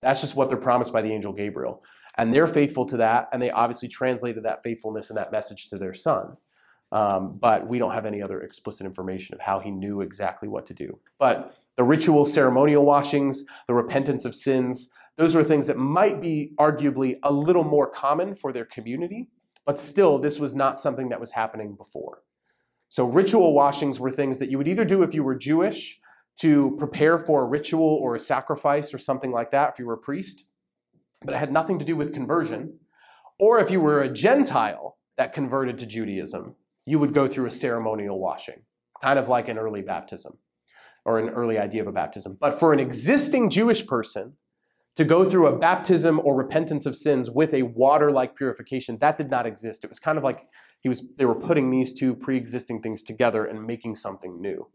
That's 0.01 0.21
just 0.21 0.35
what 0.35 0.47
they're 0.49 0.57
promised 0.57 0.93
by 0.93 1.01
the 1.01 1.11
angel 1.11 1.33
Gabriel. 1.33 1.83
And 2.19 2.33
they're 2.33 2.47
faithful 2.47 2.85
to 2.87 2.97
that, 2.97 3.29
and 3.31 3.41
they 3.41 3.49
obviously 3.49 3.87
translated 3.87 4.43
that 4.43 4.61
faithfulness 4.61 5.09
and 5.09 5.15
that 5.17 5.31
message 5.31 5.69
to 5.69 5.77
their 5.77 5.93
son. 5.93 6.35
Um, 6.91 7.37
but 7.39 7.65
we 7.65 7.79
don't 7.79 7.93
have 7.93 8.05
any 8.05 8.21
other 8.21 8.41
explicit 8.41 8.85
information 8.85 9.35
of 9.35 9.39
how 9.39 9.59
he 9.59 9.71
knew 9.71 10.01
exactly 10.01 10.49
what 10.49 10.65
to 10.65 10.73
do. 10.73 10.99
But 11.17 11.55
the 11.77 11.85
ritual 11.85 12.25
ceremonial 12.25 12.85
washings, 12.85 13.45
the 13.67 13.73
repentance 13.73 14.25
of 14.25 14.35
sins, 14.35 14.91
those 15.15 15.33
were 15.33 15.45
things 15.45 15.67
that 15.67 15.77
might 15.77 16.21
be 16.21 16.51
arguably 16.59 17.19
a 17.23 17.31
little 17.31 17.63
more 17.63 17.89
common 17.89 18.35
for 18.35 18.51
their 18.51 18.65
community, 18.65 19.29
but 19.65 19.79
still, 19.79 20.19
this 20.19 20.39
was 20.39 20.53
not 20.53 20.77
something 20.77 21.07
that 21.09 21.21
was 21.21 21.31
happening 21.31 21.73
before. 21.73 22.23
So, 22.89 23.05
ritual 23.05 23.53
washings 23.53 23.97
were 23.97 24.11
things 24.11 24.39
that 24.39 24.49
you 24.49 24.57
would 24.57 24.67
either 24.67 24.83
do 24.83 25.03
if 25.03 25.13
you 25.13 25.23
were 25.23 25.35
Jewish 25.35 26.01
to 26.41 26.75
prepare 26.77 27.17
for 27.17 27.43
a 27.43 27.45
ritual 27.45 27.99
or 28.01 28.15
a 28.15 28.19
sacrifice 28.19 28.93
or 28.93 28.97
something 28.97 29.31
like 29.31 29.51
that 29.51 29.73
if 29.73 29.79
you 29.79 29.85
were 29.85 29.93
a 29.93 29.97
priest, 29.97 30.48
but 31.23 31.35
it 31.35 31.37
had 31.37 31.51
nothing 31.51 31.79
to 31.79 31.85
do 31.85 31.95
with 31.95 32.13
conversion. 32.13 32.79
Or 33.39 33.59
if 33.59 33.71
you 33.71 33.81
were 33.81 34.01
a 34.01 34.11
Gentile 34.11 34.97
that 35.17 35.33
converted 35.33 35.79
to 35.79 35.85
Judaism, 35.85 36.55
you 36.85 36.99
would 36.99 37.13
go 37.13 37.27
through 37.27 37.45
a 37.45 37.51
ceremonial 37.51 38.19
washing, 38.19 38.63
kind 39.01 39.19
of 39.19 39.29
like 39.29 39.47
an 39.47 39.57
early 39.57 39.81
baptism 39.81 40.37
or 41.05 41.19
an 41.19 41.29
early 41.29 41.57
idea 41.57 41.81
of 41.81 41.87
a 41.87 41.91
baptism. 41.91 42.37
But 42.39 42.59
for 42.59 42.73
an 42.73 42.79
existing 42.79 43.49
Jewish 43.49 43.85
person 43.85 44.33
to 44.95 45.05
go 45.05 45.23
through 45.23 45.47
a 45.47 45.57
baptism 45.57 46.19
or 46.23 46.35
repentance 46.35 46.85
of 46.85 46.95
sins 46.95 47.29
with 47.29 47.53
a 47.53 47.63
water-like 47.63 48.35
purification, 48.35 48.97
that 48.99 49.17
did 49.17 49.29
not 49.29 49.45
exist. 49.45 49.83
It 49.83 49.89
was 49.89 49.99
kind 49.99 50.17
of 50.17 50.23
like 50.23 50.47
he 50.81 50.89
was 50.89 51.03
they 51.17 51.25
were 51.25 51.35
putting 51.35 51.69
these 51.69 51.93
two 51.93 52.15
pre-existing 52.15 52.81
things 52.81 53.03
together 53.03 53.45
and 53.45 53.65
making 53.65 53.95
something 53.95 54.41
new. 54.41 54.67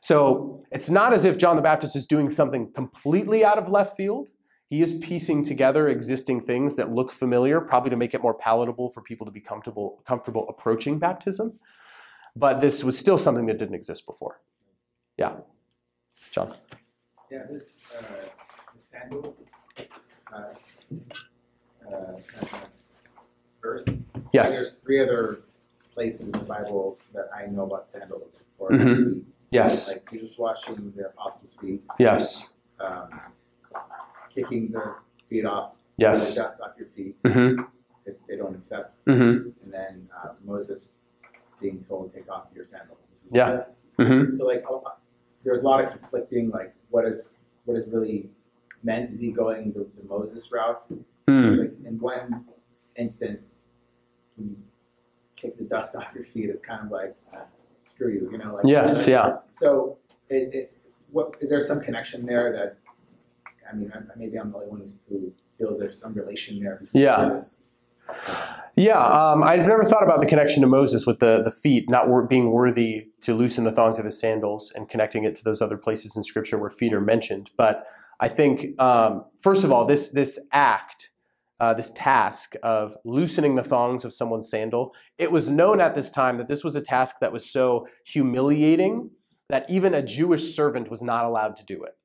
So 0.00 0.64
it's 0.70 0.90
not 0.90 1.12
as 1.12 1.24
if 1.24 1.38
John 1.38 1.56
the 1.56 1.62
Baptist 1.62 1.96
is 1.96 2.06
doing 2.06 2.30
something 2.30 2.72
completely 2.72 3.44
out 3.44 3.58
of 3.58 3.68
left 3.68 3.96
field. 3.96 4.28
He 4.68 4.82
is 4.82 4.92
piecing 4.94 5.44
together 5.44 5.88
existing 5.88 6.42
things 6.42 6.76
that 6.76 6.90
look 6.90 7.10
familiar, 7.10 7.60
probably 7.60 7.88
to 7.90 7.96
make 7.96 8.12
it 8.12 8.22
more 8.22 8.34
palatable 8.34 8.90
for 8.90 9.00
people 9.00 9.24
to 9.24 9.32
be 9.32 9.40
comfortable, 9.40 10.02
comfortable 10.04 10.46
approaching 10.48 10.98
baptism. 10.98 11.58
But 12.36 12.60
this 12.60 12.84
was 12.84 12.98
still 12.98 13.16
something 13.16 13.46
that 13.46 13.58
didn't 13.58 13.74
exist 13.74 14.04
before. 14.04 14.40
Yeah. 15.16 15.36
John. 16.30 16.54
Yeah, 17.30 17.44
this, 17.50 17.70
uh, 17.96 18.02
the 18.74 18.80
sandals, 18.80 19.46
uh, 20.32 20.42
uh, 21.90 22.20
verse. 23.62 23.84
So 23.86 23.98
Yes. 24.32 24.52
There's 24.54 24.74
three 24.76 25.00
other 25.00 25.40
places 25.94 26.26
in 26.26 26.32
the 26.32 26.38
Bible 26.40 26.98
that 27.14 27.30
I 27.34 27.46
know 27.46 27.64
about 27.64 27.88
sandals 27.88 28.44
or 28.58 28.70
Mhm. 28.70 29.24
Yes. 29.50 29.90
Like 29.90 30.10
Jesus 30.10 30.38
washing 30.38 30.92
the 30.94 31.08
apostles' 31.08 31.54
feet, 31.54 31.84
Yes. 31.98 32.54
um, 32.78 33.08
kicking 34.38 34.70
the 34.70 34.94
feet 35.28 35.44
off, 35.44 35.74
Yes. 35.96 36.34
the 36.34 36.42
dust 36.42 36.60
off 36.60 36.72
your 36.78 36.88
feet 36.88 37.16
Mm-hmm. 37.24 37.62
if 38.06 38.14
they 38.28 38.36
don't 38.36 38.54
accept, 38.54 39.04
Mm-hmm. 39.06 39.50
and 39.64 39.72
then 39.72 40.08
uh, 40.16 40.28
Moses 40.44 41.00
being 41.60 41.84
told 41.88 42.14
take 42.14 42.30
off 42.30 42.46
your 42.54 42.64
sandals. 42.64 42.98
This 43.10 43.20
is- 43.24 43.28
Yeah. 43.32 43.64
Mm-hmm. 43.98 44.32
So 44.32 44.46
like, 44.46 44.64
uh, 44.70 44.78
there's 45.44 45.60
a 45.60 45.64
lot 45.64 45.82
of 45.84 45.90
conflicting. 45.90 46.50
Like, 46.50 46.72
what 46.90 47.04
is 47.04 47.38
what 47.64 47.76
is 47.76 47.86
really 47.88 48.30
meant? 48.82 49.12
Is 49.12 49.20
he 49.20 49.30
going 49.32 49.72
the, 49.72 49.86
the 50.00 50.04
Moses 50.08 50.50
route? 50.52 50.84
Mm. 51.26 51.58
Like 51.58 51.72
in 51.84 51.98
one 51.98 52.44
instance, 52.96 53.54
you 54.38 54.56
kick 55.36 55.58
the 55.58 55.64
dust 55.64 55.94
off 55.96 56.06
your 56.14 56.24
feet. 56.32 56.48
It's 56.48 56.62
kind 56.62 56.82
of 56.86 56.90
like 56.92 57.14
ah, 57.34 57.42
screw 57.80 58.10
you, 58.12 58.28
you 58.32 58.38
know? 58.38 58.54
Like, 58.54 58.66
Yes. 58.66 59.06
Yeah. 59.08 59.38
So, 59.52 59.98
it, 60.30 60.54
it, 60.54 60.72
what 61.10 61.34
is 61.40 61.50
there 61.50 61.60
some 61.60 61.80
connection 61.80 62.24
there 62.24 62.52
that? 62.52 62.76
I 63.70 63.76
mean, 63.76 63.92
I, 63.94 63.98
maybe 64.16 64.38
I'm 64.38 64.50
the 64.50 64.58
only 64.58 64.68
one 64.68 64.92
who 65.08 65.32
feels 65.58 65.78
there's 65.78 66.00
some 66.00 66.14
relation 66.14 66.60
there. 66.60 66.82
Yeah. 66.92 67.38
Yeah, 68.74 69.04
um, 69.04 69.42
I've 69.42 69.66
never 69.66 69.84
thought 69.84 70.02
about 70.02 70.20
the 70.20 70.26
connection 70.26 70.62
to 70.62 70.66
Moses 70.66 71.04
with 71.04 71.18
the, 71.18 71.42
the 71.42 71.50
feet 71.50 71.90
not 71.90 72.08
wor- 72.08 72.26
being 72.26 72.50
worthy 72.52 73.08
to 73.22 73.34
loosen 73.34 73.64
the 73.64 73.72
thongs 73.72 73.98
of 73.98 74.04
his 74.04 74.18
sandals 74.18 74.72
and 74.74 74.88
connecting 74.88 75.24
it 75.24 75.36
to 75.36 75.44
those 75.44 75.60
other 75.60 75.76
places 75.76 76.16
in 76.16 76.22
Scripture 76.22 76.58
where 76.58 76.70
feet 76.70 76.94
are 76.94 77.00
mentioned. 77.00 77.50
But 77.56 77.86
I 78.20 78.28
think, 78.28 78.80
um, 78.80 79.24
first 79.38 79.64
of 79.64 79.72
all, 79.72 79.84
this 79.84 80.10
this 80.10 80.38
act, 80.52 81.10
uh, 81.60 81.74
this 81.74 81.90
task 81.90 82.54
of 82.62 82.96
loosening 83.04 83.56
the 83.56 83.64
thongs 83.64 84.04
of 84.04 84.14
someone's 84.14 84.48
sandal, 84.48 84.94
it 85.18 85.30
was 85.32 85.50
known 85.50 85.80
at 85.80 85.94
this 85.94 86.10
time 86.10 86.36
that 86.36 86.48
this 86.48 86.64
was 86.64 86.76
a 86.76 86.80
task 86.80 87.16
that 87.20 87.32
was 87.32 87.50
so 87.50 87.86
humiliating 88.04 89.10
that 89.48 89.68
even 89.68 89.92
a 89.92 90.02
Jewish 90.02 90.54
servant 90.54 90.90
was 90.90 91.02
not 91.02 91.24
allowed 91.24 91.56
to 91.56 91.64
do 91.64 91.82
it. 91.82 91.96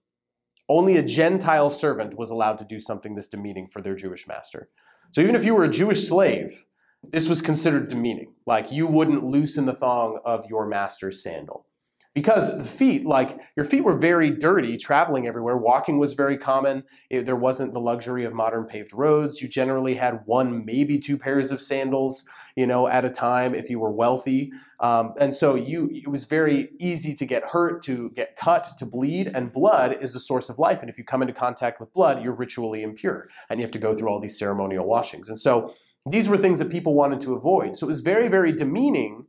Only 0.70 0.98
a 0.98 1.04
Gentile 1.04 1.70
servant 1.72 2.18
was 2.18 2.30
allowed 2.30 2.58
to 2.60 2.66
do 2.66 2.80
something 2.80 3.16
this 3.16 3.28
demeaning 3.28 3.68
for 3.68 3.82
their 3.82 3.96
Jewish 3.96 4.28
master. 4.28 4.70
So 5.12 5.22
even 5.22 5.36
if 5.36 5.44
you 5.44 5.54
were 5.54 5.64
a 5.64 5.70
Jewish 5.70 6.08
slave, 6.08 6.66
this 7.04 7.28
was 7.28 7.42
considered 7.42 7.90
demeaning. 7.90 8.34
Like 8.46 8.72
you 8.72 8.88
wouldn't 8.88 9.24
loosen 9.24 9.66
the 9.66 9.74
thong 9.74 10.20
of 10.26 10.46
your 10.50 10.66
master's 10.66 11.22
sandal. 11.22 11.68
Because 12.14 12.56
the 12.56 12.64
feet, 12.64 13.08
like 13.08 13.40
your 13.56 13.66
feet 13.66 13.84
were 13.84 13.98
very 13.98 14.30
dirty 14.30 14.78
traveling 14.78 15.28
everywhere. 15.28 15.58
Walking 15.58 15.98
was 15.98 16.14
very 16.14 16.38
common. 16.38 16.84
It- 17.10 17.26
there 17.26 17.36
wasn't 17.36 17.74
the 17.74 17.80
luxury 17.80 18.24
of 18.24 18.34
modern 18.34 18.66
paved 18.66 18.94
roads. 18.94 19.42
You 19.42 19.48
generally 19.48 19.96
had 19.96 20.22
one, 20.26 20.64
maybe 20.64 21.00
two 21.00 21.18
pairs 21.18 21.50
of 21.50 21.60
sandals, 21.60 22.24
you 22.56 22.68
know, 22.68 22.88
at 22.88 23.04
a 23.04 23.10
time 23.10 23.56
if 23.56 23.68
you 23.68 23.80
were 23.80 23.92
wealthy. 23.92 24.52
Um, 24.80 25.14
and 25.20 25.34
so 25.34 25.56
you, 25.56 25.90
it 25.92 26.08
was 26.08 26.26
very 26.26 26.70
easy 26.80 27.16
to 27.16 27.26
get 27.26 27.46
hurt, 27.46 27.82
to 27.84 28.12
get 28.12 28.36
cut, 28.36 28.70
to 28.78 28.86
bleed, 28.86 29.28
and 29.28 29.52
blood 29.52 29.98
is 30.00 30.14
the 30.14 30.20
source 30.20 30.50
of 30.50 30.60
life. 30.60 30.82
And 30.82 30.92
if 30.92 31.00
you 31.00 31.04
come 31.04 31.24
into 31.24 31.34
contact 31.34 31.80
with 31.80 31.94
blood, 31.94 32.24
you're 32.24 32.36
ritually 32.36 32.84
impure, 32.84 33.28
and 33.50 33.60
you 33.60 33.64
have 33.64 33.72
to 33.72 33.80
go 33.80 33.96
through 33.96 34.10
all 34.10 34.20
these 34.20 34.38
ceremonial 34.38 34.86
washings. 34.86 35.30
And 35.30 35.40
so 35.40 35.74
these 36.08 36.30
were 36.30 36.38
things 36.38 36.60
that 36.60 36.70
people 36.70 36.94
wanted 36.94 37.22
to 37.22 37.34
avoid. 37.34 37.78
So 37.78 37.88
it 37.88 37.90
was 37.90 38.02
very, 38.02 38.28
very 38.28 38.52
demeaning 38.52 39.26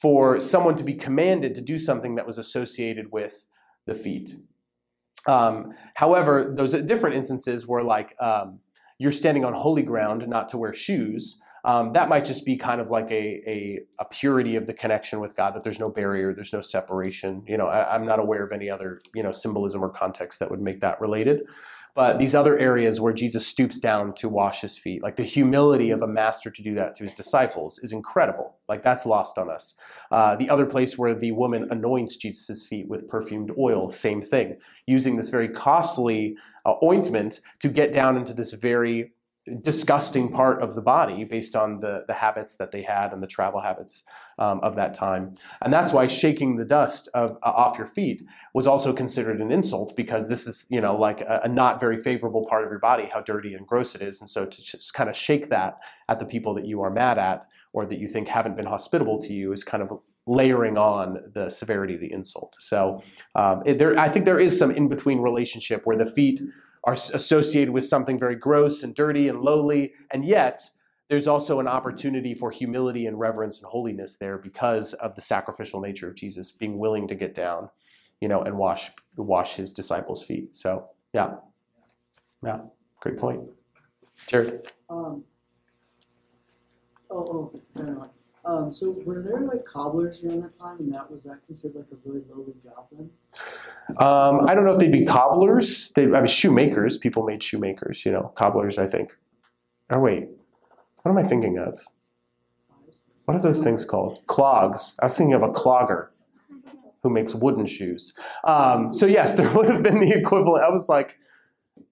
for 0.00 0.40
someone 0.40 0.76
to 0.76 0.84
be 0.84 0.94
commanded 0.94 1.54
to 1.54 1.60
do 1.60 1.78
something 1.78 2.14
that 2.14 2.26
was 2.26 2.38
associated 2.38 3.12
with 3.12 3.46
the 3.86 3.94
feet. 3.94 4.36
Um, 5.26 5.74
however, 5.94 6.54
those 6.56 6.72
different 6.72 7.16
instances 7.16 7.66
where 7.66 7.82
like 7.82 8.16
um, 8.20 8.60
you're 8.98 9.12
standing 9.12 9.44
on 9.44 9.52
holy 9.52 9.82
ground, 9.82 10.26
not 10.26 10.48
to 10.50 10.58
wear 10.58 10.72
shoes. 10.72 11.40
Um, 11.62 11.92
that 11.92 12.08
might 12.08 12.24
just 12.24 12.46
be 12.46 12.56
kind 12.56 12.80
of 12.80 12.90
like 12.90 13.10
a, 13.10 13.42
a, 13.46 13.80
a 13.98 14.06
purity 14.06 14.56
of 14.56 14.66
the 14.66 14.72
connection 14.72 15.20
with 15.20 15.36
God, 15.36 15.54
that 15.54 15.62
there's 15.62 15.78
no 15.78 15.90
barrier, 15.90 16.32
there's 16.34 16.54
no 16.54 16.62
separation. 16.62 17.42
You 17.46 17.58
know, 17.58 17.66
I, 17.66 17.94
I'm 17.94 18.06
not 18.06 18.18
aware 18.18 18.42
of 18.42 18.52
any 18.52 18.70
other, 18.70 19.00
you 19.14 19.22
know, 19.22 19.32
symbolism 19.32 19.84
or 19.84 19.90
context 19.90 20.40
that 20.40 20.50
would 20.50 20.62
make 20.62 20.80
that 20.80 20.98
related. 21.02 21.42
But 21.94 22.18
these 22.18 22.34
other 22.34 22.58
areas 22.58 23.00
where 23.00 23.12
Jesus 23.12 23.46
stoops 23.46 23.80
down 23.80 24.14
to 24.14 24.28
wash 24.28 24.60
his 24.60 24.78
feet, 24.78 25.02
like 25.02 25.16
the 25.16 25.22
humility 25.22 25.90
of 25.90 26.02
a 26.02 26.06
master 26.06 26.50
to 26.50 26.62
do 26.62 26.74
that 26.74 26.96
to 26.96 27.04
his 27.04 27.12
disciples, 27.12 27.78
is 27.82 27.92
incredible. 27.92 28.56
Like 28.68 28.82
that's 28.82 29.06
lost 29.06 29.38
on 29.38 29.50
us. 29.50 29.74
Uh, 30.10 30.36
the 30.36 30.50
other 30.50 30.66
place 30.66 30.96
where 30.96 31.14
the 31.14 31.32
woman 31.32 31.68
anoints 31.70 32.16
Jesus' 32.16 32.66
feet 32.66 32.88
with 32.88 33.08
perfumed 33.08 33.50
oil, 33.58 33.90
same 33.90 34.22
thing, 34.22 34.56
using 34.86 35.16
this 35.16 35.30
very 35.30 35.48
costly 35.48 36.36
uh, 36.64 36.74
ointment 36.82 37.40
to 37.60 37.68
get 37.68 37.92
down 37.92 38.16
into 38.16 38.32
this 38.32 38.52
very 38.52 39.12
disgusting 39.62 40.30
part 40.30 40.62
of 40.62 40.74
the 40.74 40.82
body 40.82 41.24
based 41.24 41.56
on 41.56 41.80
the, 41.80 42.04
the 42.06 42.14
habits 42.14 42.56
that 42.56 42.72
they 42.72 42.82
had 42.82 43.12
and 43.12 43.22
the 43.22 43.26
travel 43.26 43.60
habits 43.60 44.04
um, 44.38 44.60
of 44.60 44.76
that 44.76 44.94
time. 44.94 45.34
And 45.62 45.72
that's 45.72 45.92
why 45.92 46.06
shaking 46.06 46.56
the 46.56 46.64
dust 46.64 47.08
of 47.14 47.36
uh, 47.42 47.50
off 47.50 47.78
your 47.78 47.86
feet 47.86 48.22
was 48.54 48.66
also 48.66 48.92
considered 48.92 49.40
an 49.40 49.50
insult 49.50 49.96
because 49.96 50.28
this 50.28 50.46
is, 50.46 50.66
you 50.70 50.80
know, 50.80 50.94
like 50.94 51.22
a, 51.22 51.40
a 51.44 51.48
not 51.48 51.80
very 51.80 51.96
favorable 51.96 52.46
part 52.46 52.64
of 52.64 52.70
your 52.70 52.78
body, 52.78 53.08
how 53.12 53.22
dirty 53.22 53.54
and 53.54 53.66
gross 53.66 53.94
it 53.94 54.02
is. 54.02 54.20
And 54.20 54.28
so 54.28 54.44
to 54.44 54.62
just 54.62 54.92
kind 54.94 55.08
of 55.08 55.16
shake 55.16 55.48
that 55.48 55.78
at 56.08 56.20
the 56.20 56.26
people 56.26 56.54
that 56.54 56.66
you 56.66 56.82
are 56.82 56.90
mad 56.90 57.18
at 57.18 57.46
or 57.72 57.86
that 57.86 57.98
you 57.98 58.08
think 58.08 58.28
haven't 58.28 58.56
been 58.56 58.66
hospitable 58.66 59.20
to 59.22 59.32
you 59.32 59.52
is 59.52 59.64
kind 59.64 59.82
of 59.82 59.92
layering 60.26 60.76
on 60.76 61.18
the 61.34 61.50
severity 61.50 61.94
of 61.94 62.00
the 62.00 62.12
insult. 62.12 62.54
So 62.60 63.02
um, 63.34 63.62
it, 63.64 63.78
there, 63.78 63.98
I 63.98 64.08
think 64.08 64.26
there 64.26 64.38
is 64.38 64.58
some 64.58 64.70
in 64.70 64.88
between 64.88 65.20
relationship 65.20 65.82
where 65.84 65.96
the 65.96 66.06
feet 66.06 66.40
are 66.84 66.94
associated 66.94 67.72
with 67.72 67.84
something 67.84 68.18
very 68.18 68.36
gross 68.36 68.82
and 68.82 68.94
dirty 68.94 69.28
and 69.28 69.40
lowly, 69.40 69.92
and 70.10 70.24
yet 70.24 70.70
there's 71.08 71.26
also 71.26 71.58
an 71.58 71.66
opportunity 71.66 72.34
for 72.34 72.50
humility 72.50 73.06
and 73.06 73.18
reverence 73.18 73.58
and 73.58 73.66
holiness 73.66 74.16
there 74.16 74.38
because 74.38 74.94
of 74.94 75.14
the 75.16 75.20
sacrificial 75.20 75.80
nature 75.80 76.08
of 76.08 76.14
Jesus 76.14 76.52
being 76.52 76.78
willing 76.78 77.08
to 77.08 77.14
get 77.16 77.34
down, 77.34 77.68
you 78.20 78.28
know, 78.28 78.42
and 78.42 78.56
wash 78.56 78.90
wash 79.16 79.56
his 79.56 79.72
disciples' 79.72 80.24
feet. 80.24 80.56
So 80.56 80.88
yeah, 81.12 81.34
yeah, 82.44 82.60
great 83.00 83.18
point, 83.18 83.42
Jared. 84.26 84.72
Um, 84.88 85.24
oh, 87.10 87.52
oh. 87.76 88.10
Um, 88.44 88.72
so 88.72 88.90
were 89.04 89.22
there 89.22 89.40
like 89.40 89.64
cobblers 89.64 90.20
during 90.20 90.40
that 90.40 90.58
time, 90.58 90.78
and 90.80 90.94
that 90.94 91.10
was 91.10 91.24
that 91.24 91.40
considered 91.46 91.76
like 91.76 91.86
a 91.92 92.08
really 92.08 92.22
lowly 92.30 92.54
job 92.64 92.86
then? 92.90 93.10
Um, 93.98 94.46
I 94.48 94.54
don't 94.54 94.64
know 94.64 94.72
if 94.72 94.78
they'd 94.78 94.90
be 94.90 95.04
cobblers. 95.04 95.92
They, 95.92 96.04
I 96.04 96.06
mean, 96.06 96.26
shoemakers. 96.26 96.96
People 96.96 97.24
made 97.24 97.42
shoemakers. 97.42 98.04
You 98.06 98.12
know, 98.12 98.32
cobblers. 98.34 98.78
I 98.78 98.86
think. 98.86 99.16
Or 99.90 100.00
wait, 100.00 100.28
what 101.02 101.10
am 101.10 101.18
I 101.18 101.24
thinking 101.24 101.58
of? 101.58 101.80
What 103.24 103.36
are 103.36 103.42
those 103.42 103.62
things 103.62 103.84
called? 103.84 104.26
Clogs. 104.26 104.96
I 105.00 105.06
was 105.06 105.16
thinking 105.16 105.34
of 105.34 105.42
a 105.42 105.48
clogger 105.48 106.08
who 107.02 107.10
makes 107.10 107.34
wooden 107.34 107.66
shoes. 107.66 108.14
Um, 108.44 108.92
so 108.92 109.06
yes, 109.06 109.34
there 109.36 109.50
would 109.52 109.66
have 109.66 109.82
been 109.82 110.00
the 110.00 110.12
equivalent. 110.12 110.64
I 110.64 110.70
was 110.70 110.88
like, 110.88 111.16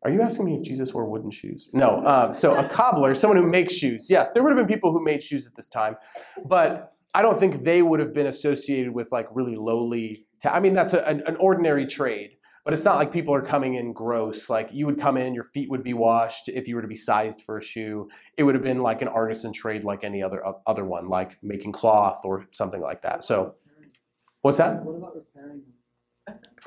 are 0.02 0.10
you 0.10 0.22
asking 0.22 0.44
me 0.44 0.54
if 0.54 0.62
Jesus 0.62 0.94
wore 0.94 1.06
wooden 1.06 1.30
shoes? 1.30 1.70
No. 1.72 2.02
Uh, 2.04 2.32
so 2.32 2.54
a 2.54 2.68
cobbler, 2.68 3.14
someone 3.14 3.36
who 3.36 3.48
makes 3.48 3.74
shoes. 3.74 4.08
Yes, 4.08 4.30
there 4.30 4.42
would 4.42 4.56
have 4.56 4.58
been 4.58 4.72
people 4.72 4.92
who 4.92 5.02
made 5.02 5.22
shoes 5.22 5.46
at 5.46 5.56
this 5.56 5.68
time, 5.68 5.96
but 6.44 6.94
I 7.14 7.22
don't 7.22 7.38
think 7.38 7.64
they 7.64 7.82
would 7.82 7.98
have 7.98 8.14
been 8.14 8.26
associated 8.26 8.94
with 8.94 9.10
like 9.10 9.26
really 9.32 9.56
lowly. 9.56 10.26
Ta- 10.42 10.52
I 10.52 10.60
mean, 10.60 10.74
that's 10.74 10.94
a, 10.94 11.04
an, 11.04 11.22
an 11.26 11.34
ordinary 11.36 11.84
trade, 11.84 12.36
but 12.64 12.74
it's 12.74 12.84
not 12.84 12.94
like 12.94 13.12
people 13.12 13.34
are 13.34 13.42
coming 13.42 13.74
in 13.74 13.92
gross. 13.92 14.48
Like 14.48 14.72
you 14.72 14.86
would 14.86 15.00
come 15.00 15.16
in, 15.16 15.34
your 15.34 15.42
feet 15.42 15.68
would 15.68 15.82
be 15.82 15.94
washed 15.94 16.48
if 16.48 16.68
you 16.68 16.76
were 16.76 16.82
to 16.82 16.88
be 16.88 16.94
sized 16.94 17.42
for 17.42 17.58
a 17.58 17.62
shoe. 17.62 18.08
It 18.36 18.44
would 18.44 18.54
have 18.54 18.62
been 18.62 18.82
like 18.82 19.02
an 19.02 19.08
artisan 19.08 19.52
trade, 19.52 19.82
like 19.82 20.04
any 20.04 20.22
other 20.22 20.44
other 20.64 20.84
one, 20.84 21.08
like 21.08 21.38
making 21.42 21.72
cloth 21.72 22.20
or 22.24 22.46
something 22.52 22.80
like 22.80 23.02
that. 23.02 23.24
So, 23.24 23.56
what's 24.42 24.58
that? 24.58 24.84
What 24.84 24.96
about 24.96 25.16
repairing? 25.16 25.62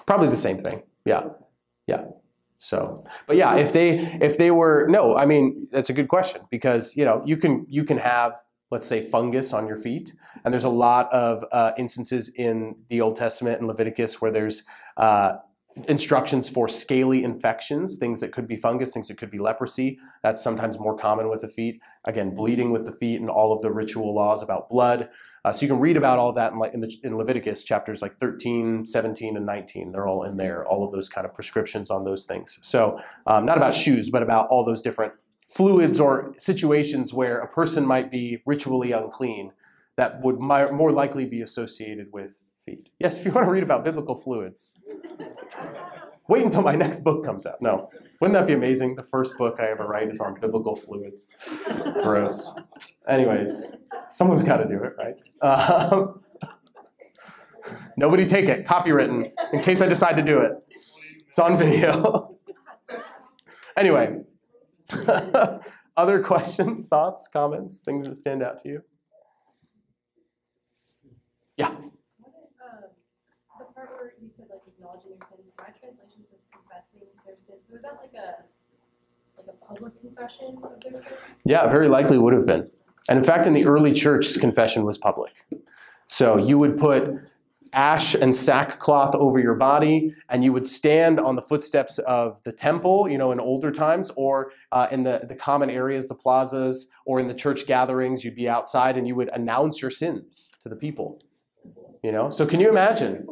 Probably 0.06 0.28
the 0.28 0.36
same 0.36 0.58
thing. 0.58 0.84
Yeah. 1.06 1.30
Yeah. 1.88 2.06
So, 2.64 3.04
but 3.26 3.38
yeah, 3.38 3.56
if 3.56 3.74
they 3.74 3.98
if 4.22 4.38
they 4.38 4.52
were 4.52 4.86
no, 4.88 5.18
I 5.18 5.26
mean 5.26 5.68
that's 5.72 5.90
a 5.90 5.94
good 5.94 6.08
question 6.08 6.42
because 6.52 6.96
you 6.96 7.04
know 7.04 7.24
you 7.26 7.36
can 7.36 7.66
you 7.68 7.84
can 7.84 7.98
have 7.98 8.36
let's 8.70 8.86
say 8.86 9.02
fungus 9.02 9.52
on 9.52 9.68
your 9.68 9.78
feet, 9.78 10.14
and 10.46 10.54
there's 10.54 10.64
a 10.64 10.70
lot 10.70 11.12
of 11.12 11.44
uh, 11.52 11.72
instances 11.76 12.30
in 12.30 12.76
the 12.90 13.02
Old 13.02 13.18
Testament 13.18 13.58
and 13.58 13.68
Leviticus 13.68 14.22
where 14.22 14.30
there's 14.30 14.64
uh, 14.98 15.38
instructions 15.88 16.50
for 16.50 16.68
scaly 16.68 17.24
infections, 17.24 17.98
things 17.98 18.20
that 18.20 18.32
could 18.32 18.48
be 18.48 18.58
fungus, 18.58 18.94
things 18.94 19.08
that 19.08 19.18
could 19.18 19.32
be 19.32 19.40
leprosy. 19.40 20.00
That's 20.22 20.44
sometimes 20.44 20.78
more 20.80 20.98
common 20.98 21.30
with 21.30 21.42
the 21.42 21.48
feet. 21.48 21.82
Again, 22.06 22.36
bleeding 22.36 22.72
with 22.72 22.86
the 22.86 22.92
feet 22.92 23.22
and 23.22 23.30
all 23.30 23.54
of 23.54 23.62
the 23.62 23.72
ritual 23.72 24.14
laws 24.14 24.44
about 24.44 24.70
blood. 24.70 25.10
Uh, 25.44 25.52
so 25.52 25.64
you 25.64 25.72
can 25.72 25.80
read 25.80 25.98
about 25.98 26.20
all 26.20 26.34
that 26.34 26.52
in, 26.52 26.60
like 26.60 26.74
in, 26.74 26.82
the, 26.82 26.94
in 27.04 27.18
Leviticus 27.18 27.64
chapters 27.64 28.02
like 28.02 28.18
13, 28.20 28.86
17, 28.86 29.38
and 29.38 29.46
19. 29.46 29.92
They're 29.92 30.08
all 30.08 30.24
in 30.24 30.38
there, 30.38 30.66
all 30.68 30.84
of 30.84 30.92
those 30.92 31.10
kind 31.10 31.26
of 31.26 31.34
prescriptions 31.34 31.90
on 31.90 32.04
those 32.04 32.26
things. 32.26 32.60
So 32.62 33.00
um, 33.26 33.46
not 33.46 33.58
about 33.58 33.74
shoes, 33.74 34.10
but 34.10 34.22
about 34.22 34.50
all 34.50 34.64
those 34.64 34.82
different 34.82 35.14
fluids 35.48 36.00
or 36.00 36.34
situations 36.38 37.14
where 37.14 37.40
a 37.40 37.48
person 37.48 37.86
might 37.86 38.12
be 38.12 38.42
ritually 38.46 38.92
unclean 38.92 39.52
that 39.98 40.22
would 40.22 40.40
more 40.40 40.92
likely 40.92 41.26
be 41.26 41.42
associated 41.42 42.08
with 42.12 42.42
feet. 42.66 42.90
Yes, 43.00 43.20
if 43.20 43.26
you 43.26 43.32
want 43.32 43.48
to 43.48 43.52
read 43.52 43.64
about 43.64 43.84
biblical 43.84 44.16
fluids, 44.16 44.80
wait 46.28 46.46
until 46.46 46.62
my 46.62 46.76
next 46.76 47.04
book 47.04 47.24
comes 47.26 47.46
out. 47.46 47.62
No, 47.62 47.90
wouldn't 48.20 48.34
that 48.40 48.48
be 48.48 48.54
amazing? 48.54 48.96
The 48.96 49.04
first 49.04 49.38
book 49.38 49.58
I 49.60 49.70
ever 49.72 49.86
write 49.88 50.10
is 50.10 50.20
on 50.20 50.40
biblical 50.40 50.76
fluids. 50.76 51.28
Gross. 52.02 52.52
Anyways, 53.08 53.76
someone's 54.12 54.44
got 54.44 54.58
to 54.58 54.68
do 54.68 54.84
it, 54.84 54.94
right? 54.98 55.16
Um, 55.42 56.22
nobody 57.98 58.26
take 58.26 58.46
it, 58.46 58.66
copywritten, 58.66 59.32
in 59.54 59.62
case 59.62 59.82
I 59.82 59.88
decide 59.88 60.16
to 60.18 60.24
do 60.24 60.40
it. 60.40 60.54
It's 61.28 61.40
on 61.40 61.58
video. 61.58 62.38
anyway, 63.78 64.20
other 65.98 66.22
questions, 66.22 66.88
thoughts, 66.88 67.28
comments, 67.32 67.82
things 67.82 68.06
that 68.06 68.16
stand 68.16 68.44
out 68.44 68.60
to 68.60 68.70
you? 68.70 68.82
Yeah. 71.58 71.70
What 71.70 72.34
if, 72.36 72.52
um, 72.60 72.90
the 73.60 73.66
part 73.74 73.92
where 73.96 74.14
you 74.22 74.30
said 74.36 74.48
like 74.50 74.62
acknowledging 74.68 75.12
your 75.12 75.20
sins, 75.30 75.52
my 75.58 75.70
translation 75.78 76.26
says 76.30 76.42
confessing 76.52 77.08
so 77.48 77.54
is 77.76 77.82
that 77.82 78.00
like 78.02 78.14
a, 78.14 78.44
public 79.68 80.00
confession? 80.02 80.58
Yeah, 81.46 81.68
very 81.68 81.88
likely 81.88 82.18
would 82.18 82.34
have 82.34 82.46
been. 82.46 82.70
And 83.10 83.18
in 83.18 83.24
fact, 83.24 83.48
in 83.48 83.54
the 83.54 83.66
early 83.66 83.94
church, 83.94 84.40
confession 84.40 84.86
was 84.86 84.98
public. 84.98 85.46
So 86.08 86.38
you 86.38 86.58
would 86.60 86.78
put 86.78 87.10
ash 87.74 88.14
and 88.16 88.36
sackcloth 88.36 89.16
over 89.16 89.40
your 89.40 89.56
body, 89.56 90.14
and 90.30 90.44
you 90.44 90.52
would 90.54 90.68
stand 90.68 91.20
on 91.20 91.36
the 91.36 91.42
footsteps 91.42 92.00
of 92.00 92.44
the 92.44 92.52
temple, 92.52 93.08
you 93.08 93.18
know, 93.18 93.32
in 93.32 93.40
older 93.40 93.72
times, 93.72 94.12
or 94.16 94.52
uh, 94.72 94.88
in 94.92 95.04
the, 95.04 95.22
the 95.28 95.36
common 95.36 95.70
areas, 95.70 96.08
the 96.08 96.16
plazas, 96.16 96.90
or 97.06 97.20
in 97.20 97.28
the 97.28 97.34
church 97.34 97.66
gatherings. 97.66 98.24
You'd 98.26 98.36
be 98.36 98.50
outside 98.50 98.98
and 98.98 99.08
you 99.08 99.16
would 99.16 99.30
announce 99.30 99.82
your 99.82 99.92
sins 99.92 100.52
to 100.64 100.70
the 100.70 100.76
people. 100.76 101.22
You 102.04 102.12
know, 102.12 102.30
so 102.30 102.46
can 102.46 102.60
you 102.60 102.70
imagine? 102.70 103.28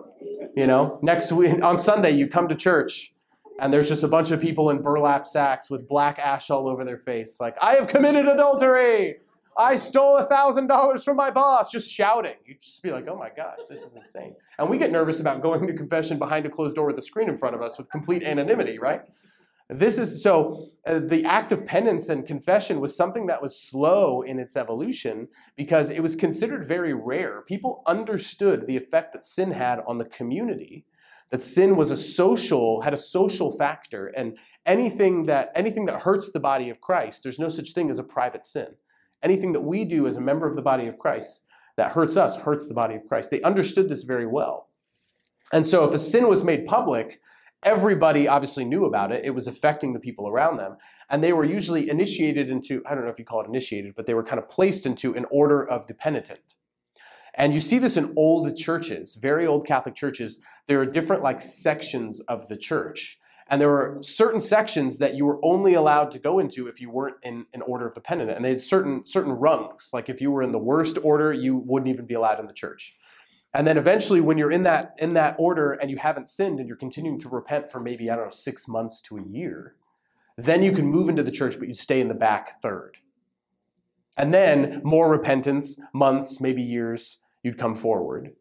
You 0.55 0.67
know, 0.67 0.99
next 1.01 1.31
week 1.31 1.61
on 1.63 1.79
Sunday, 1.79 2.11
you 2.11 2.27
come 2.27 2.47
to 2.47 2.55
church 2.55 3.13
and 3.59 3.73
there's 3.73 3.89
just 3.89 4.03
a 4.03 4.07
bunch 4.07 4.31
of 4.31 4.39
people 4.41 4.69
in 4.69 4.81
burlap 4.81 5.25
sacks 5.27 5.69
with 5.69 5.87
black 5.87 6.19
ash 6.19 6.49
all 6.49 6.67
over 6.67 6.83
their 6.83 6.97
face, 6.97 7.39
like, 7.39 7.57
I 7.61 7.73
have 7.73 7.87
committed 7.87 8.25
adultery. 8.27 9.17
I 9.57 9.75
stole 9.75 10.15
a 10.17 10.25
thousand 10.25 10.67
dollars 10.67 11.03
from 11.03 11.17
my 11.17 11.31
boss, 11.31 11.69
just 11.69 11.91
shouting. 11.91 12.35
You'd 12.45 12.61
just 12.61 12.81
be 12.81 12.91
like, 12.91 13.07
oh 13.09 13.17
my 13.17 13.29
gosh, 13.29 13.59
this 13.67 13.81
is 13.81 13.93
insane. 13.93 14.35
And 14.57 14.69
we 14.69 14.77
get 14.77 14.89
nervous 14.89 15.19
about 15.19 15.41
going 15.41 15.67
to 15.67 15.73
confession 15.73 16.17
behind 16.17 16.45
a 16.45 16.49
closed 16.49 16.77
door 16.77 16.87
with 16.87 16.97
a 16.97 17.01
screen 17.01 17.27
in 17.27 17.35
front 17.35 17.55
of 17.55 17.61
us 17.61 17.77
with 17.77 17.89
complete 17.91 18.23
anonymity, 18.23 18.79
right? 18.79 19.01
This 19.69 19.99
is 19.99 20.23
so 20.23 20.69
uh, 20.87 20.99
the 20.99 21.25
act 21.25 21.51
of 21.51 21.65
penance 21.65 22.09
and 22.09 22.25
confession 22.25 22.79
was 22.79 22.95
something 22.95 23.27
that 23.27 23.41
was 23.41 23.59
slow 23.59 24.23
in 24.23 24.39
its 24.39 24.57
evolution 24.57 25.27
because 25.55 25.91
it 25.91 26.01
was 26.01 26.15
considered 26.15 26.67
very 26.67 26.93
rare. 26.93 27.43
People 27.45 27.83
understood 27.85 28.65
the 28.65 28.77
effect 28.77 29.13
that 29.13 29.23
sin 29.23 29.51
had 29.51 29.81
on 29.85 29.99
the 29.99 30.05
community, 30.05 30.85
that 31.31 31.43
sin 31.43 31.75
was 31.75 31.91
a 31.91 31.97
social 31.97 32.81
had 32.81 32.93
a 32.93 32.97
social 32.97 33.51
factor 33.51 34.07
and 34.07 34.37
anything 34.65 35.25
that 35.25 35.51
anything 35.55 35.85
that 35.85 36.01
hurts 36.01 36.31
the 36.31 36.39
body 36.39 36.69
of 36.69 36.81
Christ, 36.81 37.23
there's 37.23 37.39
no 37.39 37.49
such 37.49 37.73
thing 37.73 37.89
as 37.89 37.99
a 37.99 38.03
private 38.03 38.45
sin. 38.45 38.75
Anything 39.21 39.51
that 39.53 39.61
we 39.61 39.85
do 39.85 40.07
as 40.07 40.17
a 40.17 40.21
member 40.21 40.47
of 40.47 40.55
the 40.55 40.61
body 40.61 40.87
of 40.87 40.97
Christ 40.97 41.43
that 41.77 41.91
hurts 41.91 42.17
us 42.17 42.37
hurts 42.37 42.67
the 42.67 42.73
body 42.73 42.95
of 42.95 43.05
Christ. 43.07 43.31
They 43.31 43.41
understood 43.41 43.89
this 43.89 44.03
very 44.03 44.25
well. 44.25 44.69
And 45.51 45.65
so 45.65 45.85
if 45.85 45.93
a 45.93 45.99
sin 45.99 46.27
was 46.27 46.43
made 46.43 46.65
public, 46.65 47.19
everybody 47.63 48.27
obviously 48.27 48.65
knew 48.65 48.85
about 48.85 49.11
it. 49.11 49.25
It 49.25 49.31
was 49.31 49.47
affecting 49.47 49.93
the 49.93 49.99
people 49.99 50.27
around 50.27 50.57
them. 50.57 50.77
And 51.09 51.23
they 51.23 51.33
were 51.33 51.43
usually 51.43 51.89
initiated 51.89 52.49
into, 52.49 52.83
I 52.85 52.95
don't 52.95 53.03
know 53.03 53.09
if 53.09 53.19
you 53.19 53.25
call 53.25 53.41
it 53.41 53.47
initiated, 53.47 53.95
but 53.95 54.05
they 54.05 54.13
were 54.13 54.23
kind 54.23 54.39
of 54.39 54.49
placed 54.49 54.85
into 54.85 55.15
an 55.15 55.25
order 55.29 55.67
of 55.67 55.87
the 55.87 55.93
penitent. 55.93 56.55
And 57.39 57.53
you 57.53 57.61
see 57.61 57.79
this 57.79 57.95
in 57.95 58.13
old 58.17 58.55
churches, 58.57 59.15
very 59.15 59.47
old 59.47 59.65
Catholic 59.65 59.95
churches. 59.95 60.39
There 60.67 60.81
are 60.81 60.85
different 60.85 61.23
like 61.23 61.39
sections 61.39 62.19
of 62.27 62.49
the 62.49 62.57
church. 62.57 63.17
And 63.47 63.61
there 63.61 63.69
were 63.69 63.97
certain 64.01 64.41
sections 64.41 64.97
that 64.97 65.15
you 65.15 65.25
were 65.25 65.39
only 65.41 65.73
allowed 65.73 66.11
to 66.11 66.19
go 66.19 66.37
into 66.37 66.67
if 66.67 66.81
you 66.81 66.91
weren't 66.91 67.15
in 67.23 67.45
an 67.53 67.61
order 67.61 67.87
of 67.87 67.95
the 67.95 68.01
penitent. 68.01 68.35
And 68.35 68.43
they 68.43 68.49
had 68.49 68.61
certain 68.61 69.05
certain 69.05 69.31
rungs. 69.31 69.91
Like 69.93 70.09
if 70.09 70.19
you 70.19 70.31
were 70.31 70.43
in 70.43 70.51
the 70.51 70.59
worst 70.59 70.99
order, 71.01 71.31
you 71.31 71.55
wouldn't 71.57 71.89
even 71.89 72.05
be 72.05 72.13
allowed 72.13 72.41
in 72.41 72.45
the 72.45 72.53
church. 72.53 72.97
And 73.53 73.65
then 73.65 73.77
eventually, 73.77 74.21
when 74.21 74.37
you're 74.37 74.51
in 74.51 74.63
that 74.63 74.93
in 74.99 75.13
that 75.13 75.37
order 75.39 75.71
and 75.71 75.89
you 75.89 75.97
haven't 75.97 76.27
sinned 76.27 76.59
and 76.59 76.67
you're 76.67 76.77
continuing 76.77 77.21
to 77.21 77.29
repent 77.29 77.71
for 77.71 77.79
maybe 77.79 78.11
I 78.11 78.17
don't 78.17 78.25
know 78.25 78.31
six 78.31 78.67
months 78.67 79.01
to 79.03 79.17
a 79.17 79.23
year, 79.23 79.75
Then 80.37 80.61
you 80.61 80.71
can 80.71 80.85
move 80.85 81.09
into 81.09 81.23
the 81.23 81.31
church, 81.31 81.57
but 81.57 81.67
you'd 81.69 81.77
stay 81.77 81.99
in 81.99 82.09
the 82.09 82.13
back 82.13 82.61
third. 82.61 82.97
And 84.15 84.33
then 84.33 84.81
more 84.83 85.09
repentance, 85.09 85.79
months, 85.93 86.39
maybe 86.39 86.61
years, 86.61 87.19
you'd 87.43 87.57
come 87.57 87.75
forward 87.75 88.31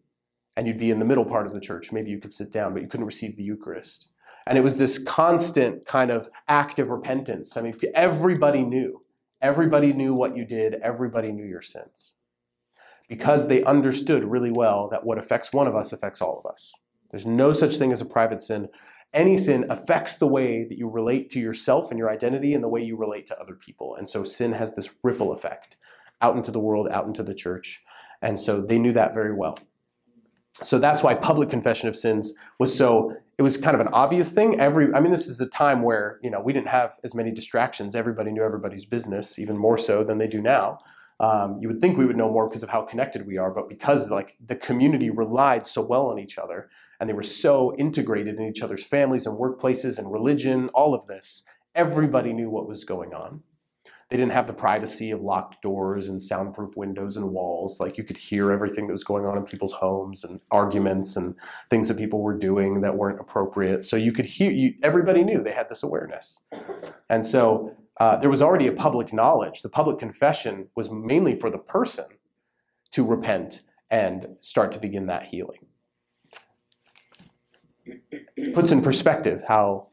and 0.56 0.66
you'd 0.66 0.78
be 0.78 0.90
in 0.90 0.98
the 0.98 1.04
middle 1.04 1.24
part 1.24 1.46
of 1.46 1.52
the 1.52 1.60
church. 1.60 1.92
Maybe 1.92 2.10
you 2.10 2.18
could 2.18 2.32
sit 2.32 2.52
down, 2.52 2.72
but 2.72 2.82
you 2.82 2.88
couldn't 2.88 3.06
receive 3.06 3.36
the 3.36 3.44
Eucharist. 3.44 4.10
And 4.46 4.56
it 4.56 4.62
was 4.62 4.78
this 4.78 4.98
constant 4.98 5.86
kind 5.86 6.10
of 6.10 6.28
active 6.48 6.90
repentance. 6.90 7.56
I 7.56 7.60
mean, 7.60 7.76
everybody 7.94 8.64
knew. 8.64 9.02
Everybody 9.40 9.92
knew 9.92 10.14
what 10.14 10.36
you 10.36 10.44
did, 10.44 10.74
everybody 10.82 11.30
knew 11.30 11.46
your 11.46 11.62
sins. 11.62 12.12
Because 13.08 13.46
they 13.46 13.62
understood 13.64 14.24
really 14.24 14.50
well 14.50 14.88
that 14.88 15.04
what 15.04 15.18
affects 15.18 15.52
one 15.52 15.68
of 15.68 15.76
us 15.76 15.92
affects 15.92 16.20
all 16.20 16.42
of 16.44 16.50
us. 16.50 16.74
There's 17.10 17.24
no 17.24 17.52
such 17.52 17.76
thing 17.76 17.92
as 17.92 18.00
a 18.00 18.06
private 18.06 18.42
sin. 18.42 18.68
Any 19.14 19.38
sin 19.38 19.64
affects 19.70 20.16
the 20.16 20.26
way 20.26 20.64
that 20.64 20.76
you 20.76 20.88
relate 20.88 21.30
to 21.30 21.40
yourself 21.40 21.90
and 21.90 21.98
your 21.98 22.10
identity 22.10 22.52
and 22.52 22.62
the 22.62 22.68
way 22.68 22.82
you 22.82 22.96
relate 22.96 23.26
to 23.28 23.40
other 23.40 23.54
people. 23.54 23.94
And 23.94 24.08
so 24.08 24.24
sin 24.24 24.52
has 24.52 24.74
this 24.74 24.90
ripple 25.02 25.32
effect 25.32 25.76
out 26.20 26.36
into 26.36 26.50
the 26.50 26.60
world, 26.60 26.88
out 26.90 27.06
into 27.06 27.22
the 27.22 27.34
church. 27.34 27.84
And 28.22 28.38
so 28.38 28.60
they 28.60 28.78
knew 28.78 28.92
that 28.92 29.14
very 29.14 29.32
well. 29.32 29.58
So 30.54 30.78
that's 30.78 31.02
why 31.02 31.14
public 31.14 31.50
confession 31.50 31.88
of 31.88 31.96
sins 31.96 32.34
was 32.58 32.76
so 32.76 33.14
it 33.38 33.42
was 33.42 33.56
kind 33.56 33.76
of 33.76 33.80
an 33.80 33.88
obvious 33.92 34.32
thing. 34.32 34.58
Every 34.58 34.92
I 34.92 35.00
mean 35.00 35.12
this 35.12 35.28
is 35.28 35.40
a 35.40 35.46
time 35.46 35.82
where, 35.82 36.18
you 36.22 36.30
know, 36.30 36.40
we 36.40 36.52
didn't 36.52 36.68
have 36.68 36.98
as 37.04 37.14
many 37.14 37.30
distractions. 37.30 37.94
Everybody 37.94 38.32
knew 38.32 38.42
everybody's 38.42 38.84
business 38.84 39.38
even 39.38 39.56
more 39.56 39.78
so 39.78 40.02
than 40.02 40.18
they 40.18 40.26
do 40.26 40.42
now. 40.42 40.78
Um, 41.20 41.58
you 41.60 41.68
would 41.68 41.80
think 41.80 41.98
we 41.98 42.06
would 42.06 42.16
know 42.16 42.30
more 42.30 42.48
because 42.48 42.62
of 42.62 42.70
how 42.70 42.82
connected 42.82 43.26
we 43.26 43.38
are, 43.38 43.50
but 43.50 43.68
because 43.68 44.10
like 44.10 44.36
the 44.44 44.54
community 44.54 45.10
relied 45.10 45.66
so 45.66 45.82
well 45.82 46.06
on 46.06 46.18
each 46.18 46.38
other 46.38 46.70
and 47.00 47.08
they 47.08 47.14
were 47.14 47.24
so 47.24 47.74
integrated 47.76 48.36
in 48.36 48.46
each 48.46 48.62
other's 48.62 48.84
families 48.84 49.26
and 49.26 49.36
workplaces 49.36 49.98
and 49.98 50.12
religion, 50.12 50.68
all 50.74 50.94
of 50.94 51.06
this, 51.06 51.42
everybody 51.74 52.32
knew 52.32 52.50
what 52.50 52.68
was 52.68 52.84
going 52.84 53.14
on. 53.14 53.42
They 54.10 54.16
didn't 54.16 54.32
have 54.32 54.46
the 54.46 54.54
privacy 54.54 55.10
of 55.10 55.20
locked 55.20 55.60
doors 55.60 56.08
and 56.08 56.20
soundproof 56.20 56.76
windows 56.76 57.18
and 57.18 57.30
walls. 57.30 57.78
Like 57.78 57.98
you 57.98 58.04
could 58.04 58.16
hear 58.16 58.50
everything 58.50 58.86
that 58.86 58.92
was 58.92 59.04
going 59.04 59.26
on 59.26 59.36
in 59.36 59.44
people's 59.44 59.74
homes 59.74 60.24
and 60.24 60.40
arguments 60.50 61.16
and 61.16 61.34
things 61.68 61.88
that 61.88 61.98
people 61.98 62.22
were 62.22 62.36
doing 62.36 62.80
that 62.80 62.96
weren't 62.96 63.20
appropriate. 63.20 63.84
So 63.84 63.96
you 63.96 64.12
could 64.12 64.24
hear, 64.24 64.50
you, 64.50 64.74
everybody 64.82 65.24
knew 65.24 65.42
they 65.42 65.52
had 65.52 65.68
this 65.68 65.82
awareness. 65.82 66.40
And 67.10 67.24
so 67.24 67.76
uh, 68.00 68.16
there 68.16 68.30
was 68.30 68.40
already 68.40 68.66
a 68.66 68.72
public 68.72 69.12
knowledge. 69.12 69.60
The 69.60 69.68
public 69.68 69.98
confession 69.98 70.68
was 70.74 70.90
mainly 70.90 71.34
for 71.34 71.50
the 71.50 71.58
person 71.58 72.06
to 72.92 73.04
repent 73.04 73.60
and 73.90 74.36
start 74.40 74.72
to 74.72 74.78
begin 74.78 75.06
that 75.06 75.26
healing. 75.26 75.66
Puts 78.54 78.72
in 78.72 78.80
perspective 78.80 79.42
how 79.48 79.88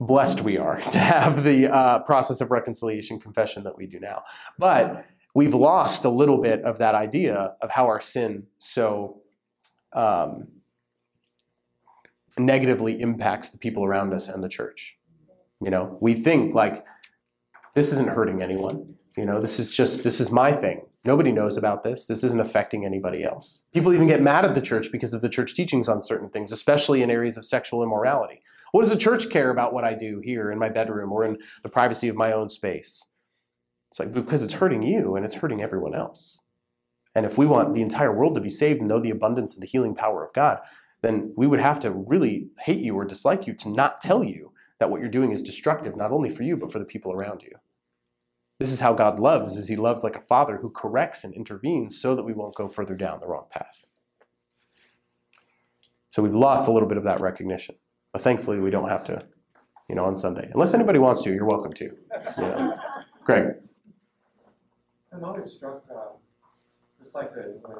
blessed 0.00 0.42
we 0.42 0.58
are 0.58 0.80
to 0.92 0.98
have 0.98 1.44
the 1.44 1.72
uh, 1.72 2.00
process 2.00 2.40
of 2.40 2.50
reconciliation 2.50 3.18
confession 3.18 3.64
that 3.64 3.76
we 3.76 3.86
do 3.86 3.98
now. 4.00 4.22
But 4.58 5.06
we've 5.34 5.54
lost 5.54 6.04
a 6.04 6.10
little 6.10 6.40
bit 6.40 6.62
of 6.62 6.78
that 6.78 6.94
idea 6.94 7.54
of 7.60 7.70
how 7.70 7.86
our 7.86 8.00
sin 8.00 8.46
so 8.58 9.22
um, 9.92 10.48
negatively 12.38 13.00
impacts 13.00 13.50
the 13.50 13.58
people 13.58 13.84
around 13.84 14.12
us 14.12 14.28
and 14.28 14.42
the 14.42 14.48
church. 14.48 14.98
You 15.60 15.70
know, 15.70 15.96
we 16.00 16.14
think 16.14 16.54
like 16.54 16.84
this 17.74 17.92
isn't 17.92 18.10
hurting 18.10 18.42
anyone. 18.42 18.94
You 19.16 19.24
know, 19.24 19.40
this 19.40 19.58
is 19.58 19.72
just 19.72 20.04
this 20.04 20.20
is 20.20 20.30
my 20.30 20.52
thing. 20.52 20.82
Nobody 21.04 21.32
knows 21.32 21.56
about 21.56 21.84
this. 21.84 22.06
This 22.06 22.24
isn't 22.24 22.40
affecting 22.40 22.84
anybody 22.84 23.22
else. 23.22 23.62
People 23.72 23.94
even 23.94 24.08
get 24.08 24.20
mad 24.20 24.44
at 24.44 24.54
the 24.54 24.60
church 24.60 24.90
because 24.90 25.14
of 25.14 25.22
the 25.22 25.28
church 25.28 25.54
teachings 25.54 25.88
on 25.88 26.02
certain 26.02 26.28
things, 26.28 26.50
especially 26.50 27.00
in 27.00 27.10
areas 27.10 27.36
of 27.36 27.46
sexual 27.46 27.82
immorality. 27.82 28.42
What 28.76 28.82
does 28.82 28.90
the 28.90 28.98
church 28.98 29.30
care 29.30 29.48
about 29.48 29.72
what 29.72 29.84
I 29.84 29.94
do 29.94 30.20
here 30.20 30.50
in 30.52 30.58
my 30.58 30.68
bedroom 30.68 31.10
or 31.10 31.24
in 31.24 31.38
the 31.62 31.70
privacy 31.70 32.08
of 32.08 32.14
my 32.14 32.32
own 32.32 32.50
space? 32.50 33.02
It's 33.90 33.98
like 33.98 34.12
because 34.12 34.42
it's 34.42 34.52
hurting 34.52 34.82
you 34.82 35.16
and 35.16 35.24
it's 35.24 35.36
hurting 35.36 35.62
everyone 35.62 35.94
else. 35.94 36.42
And 37.14 37.24
if 37.24 37.38
we 37.38 37.46
want 37.46 37.74
the 37.74 37.80
entire 37.80 38.12
world 38.12 38.34
to 38.34 38.40
be 38.42 38.50
saved 38.50 38.80
and 38.80 38.88
know 38.88 39.00
the 39.00 39.08
abundance 39.08 39.54
and 39.54 39.62
the 39.62 39.66
healing 39.66 39.94
power 39.94 40.22
of 40.22 40.34
God, 40.34 40.60
then 41.00 41.32
we 41.38 41.46
would 41.46 41.58
have 41.58 41.80
to 41.80 41.90
really 41.90 42.50
hate 42.60 42.82
you 42.82 42.94
or 42.94 43.06
dislike 43.06 43.46
you 43.46 43.54
to 43.54 43.70
not 43.70 44.02
tell 44.02 44.22
you 44.22 44.52
that 44.78 44.90
what 44.90 45.00
you're 45.00 45.08
doing 45.08 45.32
is 45.32 45.40
destructive, 45.40 45.96
not 45.96 46.12
only 46.12 46.28
for 46.28 46.42
you, 46.42 46.54
but 46.54 46.70
for 46.70 46.78
the 46.78 46.84
people 46.84 47.14
around 47.14 47.42
you. 47.42 47.52
This 48.58 48.72
is 48.72 48.80
how 48.80 48.92
God 48.92 49.18
loves, 49.18 49.56
is 49.56 49.68
he 49.68 49.76
loves 49.76 50.04
like 50.04 50.16
a 50.16 50.20
father 50.20 50.58
who 50.58 50.68
corrects 50.68 51.24
and 51.24 51.32
intervenes 51.32 51.98
so 51.98 52.14
that 52.14 52.24
we 52.24 52.34
won't 52.34 52.54
go 52.54 52.68
further 52.68 52.94
down 52.94 53.20
the 53.20 53.26
wrong 53.26 53.46
path. 53.50 53.86
So 56.10 56.22
we've 56.22 56.36
lost 56.36 56.68
a 56.68 56.72
little 56.72 56.90
bit 56.90 56.98
of 56.98 57.04
that 57.04 57.22
recognition. 57.22 57.76
But 58.16 58.22
thankfully, 58.22 58.60
we 58.60 58.70
don't 58.70 58.88
have 58.88 59.04
to, 59.04 59.22
you 59.90 59.94
know, 59.94 60.06
on 60.06 60.16
Sunday. 60.16 60.48
Unless 60.54 60.72
anybody 60.72 60.98
wants 60.98 61.20
to, 61.24 61.34
you're 61.34 61.44
welcome 61.44 61.74
to. 61.74 61.84
You 61.84 61.94
know. 62.38 62.74
Greg. 63.24 63.56
I'm 65.12 65.22
always 65.22 65.52
struck, 65.52 65.84
uh, 65.94 66.16
just 67.02 67.14
like 67.14 67.34
the, 67.34 67.58
when, 67.60 67.76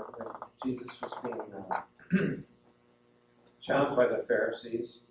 Jesus 0.62 0.88
was 1.00 1.12
being 1.24 1.40
uh, 1.70 2.26
challenged 3.62 3.96
by 3.96 4.08
the 4.08 4.24
Pharisees. 4.28 5.04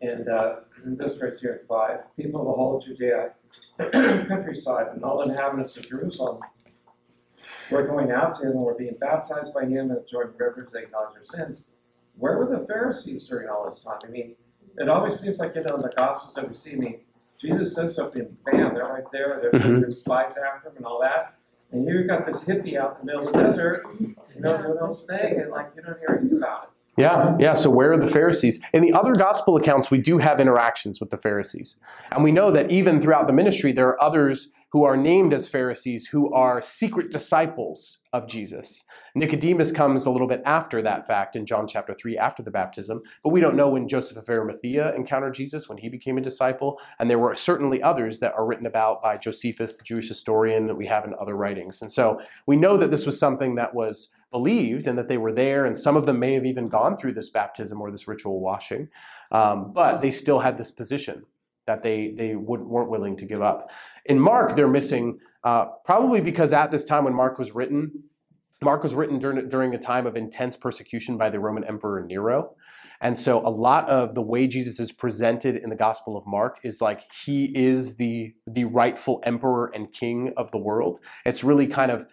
And 0.00 0.28
uh, 0.28 0.60
in 0.84 0.96
this 0.96 1.16
verse 1.16 1.40
here 1.40 1.58
at 1.60 1.66
5 1.66 2.14
people 2.14 2.42
of 2.42 2.46
the 2.46 2.52
whole 2.52 2.78
Judea 2.78 3.32
countryside 4.28 4.94
and 4.94 5.02
all 5.02 5.22
inhabitants 5.22 5.76
of 5.76 5.88
Jerusalem 5.88 6.38
were 7.72 7.82
going 7.82 8.12
out 8.12 8.36
to 8.36 8.42
him 8.42 8.50
and 8.52 8.60
were 8.60 8.74
being 8.74 8.94
baptized 9.00 9.52
by 9.52 9.64
him 9.64 9.76
in 9.76 9.88
the 9.88 10.06
Jordan 10.08 10.34
River 10.38 10.68
they 10.72 10.84
acknowledged 10.84 11.16
their 11.16 11.46
sins 11.46 11.70
where 12.18 12.38
were 12.38 12.58
the 12.58 12.66
Pharisees 12.66 13.26
during 13.26 13.48
all 13.48 13.64
this 13.64 13.80
time? 13.80 13.98
I 14.04 14.08
mean, 14.08 14.34
it 14.76 14.88
always 14.88 15.18
seems 15.18 15.38
like, 15.38 15.54
you 15.54 15.62
know, 15.62 15.76
in 15.76 15.82
the 15.82 15.92
Gospels 15.96 16.34
that 16.34 16.48
we 16.48 16.54
see, 16.54 16.72
I 16.72 16.76
mean, 16.76 17.00
Jesus 17.40 17.74
does 17.74 17.94
something, 17.94 18.36
bam, 18.44 18.74
they're 18.74 18.84
right 18.84 19.04
there, 19.12 19.38
they're, 19.40 19.52
mm-hmm. 19.52 19.80
there's 19.80 19.98
spies 19.98 20.34
after 20.36 20.68
him 20.68 20.76
and 20.76 20.86
all 20.86 21.00
that. 21.00 21.34
And 21.70 21.84
here 21.84 21.98
you've 21.98 22.08
got 22.08 22.26
this 22.26 22.44
hippie 22.44 22.76
out 22.76 22.98
in 23.00 23.06
the 23.06 23.12
middle 23.12 23.28
of 23.28 23.34
the 23.34 23.42
desert, 23.42 23.84
you 24.00 24.40
know, 24.40 24.56
doing 24.60 24.88
his 24.88 25.04
thing, 25.04 25.40
and 25.40 25.50
like, 25.50 25.70
you 25.76 25.82
don't 25.82 25.98
hear 25.98 26.18
anything 26.18 26.38
about 26.38 26.64
it. 26.64 26.77
Yeah, 26.98 27.36
yeah. 27.38 27.54
So 27.54 27.70
where 27.70 27.92
are 27.92 27.98
the 27.98 28.08
Pharisees? 28.08 28.62
In 28.72 28.82
the 28.82 28.92
other 28.92 29.14
gospel 29.14 29.56
accounts, 29.56 29.90
we 29.90 30.00
do 30.00 30.18
have 30.18 30.40
interactions 30.40 30.98
with 30.98 31.10
the 31.10 31.16
Pharisees. 31.16 31.78
And 32.10 32.24
we 32.24 32.32
know 32.32 32.50
that 32.50 32.70
even 32.72 33.00
throughout 33.00 33.28
the 33.28 33.32
ministry, 33.32 33.70
there 33.70 33.88
are 33.88 34.02
others 34.02 34.52
who 34.72 34.84
are 34.84 34.96
named 34.96 35.32
as 35.32 35.48
Pharisees 35.48 36.08
who 36.08 36.32
are 36.34 36.60
secret 36.60 37.10
disciples 37.10 38.00
of 38.12 38.28
Jesus. 38.28 38.84
Nicodemus 39.14 39.72
comes 39.72 40.04
a 40.04 40.10
little 40.10 40.26
bit 40.26 40.42
after 40.44 40.82
that 40.82 41.06
fact 41.06 41.36
in 41.36 41.46
John 41.46 41.66
chapter 41.66 41.94
3, 41.94 42.18
after 42.18 42.42
the 42.42 42.50
baptism, 42.50 43.00
but 43.22 43.30
we 43.30 43.40
don't 43.40 43.56
know 43.56 43.70
when 43.70 43.88
Joseph 43.88 44.18
of 44.18 44.28
Arimathea 44.28 44.94
encountered 44.94 45.34
Jesus, 45.34 45.68
when 45.68 45.78
he 45.78 45.88
became 45.88 46.18
a 46.18 46.22
disciple. 46.22 46.78
And 46.98 47.08
there 47.08 47.18
were 47.18 47.34
certainly 47.34 47.82
others 47.82 48.20
that 48.20 48.34
are 48.34 48.44
written 48.44 48.66
about 48.66 49.02
by 49.02 49.16
Josephus, 49.16 49.76
the 49.76 49.84
Jewish 49.84 50.08
historian, 50.08 50.66
that 50.66 50.76
we 50.76 50.86
have 50.86 51.04
in 51.04 51.14
other 51.18 51.36
writings. 51.36 51.80
And 51.80 51.90
so 51.90 52.20
we 52.46 52.56
know 52.56 52.76
that 52.76 52.90
this 52.90 53.06
was 53.06 53.18
something 53.18 53.54
that 53.54 53.74
was 53.74 54.08
believed 54.30 54.86
and 54.86 54.98
that 54.98 55.08
they 55.08 55.18
were 55.18 55.32
there, 55.32 55.64
and 55.64 55.76
some 55.76 55.96
of 55.96 56.06
them 56.06 56.18
may 56.18 56.34
have 56.34 56.44
even 56.44 56.66
gone 56.66 56.96
through 56.96 57.12
this 57.12 57.30
baptism 57.30 57.80
or 57.80 57.90
this 57.90 58.06
ritual 58.06 58.40
washing, 58.40 58.88
um, 59.32 59.72
but 59.72 60.02
they 60.02 60.10
still 60.10 60.40
had 60.40 60.58
this 60.58 60.70
position 60.70 61.24
that 61.66 61.82
they, 61.82 62.12
they 62.12 62.34
weren't 62.34 62.90
willing 62.90 63.16
to 63.16 63.26
give 63.26 63.42
up. 63.42 63.70
In 64.06 64.18
Mark, 64.18 64.56
they're 64.56 64.68
missing, 64.68 65.18
uh, 65.44 65.66
probably 65.84 66.20
because 66.20 66.52
at 66.52 66.70
this 66.70 66.84
time 66.84 67.04
when 67.04 67.14
Mark 67.14 67.38
was 67.38 67.54
written, 67.54 68.04
Mark 68.62 68.82
was 68.82 68.94
written 68.94 69.18
during, 69.18 69.48
during 69.48 69.74
a 69.74 69.78
time 69.78 70.06
of 70.06 70.16
intense 70.16 70.56
persecution 70.56 71.16
by 71.16 71.30
the 71.30 71.38
Roman 71.38 71.64
Emperor 71.64 72.04
Nero. 72.04 72.56
And 73.00 73.16
so 73.16 73.46
a 73.46 73.50
lot 73.50 73.88
of 73.88 74.14
the 74.14 74.22
way 74.22 74.48
Jesus 74.48 74.80
is 74.80 74.90
presented 74.90 75.56
in 75.56 75.70
the 75.70 75.76
Gospel 75.76 76.16
of 76.16 76.26
Mark 76.26 76.58
is 76.64 76.80
like 76.80 77.12
he 77.12 77.56
is 77.56 77.96
the, 77.96 78.34
the 78.46 78.64
rightful 78.64 79.22
emperor 79.24 79.70
and 79.72 79.92
king 79.92 80.32
of 80.36 80.50
the 80.50 80.58
world. 80.58 81.00
It's 81.24 81.44
really 81.44 81.68
kind 81.68 81.92
of 81.92 82.06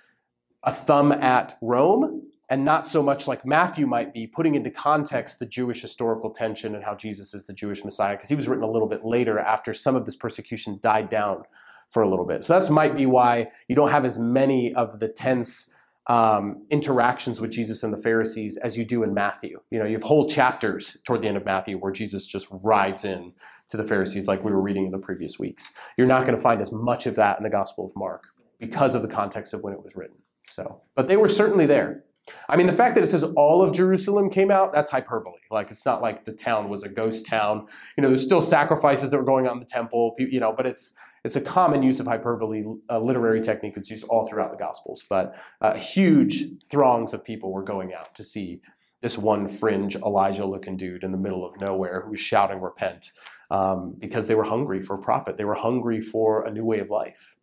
a 0.65 0.73
thumb 0.73 1.11
at 1.11 1.57
Rome 1.61 2.23
and 2.49 2.63
not 2.63 2.85
so 2.85 3.01
much 3.01 3.27
like 3.27 3.45
Matthew 3.45 3.87
might 3.87 4.13
be, 4.13 4.27
putting 4.27 4.55
into 4.55 4.69
context 4.69 5.39
the 5.39 5.45
Jewish 5.45 5.81
historical 5.81 6.29
tension 6.29 6.75
and 6.75 6.83
how 6.83 6.95
Jesus 6.95 7.33
is 7.33 7.45
the 7.45 7.53
Jewish 7.53 7.83
Messiah, 7.83 8.15
because 8.15 8.29
he 8.29 8.35
was 8.35 8.47
written 8.47 8.63
a 8.63 8.69
little 8.69 8.87
bit 8.87 9.03
later 9.03 9.39
after 9.39 9.73
some 9.73 9.95
of 9.95 10.05
this 10.05 10.15
persecution 10.15 10.79
died 10.83 11.09
down 11.09 11.43
for 11.89 12.03
a 12.03 12.09
little 12.09 12.25
bit. 12.25 12.43
So 12.43 12.59
that 12.59 12.71
might 12.71 12.95
be 12.95 13.05
why 13.05 13.49
you 13.67 13.75
don't 13.75 13.89
have 13.89 14.05
as 14.05 14.19
many 14.19 14.73
of 14.75 14.99
the 14.99 15.07
tense 15.07 15.71
um, 16.07 16.65
interactions 16.69 17.41
with 17.41 17.51
Jesus 17.51 17.81
and 17.81 17.91
the 17.91 18.01
Pharisees 18.01 18.57
as 18.57 18.77
you 18.77 18.85
do 18.85 19.01
in 19.01 19.13
Matthew. 19.13 19.59
You 19.71 19.79
know, 19.79 19.85
you 19.85 19.93
have 19.93 20.03
whole 20.03 20.29
chapters 20.29 20.97
toward 21.03 21.23
the 21.23 21.27
end 21.27 21.37
of 21.37 21.45
Matthew 21.45 21.77
where 21.77 21.91
Jesus 21.91 22.27
just 22.27 22.47
rides 22.63 23.05
in 23.05 23.33
to 23.69 23.77
the 23.77 23.83
Pharisees 23.83 24.27
like 24.27 24.43
we 24.43 24.51
were 24.51 24.61
reading 24.61 24.85
in 24.85 24.91
the 24.91 24.99
previous 24.99 25.39
weeks. 25.39 25.73
You're 25.97 26.05
not 26.05 26.21
going 26.21 26.35
to 26.35 26.41
find 26.41 26.61
as 26.61 26.71
much 26.71 27.07
of 27.07 27.15
that 27.15 27.37
in 27.39 27.43
the 27.43 27.49
Gospel 27.49 27.85
of 27.85 27.95
Mark 27.95 28.25
because 28.59 28.93
of 28.93 29.01
the 29.01 29.07
context 29.07 29.53
of 29.53 29.61
when 29.61 29.73
it 29.73 29.83
was 29.83 29.95
written. 29.95 30.17
So, 30.45 30.81
but 30.95 31.07
they 31.07 31.17
were 31.17 31.29
certainly 31.29 31.65
there. 31.65 32.03
I 32.49 32.55
mean, 32.55 32.65
the 32.65 32.73
fact 32.73 32.95
that 32.95 33.03
it 33.03 33.07
says 33.07 33.23
all 33.35 33.61
of 33.61 33.71
Jerusalem 33.71 34.29
came 34.29 34.49
out, 34.49 34.73
that's 34.73 34.89
hyperbole. 34.89 35.41
Like, 35.51 35.69
it's 35.69 35.85
not 35.85 36.01
like 36.01 36.25
the 36.25 36.31
town 36.31 36.69
was 36.69 36.83
a 36.83 36.89
ghost 36.89 37.25
town. 37.25 37.67
You 37.95 38.01
know, 38.01 38.09
there's 38.09 38.23
still 38.23 38.41
sacrifices 38.41 39.11
that 39.11 39.17
were 39.17 39.23
going 39.23 39.47
on 39.47 39.53
in 39.53 39.59
the 39.59 39.65
temple, 39.65 40.15
you 40.17 40.39
know, 40.39 40.51
but 40.51 40.65
it's, 40.65 40.93
it's 41.23 41.35
a 41.35 41.41
common 41.41 41.83
use 41.83 41.99
of 41.99 42.07
hyperbole, 42.07 42.63
a 42.89 42.99
literary 42.99 43.41
technique 43.41 43.75
that's 43.75 43.91
used 43.91 44.05
all 44.05 44.27
throughout 44.27 44.51
the 44.51 44.57
Gospels. 44.57 45.03
But 45.07 45.35
uh, 45.61 45.75
huge 45.75 46.45
throngs 46.69 47.13
of 47.13 47.23
people 47.23 47.51
were 47.51 47.63
going 47.63 47.93
out 47.93 48.15
to 48.15 48.23
see 48.23 48.61
this 49.01 49.17
one 49.19 49.47
fringe 49.47 49.95
Elijah 49.95 50.45
looking 50.45 50.77
dude 50.77 51.03
in 51.03 51.11
the 51.11 51.17
middle 51.19 51.45
of 51.45 51.59
nowhere 51.61 52.01
who 52.01 52.11
was 52.11 52.19
shouting, 52.19 52.59
Repent. 52.59 53.11
um, 53.51 53.95
because 53.99 54.27
they 54.27 54.35
were 54.35 54.43
hungry 54.43 54.81
for 54.81 54.95
a 54.95 55.01
prophet. 55.01 55.37
They 55.37 55.45
were 55.45 55.55
hungry 55.55 56.01
for 56.01 56.43
a 56.43 56.51
new 56.51 56.65
way 56.65 56.79
of 56.79 56.89
life. 56.89 57.35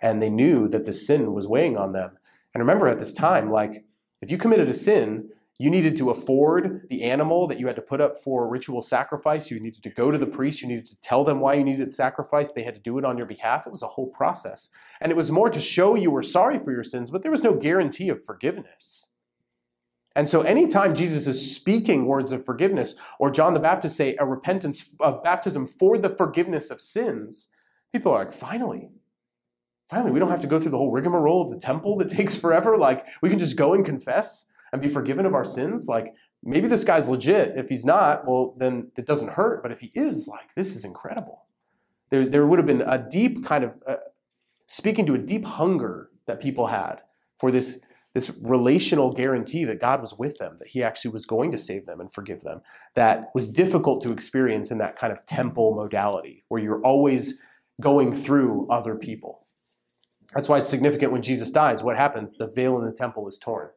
And 0.00 0.22
they 0.22 0.30
knew 0.30 0.66
that 0.68 0.86
the 0.86 0.92
sin 0.94 1.34
was 1.34 1.46
weighing 1.46 1.76
on 1.76 1.92
them. 1.92 2.16
And 2.54 2.60
remember 2.60 2.88
at 2.88 2.98
this 2.98 3.12
time, 3.12 3.50
like, 3.50 3.84
if 4.20 4.30
you 4.30 4.38
committed 4.38 4.68
a 4.68 4.74
sin, 4.74 5.30
you 5.58 5.68
needed 5.68 5.98
to 5.98 6.08
afford 6.08 6.86
the 6.88 7.02
animal 7.02 7.46
that 7.46 7.60
you 7.60 7.66
had 7.66 7.76
to 7.76 7.82
put 7.82 8.00
up 8.00 8.16
for 8.16 8.48
ritual 8.48 8.80
sacrifice. 8.80 9.50
You 9.50 9.60
needed 9.60 9.82
to 9.82 9.90
go 9.90 10.10
to 10.10 10.16
the 10.16 10.26
priest. 10.26 10.62
You 10.62 10.68
needed 10.68 10.86
to 10.86 10.96
tell 11.02 11.22
them 11.22 11.38
why 11.40 11.52
you 11.52 11.64
needed 11.64 11.90
sacrifice. 11.90 12.52
They 12.52 12.62
had 12.62 12.74
to 12.76 12.80
do 12.80 12.96
it 12.96 13.04
on 13.04 13.18
your 13.18 13.26
behalf. 13.26 13.66
It 13.66 13.70
was 13.70 13.82
a 13.82 13.88
whole 13.88 14.06
process. 14.06 14.70
And 15.02 15.12
it 15.12 15.16
was 15.16 15.30
more 15.30 15.50
to 15.50 15.60
show 15.60 15.94
you 15.94 16.10
were 16.10 16.22
sorry 16.22 16.58
for 16.58 16.72
your 16.72 16.82
sins, 16.82 17.10
but 17.10 17.20
there 17.20 17.30
was 17.30 17.42
no 17.42 17.52
guarantee 17.52 18.08
of 18.08 18.24
forgiveness. 18.24 19.10
And 20.16 20.28
so, 20.28 20.40
anytime 20.40 20.94
Jesus 20.94 21.26
is 21.26 21.54
speaking 21.54 22.06
words 22.06 22.32
of 22.32 22.44
forgiveness, 22.44 22.96
or 23.18 23.30
John 23.30 23.52
the 23.52 23.60
Baptist 23.60 23.96
say 23.96 24.16
a 24.18 24.26
repentance 24.26 24.94
of 24.98 25.22
baptism 25.22 25.66
for 25.66 25.98
the 25.98 26.08
forgiveness 26.08 26.70
of 26.70 26.80
sins, 26.80 27.48
people 27.92 28.12
are 28.12 28.24
like, 28.24 28.32
finally, 28.32 28.88
finally, 29.90 30.12
we 30.12 30.20
don't 30.20 30.30
have 30.30 30.40
to 30.40 30.46
go 30.46 30.60
through 30.60 30.70
the 30.70 30.78
whole 30.78 30.92
rigmarole 30.92 31.42
of 31.42 31.50
the 31.50 31.58
temple 31.58 31.96
that 31.98 32.10
takes 32.16 32.38
forever. 32.38 32.78
Like, 32.78 33.06
we 33.20 33.28
can 33.28 33.38
just 33.38 33.56
go 33.56 33.74
and 33.74 33.84
confess 33.84 34.46
and 34.72 34.80
be 34.80 34.88
forgiven 34.88 35.26
of 35.26 35.34
our 35.34 35.44
sins. 35.44 35.86
Like, 35.88 36.14
maybe 36.42 36.68
this 36.68 36.84
guy's 36.84 37.08
legit. 37.08 37.54
If 37.56 37.68
he's 37.68 37.84
not, 37.84 38.26
well, 38.26 38.54
then 38.56 38.92
it 38.96 39.06
doesn't 39.06 39.32
hurt. 39.32 39.62
But 39.62 39.72
if 39.72 39.80
he 39.80 39.90
is, 39.94 40.28
like, 40.28 40.54
this 40.54 40.76
is 40.76 40.84
incredible. 40.84 41.46
There, 42.10 42.26
there 42.26 42.46
would 42.46 42.58
have 42.58 42.66
been 42.66 42.82
a 42.82 42.98
deep 42.98 43.44
kind 43.44 43.64
of 43.64 43.76
uh, 43.86 43.96
speaking 44.66 45.06
to 45.06 45.14
a 45.14 45.18
deep 45.18 45.44
hunger 45.44 46.10
that 46.26 46.40
people 46.40 46.68
had 46.68 47.02
for 47.36 47.50
this 47.50 47.80
this 48.12 48.36
relational 48.42 49.12
guarantee 49.12 49.64
that 49.64 49.80
God 49.80 50.00
was 50.00 50.18
with 50.18 50.38
them, 50.38 50.56
that 50.58 50.68
He 50.68 50.82
actually 50.82 51.12
was 51.12 51.26
going 51.26 51.52
to 51.52 51.58
save 51.58 51.86
them 51.86 52.00
and 52.00 52.12
forgive 52.12 52.42
them, 52.42 52.60
that 52.94 53.30
was 53.34 53.46
difficult 53.46 54.02
to 54.02 54.10
experience 54.10 54.72
in 54.72 54.78
that 54.78 54.96
kind 54.96 55.12
of 55.12 55.24
temple 55.26 55.76
modality 55.76 56.42
where 56.48 56.60
you're 56.60 56.82
always 56.82 57.34
going 57.80 58.12
through 58.12 58.66
other 58.68 58.96
people. 58.96 59.39
That's 60.34 60.48
why 60.48 60.58
it's 60.58 60.68
significant 60.68 61.12
when 61.12 61.22
Jesus 61.22 61.50
dies. 61.50 61.82
What 61.82 61.96
happens? 61.96 62.34
The 62.34 62.46
veil 62.48 62.78
in 62.78 62.84
the 62.84 62.92
temple 62.92 63.26
is 63.28 63.38
torn. 63.38 63.70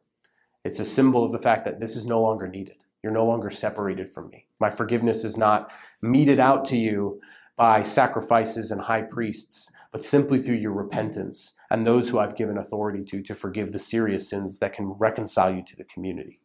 It's 0.64 0.80
a 0.80 0.84
symbol 0.84 1.24
of 1.24 1.32
the 1.32 1.38
fact 1.38 1.64
that 1.64 1.80
this 1.80 1.96
is 1.96 2.06
no 2.06 2.20
longer 2.22 2.48
needed. 2.48 2.76
You're 3.02 3.12
no 3.12 3.26
longer 3.26 3.50
separated 3.50 4.08
from 4.08 4.30
me. 4.30 4.46
My 4.60 4.70
forgiveness 4.70 5.24
is 5.24 5.36
not 5.36 5.70
meted 6.00 6.40
out 6.40 6.64
to 6.66 6.76
you 6.76 7.20
by 7.56 7.82
sacrifices 7.82 8.70
and 8.70 8.80
high 8.80 9.02
priests, 9.02 9.70
but 9.92 10.02
simply 10.02 10.40
through 10.40 10.56
your 10.56 10.72
repentance 10.72 11.54
and 11.70 11.86
those 11.86 12.08
who 12.08 12.18
I've 12.18 12.36
given 12.36 12.56
authority 12.56 13.04
to 13.04 13.22
to 13.22 13.34
forgive 13.34 13.72
the 13.72 13.78
serious 13.78 14.28
sins 14.28 14.58
that 14.60 14.72
can 14.72 14.86
reconcile 14.86 15.54
you 15.54 15.62
to 15.62 15.76
the 15.76 15.84
community. 15.84 16.40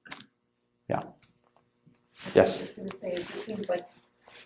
Yeah. 0.89 1.03
Yes. 2.36 2.62
I 2.62 2.66
was 2.66 2.74
gonna 2.76 2.99
say, 2.99 3.22
it 3.22 3.45
seems 3.45 3.70
like 3.70 3.88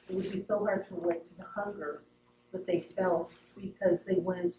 it 0.08 0.16
would 0.16 0.32
be 0.32 0.44
so 0.44 0.60
hard 0.60 0.88
to 0.88 0.96
relate 0.96 1.24
to 1.26 1.38
the 1.38 1.46
hunger 1.56 2.04
that 2.52 2.68
they 2.68 2.82
felt 2.82 3.34
because 3.60 4.04
they 4.04 4.16
went 4.20 4.58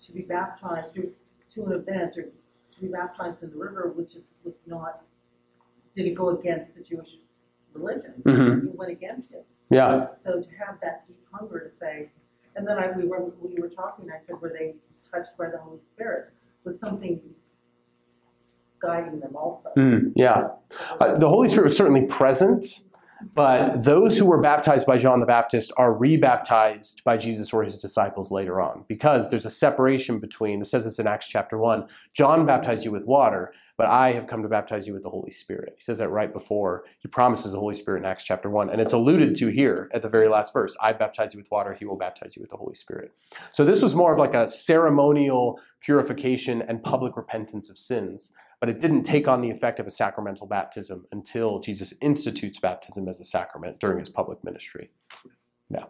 to 0.00 0.12
be 0.12 0.22
baptized 0.22 0.94
to, 0.94 1.10
to 1.50 1.64
an 1.66 1.72
event 1.72 2.16
or 2.16 2.24
to 2.70 2.80
be 2.80 2.88
baptized 2.88 3.42
in 3.42 3.50
the 3.50 3.56
river, 3.56 3.92
which 3.96 4.14
is, 4.14 4.28
was 4.44 4.60
not, 4.66 5.02
didn't 5.96 6.14
go 6.14 6.30
against 6.30 6.74
the 6.74 6.82
Jewish 6.82 7.16
religion. 7.72 8.14
Mhm. 8.24 8.64
It 8.64 8.74
went 8.74 8.90
against 8.92 9.32
it. 9.32 9.46
Yeah. 9.70 10.10
So 10.10 10.40
to 10.40 10.48
have 10.64 10.78
that 10.82 11.04
deep 11.06 11.24
hunger 11.32 11.60
to 11.68 11.74
say, 11.74 12.10
and 12.56 12.66
then 12.66 12.78
I, 12.78 12.90
we 12.96 13.04
were, 13.06 13.26
we 13.40 13.60
were 13.60 13.68
talking, 13.68 14.06
I 14.10 14.18
said, 14.18 14.40
were 14.40 14.52
they 14.56 14.76
touched 15.10 15.36
by 15.36 15.48
the 15.50 15.58
Holy 15.58 15.80
Spirit? 15.80 16.32
Was 16.64 16.78
something 16.80 17.20
guiding 18.80 19.20
them 19.20 19.36
also? 19.36 19.70
Mm, 19.76 20.12
yeah. 20.16 20.48
Uh, 21.00 21.16
the 21.18 21.28
Holy 21.28 21.48
Spirit 21.48 21.64
was 21.66 21.76
certainly 21.76 22.06
present, 22.06 22.84
but 23.34 23.82
those 23.82 24.16
who 24.16 24.26
were 24.26 24.40
baptized 24.40 24.86
by 24.86 24.96
John 24.96 25.20
the 25.20 25.26
Baptist 25.26 25.72
are 25.76 25.92
rebaptized 25.92 27.02
by 27.02 27.16
Jesus 27.16 27.52
or 27.52 27.64
his 27.64 27.76
disciples 27.78 28.30
later 28.30 28.60
on 28.60 28.84
because 28.86 29.28
there's 29.28 29.44
a 29.44 29.50
separation 29.50 30.20
between, 30.20 30.60
it 30.60 30.66
says 30.66 30.84
this 30.84 30.98
in 30.98 31.06
Acts 31.06 31.28
chapter 31.28 31.58
1, 31.58 31.88
John 32.14 32.46
baptized 32.46 32.84
you 32.84 32.92
with 32.92 33.06
water, 33.06 33.52
but 33.76 33.88
I 33.88 34.12
have 34.12 34.28
come 34.28 34.42
to 34.42 34.48
baptize 34.48 34.86
you 34.86 34.92
with 34.92 35.02
the 35.02 35.10
Holy 35.10 35.32
Spirit. 35.32 35.74
He 35.76 35.82
says 35.82 35.98
that 35.98 36.10
right 36.10 36.32
before 36.32 36.84
he 37.00 37.08
promises 37.08 37.52
the 37.52 37.58
Holy 37.58 37.74
Spirit 37.74 38.00
in 38.00 38.04
Acts 38.06 38.24
chapter 38.24 38.50
1, 38.50 38.70
and 38.70 38.80
it's 38.80 38.92
alluded 38.92 39.34
to 39.36 39.48
here 39.48 39.88
at 39.92 40.02
the 40.02 40.08
very 40.08 40.28
last 40.28 40.52
verse 40.52 40.76
I 40.80 40.92
baptize 40.92 41.34
you 41.34 41.38
with 41.38 41.50
water, 41.50 41.74
he 41.74 41.84
will 41.84 41.96
baptize 41.96 42.36
you 42.36 42.42
with 42.42 42.50
the 42.50 42.56
Holy 42.56 42.74
Spirit. 42.74 43.12
So 43.52 43.64
this 43.64 43.82
was 43.82 43.94
more 43.96 44.12
of 44.12 44.18
like 44.18 44.34
a 44.34 44.46
ceremonial 44.46 45.60
purification 45.80 46.62
and 46.62 46.82
public 46.82 47.16
repentance 47.16 47.68
of 47.68 47.78
sins 47.78 48.32
but 48.60 48.68
it 48.68 48.80
didn't 48.80 49.04
take 49.04 49.28
on 49.28 49.40
the 49.40 49.50
effect 49.50 49.78
of 49.78 49.86
a 49.86 49.90
sacramental 49.90 50.46
baptism 50.46 51.06
until 51.12 51.60
Jesus 51.60 51.94
institutes 52.00 52.58
baptism 52.58 53.08
as 53.08 53.20
a 53.20 53.24
sacrament 53.24 53.78
during 53.78 53.98
his 53.98 54.08
public 54.08 54.42
ministry. 54.42 54.90
Yeah. 55.70 55.84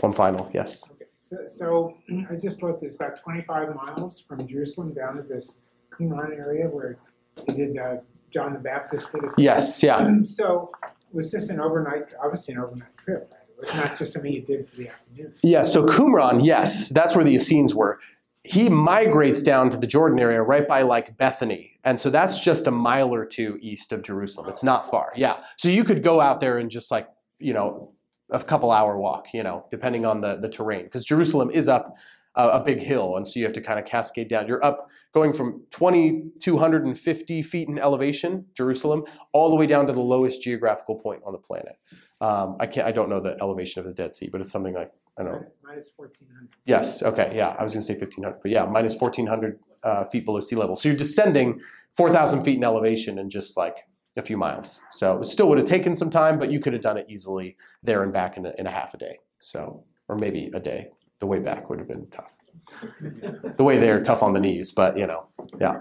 One 0.00 0.12
final, 0.12 0.50
yes. 0.52 0.92
Okay, 0.94 1.06
so, 1.18 1.36
so 1.48 1.94
I 2.30 2.36
just 2.36 2.62
looked, 2.62 2.82
it's 2.82 2.94
about 2.94 3.16
twenty-five 3.20 3.74
miles 3.74 4.20
from 4.20 4.46
Jerusalem 4.46 4.92
down 4.94 5.16
to 5.16 5.22
this 5.22 5.60
Qumran 5.90 6.36
area 6.36 6.66
where 6.68 6.98
he 7.46 7.52
did, 7.52 7.78
uh, 7.78 7.96
John 8.30 8.52
the 8.52 8.58
Baptist 8.58 9.12
did 9.12 9.24
his. 9.24 9.34
Yes, 9.36 9.82
yeah. 9.82 10.18
So 10.24 10.70
was 11.12 11.30
this 11.30 11.48
an 11.48 11.60
overnight, 11.60 12.08
obviously 12.22 12.54
an 12.54 12.60
overnight 12.60 12.96
trip, 12.98 13.32
right? 13.32 13.42
It 13.48 13.60
was 13.60 13.74
not 13.74 13.96
just 13.96 14.12
something 14.12 14.32
you 14.32 14.42
did 14.42 14.68
for 14.68 14.76
the 14.76 14.88
afternoon. 14.88 15.34
Yeah, 15.42 15.62
so 15.62 15.86
Qumran, 15.86 16.44
yes, 16.44 16.88
that's 16.88 17.14
where 17.14 17.24
the 17.24 17.34
Essenes 17.34 17.74
were. 17.74 18.00
He 18.44 18.68
migrates 18.68 19.42
down 19.42 19.70
to 19.70 19.78
the 19.78 19.86
Jordan 19.86 20.18
area 20.18 20.42
right 20.42 20.68
by 20.68 20.82
like 20.82 21.16
Bethany. 21.16 21.78
And 21.82 21.98
so 21.98 22.10
that's 22.10 22.38
just 22.40 22.66
a 22.66 22.70
mile 22.70 23.14
or 23.14 23.24
two 23.24 23.58
east 23.62 23.90
of 23.90 24.02
Jerusalem. 24.02 24.48
It's 24.48 24.62
not 24.62 24.88
far. 24.88 25.12
Yeah. 25.16 25.38
So 25.56 25.68
you 25.68 25.82
could 25.82 26.02
go 26.02 26.20
out 26.20 26.40
there 26.40 26.58
and 26.58 26.70
just 26.70 26.90
like, 26.90 27.08
you 27.38 27.54
know, 27.54 27.92
a 28.30 28.42
couple 28.42 28.70
hour 28.70 28.98
walk, 28.98 29.28
you 29.32 29.42
know, 29.42 29.66
depending 29.70 30.04
on 30.04 30.20
the, 30.20 30.36
the 30.36 30.48
terrain. 30.48 30.84
Because 30.84 31.04
Jerusalem 31.04 31.50
is 31.50 31.68
up 31.68 31.96
a, 32.34 32.48
a 32.48 32.60
big 32.60 32.80
hill. 32.80 33.16
And 33.16 33.26
so 33.26 33.38
you 33.38 33.44
have 33.44 33.54
to 33.54 33.60
kind 33.60 33.78
of 33.78 33.86
cascade 33.86 34.28
down. 34.28 34.46
You're 34.46 34.64
up 34.64 34.88
going 35.12 35.32
from 35.32 35.62
2,250 35.70 37.42
feet 37.42 37.68
in 37.68 37.78
elevation, 37.78 38.46
Jerusalem, 38.54 39.04
all 39.32 39.48
the 39.48 39.56
way 39.56 39.66
down 39.66 39.86
to 39.86 39.92
the 39.92 40.00
lowest 40.00 40.42
geographical 40.42 40.96
point 40.96 41.22
on 41.24 41.32
the 41.32 41.38
planet. 41.38 41.76
Um, 42.20 42.56
I 42.58 42.66
can't, 42.66 42.86
I 42.86 42.92
don't 42.92 43.08
know 43.08 43.20
the 43.20 43.36
elevation 43.40 43.80
of 43.80 43.86
the 43.86 43.94
Dead 43.94 44.14
Sea, 44.14 44.28
but 44.30 44.40
it's 44.40 44.50
something 44.50 44.74
like, 44.74 44.92
I 45.18 45.22
don't 45.22 45.32
know, 45.32 45.46
Minus 45.62 45.90
fourteen 45.96 46.28
hundred. 46.28 46.50
Yes. 46.64 47.02
Okay. 47.02 47.32
Yeah. 47.34 47.54
I 47.58 47.62
was 47.62 47.72
going 47.72 47.82
to 47.82 47.86
say 47.86 47.94
1500, 47.94 48.40
but 48.42 48.50
yeah, 48.50 48.64
minus 48.66 48.96
1400 49.00 49.58
uh, 49.82 50.04
feet 50.04 50.24
below 50.24 50.40
sea 50.40 50.56
level. 50.56 50.76
So 50.76 50.88
you're 50.88 50.98
descending 50.98 51.60
4,000 51.96 52.42
feet 52.42 52.56
in 52.56 52.64
elevation 52.64 53.18
in 53.18 53.30
just 53.30 53.56
like 53.56 53.76
a 54.16 54.22
few 54.22 54.36
miles. 54.36 54.80
So 54.90 55.20
it 55.20 55.26
still 55.26 55.48
would 55.48 55.58
have 55.58 55.68
taken 55.68 55.94
some 55.94 56.10
time, 56.10 56.38
but 56.38 56.50
you 56.50 56.58
could 56.60 56.72
have 56.72 56.82
done 56.82 56.96
it 56.96 57.06
easily 57.08 57.56
there 57.82 58.02
and 58.02 58.12
back 58.12 58.36
in 58.36 58.46
a, 58.46 58.52
in 58.58 58.66
a 58.66 58.70
half 58.70 58.94
a 58.94 58.98
day. 58.98 59.18
So, 59.40 59.84
or 60.08 60.16
maybe 60.16 60.50
a 60.54 60.60
day. 60.60 60.88
The 61.20 61.26
way 61.26 61.38
back 61.38 61.70
would 61.70 61.78
have 61.78 61.88
been 61.88 62.08
tough. 62.10 62.36
The 63.56 63.62
way 63.64 63.78
there, 63.78 64.02
tough 64.02 64.22
on 64.22 64.32
the 64.32 64.40
knees, 64.40 64.72
but 64.72 64.96
you 64.96 65.06
know, 65.06 65.26
yeah. 65.60 65.80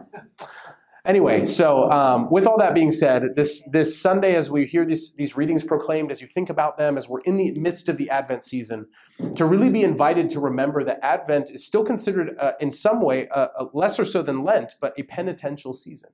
Anyway, 1.05 1.45
so 1.45 1.91
um, 1.91 2.31
with 2.31 2.47
all 2.47 2.57
that 2.57 2.73
being 2.73 2.91
said, 2.91 3.35
this 3.35 3.61
this 3.69 3.99
Sunday, 3.99 4.35
as 4.35 4.49
we 4.49 4.65
hear 4.65 4.85
these 4.85 5.13
these 5.15 5.35
readings 5.35 5.65
proclaimed, 5.65 6.13
as 6.13 6.21
you 6.21 6.27
think 6.27 6.49
about 6.49 6.77
them, 6.77 6.97
as 6.97 7.09
we're 7.09 7.19
in 7.21 7.35
the 7.35 7.51
midst 7.59 7.89
of 7.89 7.97
the 7.97 8.09
Advent 8.09 8.45
season, 8.45 8.87
to 9.35 9.43
really 9.43 9.69
be 9.69 9.83
invited 9.83 10.29
to 10.29 10.39
remember 10.39 10.81
that 10.85 11.03
Advent 11.03 11.51
is 11.51 11.67
still 11.67 11.83
considered, 11.83 12.37
uh, 12.39 12.53
in 12.61 12.71
some 12.71 13.01
way, 13.01 13.27
uh, 13.29 13.47
lesser 13.73 14.05
so 14.05 14.21
than 14.21 14.45
Lent, 14.45 14.75
but 14.79 14.93
a 14.97 15.03
penitential 15.03 15.73
season. 15.73 16.11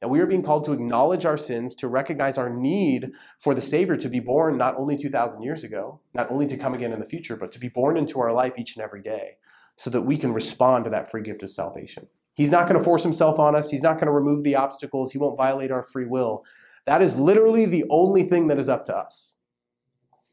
That 0.00 0.10
we 0.10 0.20
are 0.20 0.26
being 0.26 0.44
called 0.44 0.64
to 0.66 0.72
acknowledge 0.72 1.24
our 1.24 1.38
sins, 1.38 1.74
to 1.76 1.88
recognize 1.88 2.38
our 2.38 2.50
need 2.50 3.10
for 3.40 3.52
the 3.52 3.62
Savior 3.62 3.96
to 3.96 4.08
be 4.08 4.20
born 4.20 4.56
not 4.56 4.76
only 4.76 4.96
2,000 4.96 5.42
years 5.42 5.64
ago, 5.64 6.00
not 6.12 6.30
only 6.30 6.46
to 6.46 6.56
come 6.56 6.74
again 6.74 6.92
in 6.92 7.00
the 7.00 7.06
future, 7.06 7.36
but 7.36 7.50
to 7.50 7.58
be 7.58 7.68
born 7.68 7.96
into 7.96 8.20
our 8.20 8.32
life 8.32 8.58
each 8.58 8.76
and 8.76 8.84
every 8.84 9.02
day, 9.02 9.38
so 9.74 9.90
that 9.90 10.02
we 10.02 10.18
can 10.18 10.32
respond 10.32 10.84
to 10.84 10.90
that 10.90 11.10
free 11.10 11.22
gift 11.22 11.42
of 11.42 11.50
salvation. 11.50 12.06
He's 12.34 12.50
not 12.50 12.68
going 12.68 12.78
to 12.78 12.84
force 12.84 13.02
himself 13.02 13.38
on 13.38 13.54
us. 13.54 13.70
He's 13.70 13.82
not 13.82 13.94
going 13.94 14.06
to 14.06 14.12
remove 14.12 14.42
the 14.42 14.56
obstacles. 14.56 15.12
He 15.12 15.18
won't 15.18 15.36
violate 15.36 15.70
our 15.70 15.82
free 15.82 16.06
will. 16.06 16.44
That 16.86 17.00
is 17.00 17.18
literally 17.18 17.64
the 17.64 17.84
only 17.88 18.24
thing 18.24 18.48
that 18.48 18.58
is 18.58 18.68
up 18.68 18.84
to 18.86 18.96
us. 18.96 19.36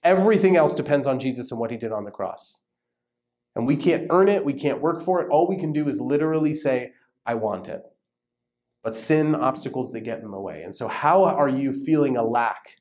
Everything 0.04 0.58
else 0.58 0.74
depends 0.74 1.06
on 1.06 1.20
Jesus 1.20 1.52
and 1.52 1.60
what 1.60 1.72
he 1.72 1.78
did 1.78 1.92
on 1.92 2.06
the 2.06 2.12
cross. 2.12 2.60
And 3.56 3.68
we 3.68 3.76
can't 3.76 4.08
earn 4.10 4.30
it, 4.30 4.46
we 4.46 4.54
can't 4.54 4.82
work 4.82 5.02
for 5.02 5.22
it. 5.22 5.30
All 5.30 5.48
we 5.48 5.58
can 5.58 5.74
do 5.74 5.88
is 5.88 6.00
literally 6.00 6.56
say, 6.56 6.94
I 7.26 7.36
want 7.36 7.68
it. 7.68 7.84
But 8.84 8.96
sin, 8.96 9.36
obstacles, 9.36 9.92
they 9.92 10.02
get 10.02 10.22
in 10.22 10.32
the 10.32 10.40
way. 10.40 10.64
And 10.64 10.74
so, 10.74 10.88
how 10.88 11.26
are 11.26 11.50
you 11.50 11.72
feeling 11.72 12.18
a 12.18 12.24
lack 12.24 12.78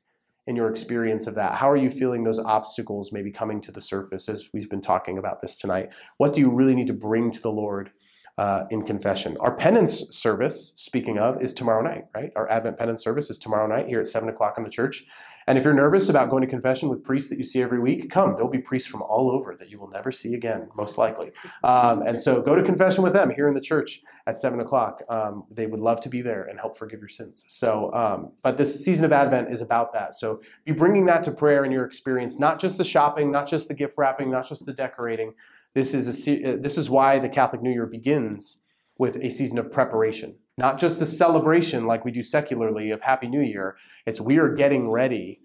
in 0.47 0.55
your 0.55 0.69
experience 0.69 1.27
of 1.27 1.35
that? 1.35 1.55
How 1.55 1.69
are 1.69 1.77
you 1.77 1.91
feeling 1.91 2.23
those 2.23 2.39
obstacles 2.39 3.11
maybe 3.11 3.31
coming 3.31 3.61
to 3.61 3.71
the 3.71 3.81
surface 3.81 4.27
as 4.27 4.49
we've 4.51 4.69
been 4.69 4.81
talking 4.81 5.19
about 5.19 5.41
this 5.41 5.55
tonight? 5.55 5.89
What 6.17 6.33
do 6.33 6.39
you 6.39 6.49
really 6.49 6.73
need 6.73 6.87
to 6.87 6.93
bring 6.93 7.31
to 7.31 7.41
the 7.41 7.51
Lord? 7.51 7.91
Uh, 8.37 8.65
in 8.69 8.83
confession. 8.83 9.37
Our 9.39 9.55
penance 9.55 10.15
service, 10.15 10.73
speaking 10.75 11.17
of, 11.17 11.41
is 11.41 11.53
tomorrow 11.53 11.81
night, 11.81 12.05
right? 12.15 12.31
Our 12.35 12.49
Advent 12.49 12.77
penance 12.77 13.03
service 13.03 13.29
is 13.29 13.37
tomorrow 13.37 13.67
night 13.67 13.87
here 13.87 13.99
at 13.99 14.07
7 14.07 14.27
o'clock 14.29 14.57
in 14.57 14.63
the 14.63 14.69
church. 14.69 15.05
And 15.47 15.57
if 15.57 15.65
you're 15.65 15.73
nervous 15.73 16.07
about 16.07 16.29
going 16.29 16.41
to 16.41 16.47
confession 16.47 16.87
with 16.89 17.03
priests 17.03 17.29
that 17.29 17.39
you 17.39 17.43
see 17.43 17.61
every 17.61 17.79
week, 17.79 18.09
come. 18.09 18.33
There'll 18.35 18.49
be 18.49 18.59
priests 18.59 18.87
from 18.87 19.01
all 19.01 19.31
over 19.31 19.55
that 19.55 19.69
you 19.69 19.79
will 19.79 19.89
never 19.89 20.11
see 20.11 20.33
again, 20.33 20.69
most 20.75 20.97
likely. 20.97 21.31
Um, 21.63 22.03
and 22.03 22.19
so 22.19 22.41
go 22.41 22.55
to 22.55 22.63
confession 22.63 23.03
with 23.03 23.13
them 23.13 23.31
here 23.31 23.47
in 23.47 23.53
the 23.53 23.61
church 23.61 24.01
at 24.27 24.37
7 24.37 24.59
o'clock. 24.59 25.01
Um, 25.09 25.45
they 25.49 25.65
would 25.65 25.79
love 25.79 25.99
to 26.01 26.09
be 26.09 26.21
there 26.21 26.43
and 26.43 26.59
help 26.59 26.77
forgive 26.77 26.99
your 26.99 27.09
sins. 27.09 27.43
So, 27.47 27.91
um, 27.93 28.31
but 28.43 28.57
this 28.57 28.83
season 28.83 29.03
of 29.03 29.11
Advent 29.11 29.51
is 29.51 29.61
about 29.61 29.93
that. 29.93 30.15
So 30.15 30.41
be 30.63 30.73
bringing 30.73 31.05
that 31.05 31.23
to 31.25 31.31
prayer 31.31 31.65
in 31.65 31.71
your 31.71 31.85
experience, 31.85 32.37
not 32.37 32.59
just 32.59 32.77
the 32.77 32.83
shopping, 32.83 33.31
not 33.31 33.47
just 33.47 33.67
the 33.67 33.73
gift 33.73 33.95
wrapping, 33.97 34.29
not 34.29 34.47
just 34.47 34.65
the 34.65 34.73
decorating. 34.73 35.33
This 35.73 35.93
is, 35.93 36.27
a, 36.27 36.53
uh, 36.53 36.57
this 36.59 36.77
is 36.77 36.89
why 36.89 37.19
the 37.19 37.29
Catholic 37.29 37.61
New 37.61 37.71
Year 37.71 37.85
begins 37.85 38.63
with 38.97 39.15
a 39.17 39.29
season 39.29 39.57
of 39.57 39.71
preparation. 39.71 40.37
Not 40.57 40.77
just 40.77 40.99
the 40.99 41.05
celebration 41.05 41.87
like 41.87 42.05
we 42.05 42.11
do 42.11 42.23
secularly 42.23 42.91
of 42.91 43.01
Happy 43.01 43.27
New 43.27 43.41
Year. 43.41 43.77
It's 44.05 44.21
we 44.21 44.37
are 44.37 44.53
getting 44.53 44.91
ready 44.91 45.39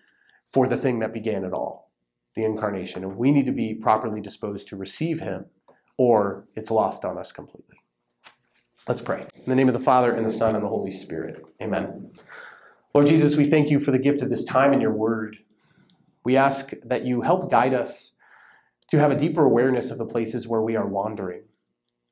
for 0.49 0.66
the 0.66 0.77
thing 0.77 0.99
that 0.99 1.12
began 1.12 1.45
it 1.45 1.53
all, 1.53 1.93
the 2.35 2.45
incarnation. 2.45 3.03
And 3.03 3.16
we 3.16 3.31
need 3.31 3.47
to 3.47 3.53
be 3.53 3.74
properly 3.74 4.20
disposed 4.20 4.68
to 4.68 4.77
receive 4.77 5.20
him, 5.20 5.47
or 5.97 6.47
it's 6.55 6.70
lost 6.70 7.05
on 7.05 7.18
us 7.18 7.33
completely. 7.33 7.79
Let's 8.89 9.01
pray. 9.01 9.27
In 9.35 9.47
the 9.47 9.57
name 9.57 9.68
of 9.68 9.74
the 9.74 9.81
Father, 9.81 10.12
and 10.12 10.24
the 10.24 10.31
Son, 10.31 10.55
and 10.55 10.62
the 10.62 10.68
Holy 10.68 10.91
Spirit. 10.91 11.43
Amen. 11.62 12.12
Lord 12.95 13.09
Jesus, 13.09 13.37
we 13.37 13.51
thank 13.51 13.70
you 13.70 13.81
for 13.81 13.91
the 13.91 13.99
gift 13.99 14.22
of 14.22 14.31
this 14.31 14.45
time 14.45 14.72
and 14.72 14.81
your 14.81 14.93
word. 14.93 15.39
We 16.24 16.37
ask 16.37 16.70
that 16.85 17.05
you 17.05 17.22
help 17.22 17.51
guide 17.51 17.74
us 17.74 18.16
to 18.91 18.99
have 18.99 19.11
a 19.11 19.18
deeper 19.18 19.45
awareness 19.45 19.91
of 19.91 19.99
the 19.99 20.07
places 20.07 20.47
where 20.47 20.62
we 20.62 20.76
are 20.76 20.87
wandering, 20.87 21.43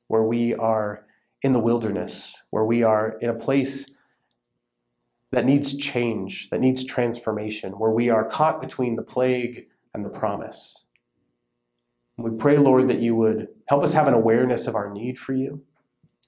where 0.09 0.25
we 0.25 0.55
are 0.55 1.07
in 1.43 1.53
the 1.53 1.61
wilderness, 1.61 2.37
where 2.51 2.65
we 2.65 2.83
are 2.83 3.17
in 3.21 3.29
a 3.29 3.35
place 3.35 3.97
that 5.31 5.45
needs 5.45 5.77
change, 5.77 6.49
that 6.51 6.61
needs 6.61 6.85
transformation, 6.85 7.73
where 7.73 7.91
we 7.91 8.09
are 8.09 8.25
caught 8.25 8.61
between 8.61 8.97
the 8.97 9.03
plague 9.03 9.67
and 9.93 10.05
the 10.05 10.11
promise. 10.11 10.87
We 12.17 12.31
pray, 12.31 12.57
Lord, 12.57 12.89
that 12.89 13.01
you 13.01 13.17
would 13.17 13.49
help 13.67 13.83
us 13.83 13.93
have 13.93 14.07
an 14.07 14.15
awareness 14.15 14.67
of 14.67 14.77
our 14.77 14.93
need 14.93 15.19
for 15.19 15.33
you, 15.33 15.65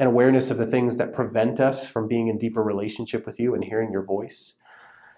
an 0.01 0.09
awareness 0.09 0.51
of 0.51 0.59
the 0.59 0.66
things 0.66 0.97
that 0.97 1.14
prevent 1.14 1.61
us 1.61 1.88
from 1.88 2.09
being 2.09 2.28
in 2.28 2.38
deeper 2.38 2.62
relationship 2.62 3.24
with 3.24 3.38
you 3.38 3.55
and 3.55 3.64
hearing 3.64 3.92
your 3.92 4.05
voice, 4.05 4.57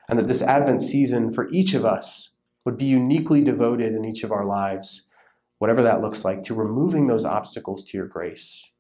and 0.09 0.19
that 0.19 0.29
this 0.29 0.43
Advent 0.43 0.83
season 0.83 1.33
for 1.33 1.49
each 1.51 1.73
of 1.75 1.85
us 1.85 2.35
would 2.65 2.77
be 2.77 2.85
uniquely 2.85 3.43
devoted 3.43 3.95
in 3.95 4.05
each 4.05 4.23
of 4.23 4.31
our 4.31 4.45
lives, 4.45 5.08
whatever 5.59 5.83
that 5.83 6.01
looks 6.01 6.25
like, 6.25 6.45
to 6.45 6.55
removing 6.55 7.07
those 7.07 7.25
obstacles 7.25 7.85
to 7.85 7.97
your 7.97 8.07
grace 8.07 8.73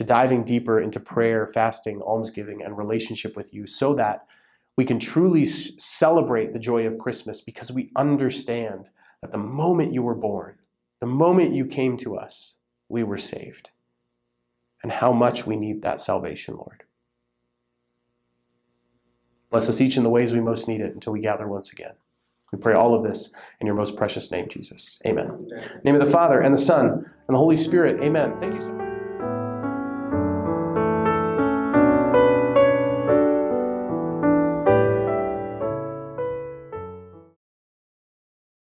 to 0.00 0.04
diving 0.04 0.44
deeper 0.44 0.80
into 0.80 0.98
prayer, 0.98 1.46
fasting, 1.46 2.00
almsgiving, 2.00 2.62
and 2.62 2.78
relationship 2.78 3.36
with 3.36 3.52
you 3.52 3.66
so 3.66 3.92
that 3.92 4.24
we 4.74 4.82
can 4.82 4.98
truly 4.98 5.44
celebrate 5.44 6.54
the 6.54 6.58
joy 6.58 6.86
of 6.86 6.96
Christmas 6.96 7.42
because 7.42 7.70
we 7.70 7.90
understand 7.94 8.88
that 9.20 9.30
the 9.30 9.36
moment 9.36 9.92
you 9.92 10.02
were 10.02 10.14
born, 10.14 10.56
the 11.00 11.06
moment 11.06 11.52
you 11.52 11.66
came 11.66 11.98
to 11.98 12.16
us, 12.16 12.56
we 12.88 13.04
were 13.04 13.18
saved. 13.18 13.68
And 14.82 14.90
how 14.90 15.12
much 15.12 15.46
we 15.46 15.54
need 15.54 15.82
that 15.82 16.00
salvation, 16.00 16.56
Lord. 16.56 16.84
Bless 19.50 19.68
us 19.68 19.82
each 19.82 19.98
in 19.98 20.02
the 20.02 20.08
ways 20.08 20.32
we 20.32 20.40
most 20.40 20.66
need 20.66 20.80
it 20.80 20.94
until 20.94 21.12
we 21.12 21.20
gather 21.20 21.46
once 21.46 21.72
again. 21.72 21.92
We 22.52 22.58
pray 22.58 22.74
all 22.74 22.94
of 22.94 23.04
this 23.04 23.32
in 23.60 23.66
your 23.66 23.76
most 23.76 23.96
precious 23.96 24.30
name, 24.30 24.48
Jesus. 24.48 25.00
Amen. 25.06 25.48
Name 25.84 25.94
of 25.94 26.00
the 26.00 26.10
Father, 26.10 26.40
and 26.40 26.52
the 26.52 26.58
Son, 26.58 26.88
and 26.88 27.34
the 27.34 27.38
Holy 27.38 27.56
Spirit. 27.56 28.00
Amen. 28.00 28.38
Thank 28.40 28.54
you 28.54 28.60
so 28.60 28.72
much. 28.72 28.89